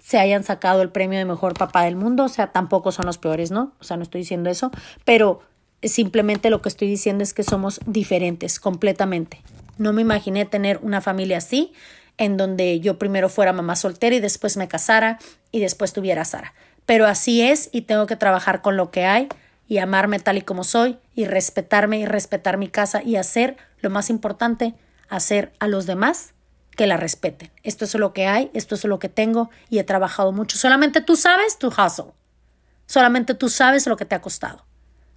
se 0.00 0.18
hayan 0.18 0.42
sacado 0.42 0.82
el 0.82 0.90
premio 0.90 1.18
de 1.20 1.24
mejor 1.24 1.54
papá 1.54 1.84
del 1.84 1.94
mundo. 1.94 2.24
O 2.24 2.28
sea, 2.28 2.48
tampoco 2.48 2.90
son 2.90 3.06
los 3.06 3.18
peores, 3.18 3.52
¿no? 3.52 3.74
O 3.78 3.84
sea, 3.84 3.96
no 3.96 4.02
estoy 4.02 4.22
diciendo 4.22 4.50
eso, 4.50 4.72
pero 5.04 5.40
simplemente 5.82 6.50
lo 6.50 6.62
que 6.62 6.68
estoy 6.68 6.88
diciendo 6.88 7.22
es 7.22 7.34
que 7.34 7.42
somos 7.42 7.80
diferentes 7.86 8.60
completamente. 8.60 9.42
No 9.78 9.92
me 9.92 10.02
imaginé 10.02 10.44
tener 10.44 10.78
una 10.82 11.00
familia 11.00 11.38
así 11.38 11.72
en 12.18 12.36
donde 12.36 12.80
yo 12.80 12.98
primero 12.98 13.28
fuera 13.28 13.52
mamá 13.52 13.76
soltera 13.76 14.16
y 14.16 14.20
después 14.20 14.56
me 14.56 14.68
casara 14.68 15.18
y 15.52 15.60
después 15.60 15.92
tuviera 15.92 16.22
a 16.22 16.24
Sara. 16.24 16.54
Pero 16.86 17.06
así 17.06 17.42
es 17.42 17.68
y 17.72 17.82
tengo 17.82 18.06
que 18.06 18.16
trabajar 18.16 18.62
con 18.62 18.76
lo 18.76 18.90
que 18.90 19.04
hay 19.04 19.28
y 19.68 19.78
amarme 19.78 20.18
tal 20.18 20.38
y 20.38 20.42
como 20.42 20.64
soy 20.64 20.98
y 21.14 21.26
respetarme 21.26 21.98
y 21.98 22.06
respetar 22.06 22.56
mi 22.56 22.68
casa 22.68 23.02
y 23.02 23.16
hacer 23.16 23.56
lo 23.80 23.90
más 23.90 24.08
importante, 24.10 24.74
hacer 25.08 25.52
a 25.58 25.68
los 25.68 25.86
demás 25.86 26.32
que 26.76 26.86
la 26.86 26.96
respeten. 26.96 27.50
Esto 27.62 27.84
es 27.84 27.94
lo 27.94 28.12
que 28.12 28.26
hay, 28.26 28.50
esto 28.54 28.74
es 28.74 28.84
lo 28.84 28.98
que 28.98 29.08
tengo 29.08 29.50
y 29.68 29.78
he 29.78 29.84
trabajado 29.84 30.32
mucho. 30.32 30.56
Solamente 30.56 31.00
tú 31.00 31.16
sabes 31.16 31.58
tu 31.58 31.68
hustle. 31.68 32.12
Solamente 32.86 33.34
tú 33.34 33.48
sabes 33.48 33.86
lo 33.86 33.96
que 33.96 34.04
te 34.04 34.14
ha 34.14 34.20
costado. 34.20 34.64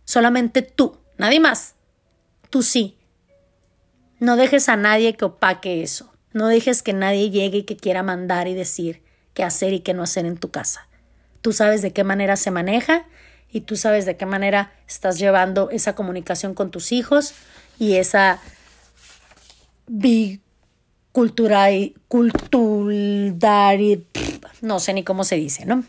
Solamente 0.10 0.64
tú, 0.64 0.97
nadie 1.20 1.39
más. 1.39 1.76
Tú 2.49 2.64
sí. 2.64 2.97
No 4.18 4.38
dejes 4.38 4.68
a 4.68 4.76
nadie 4.76 5.16
que 5.16 5.26
opaque 5.26 5.84
eso. 5.84 6.12
No 6.34 6.47
dejes 6.47 6.82
que 6.82 6.93
nadie 6.93 7.30
llegue 7.30 7.60
y 7.60 7.64
que 7.64 7.78
quiera 7.78 8.01
mandar 8.01 8.47
y 8.47 8.55
decir 8.55 9.03
qué 9.36 9.43
hacer 9.43 9.72
y 9.72 9.82
qué 9.82 9.93
no 9.93 10.01
hacer 10.01 10.26
en 10.26 10.38
tu 10.38 10.49
casa. 10.49 10.88
Tú 11.41 11.53
sabes 11.53 11.84
de 11.84 11.93
qué 11.93 12.03
manera 12.03 12.38
se 12.38 12.49
maneja 12.49 13.05
y 13.51 13.62
tú 13.62 13.76
sabes 13.76 14.07
de 14.07 14.18
qué 14.18 14.26
manera 14.26 14.74
estás 14.88 15.20
llevando 15.20 15.70
esa 15.70 15.93
comunicación 15.93 16.55
con 16.55 16.72
tus 16.72 16.91
hijos 16.91 17.36
y 17.78 17.97
esa 17.97 18.41
bicultural, 19.86 21.93
cultural, 22.07 24.07
no 24.62 24.80
sé 24.80 24.93
ni 24.93 25.03
cómo 25.03 25.24
se 25.24 25.36
dice, 25.36 25.68
¿no? 25.68 25.84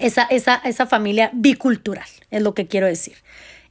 Esa, 0.00 0.22
esa, 0.24 0.56
esa 0.64 0.86
familia 0.86 1.30
bicultural 1.32 2.08
es 2.30 2.42
lo 2.42 2.54
que 2.54 2.66
quiero 2.66 2.86
decir. 2.86 3.16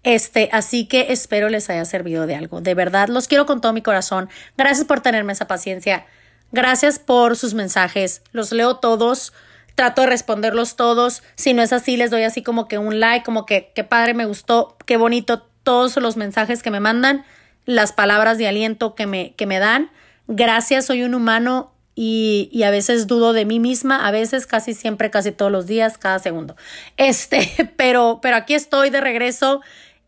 Este, 0.04 0.50
así 0.54 0.86
que 0.86 1.08
espero 1.10 1.50
les 1.50 1.70
haya 1.70 1.84
servido 1.86 2.26
de 2.26 2.36
algo. 2.36 2.62
De 2.62 2.74
verdad, 2.74 3.10
los 3.10 3.28
quiero 3.28 3.46
con 3.46 3.62
todo 3.62 3.74
mi 3.74 3.82
corazón. 3.82 4.30
Gracias 4.58 4.88
por 4.88 5.02
tenerme 5.02 5.34
esa 5.34 5.48
paciencia. 5.48 6.06
Gracias 6.52 7.00
por 7.00 7.36
sus 7.36 7.54
mensajes. 7.54 8.22
Los 8.32 8.52
leo 8.52 8.78
todos. 8.78 9.34
Trato 9.76 10.02
de 10.02 10.08
responderlos 10.08 10.76
todos. 10.76 11.24
Si 11.36 11.54
no 11.54 11.62
es 11.62 11.74
así, 11.74 11.98
les 11.98 12.12
doy 12.12 12.24
así 12.24 12.42
como 12.44 12.68
que 12.68 12.78
un 12.78 13.00
like, 13.00 13.26
como 13.26 13.46
que 13.46 13.72
qué 13.76 13.84
padre 13.84 14.14
me 14.14 14.26
gustó, 14.26 14.78
qué 14.86 14.98
bonito 14.98 15.48
todos 15.64 15.96
los 15.98 16.18
mensajes 16.18 16.64
que 16.64 16.72
me 16.72 16.80
mandan, 16.80 17.24
las 17.66 17.92
palabras 17.94 18.38
de 18.38 18.48
aliento 18.48 18.96
que 18.96 19.06
me, 19.06 19.34
que 19.36 19.46
me 19.46 19.60
dan. 19.60 19.92
Gracias, 20.28 20.86
soy 20.86 21.04
un 21.04 21.14
humano 21.14 21.72
y, 22.02 22.64
a 22.64 22.72
veces 22.72 23.08
dudo 23.08 23.34
de 23.34 23.44
mí 23.44 23.60
misma, 23.60 24.08
a 24.08 24.12
veces 24.12 24.48
casi 24.48 24.74
siempre, 24.74 25.10
casi 25.10 25.34
todos 25.34 25.52
los 25.52 25.68
días, 25.68 25.98
cada 25.98 26.18
segundo. 26.20 26.56
Este, 26.96 27.74
pero, 27.76 28.20
pero 28.22 28.38
aquí 28.38 28.54
estoy 28.54 28.90
de 28.90 29.02
regreso 29.02 29.60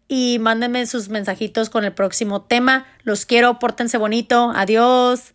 y 0.07 0.37
mándenme 0.39 0.85
sus 0.85 1.09
mensajitos 1.09 1.69
con 1.69 1.83
el 1.83 1.91
próximo 1.91 2.43
tema. 2.43 2.85
Los 3.03 3.25
quiero, 3.25 3.59
pórtense 3.59 3.97
bonito. 3.97 4.53
Adiós. 4.55 5.33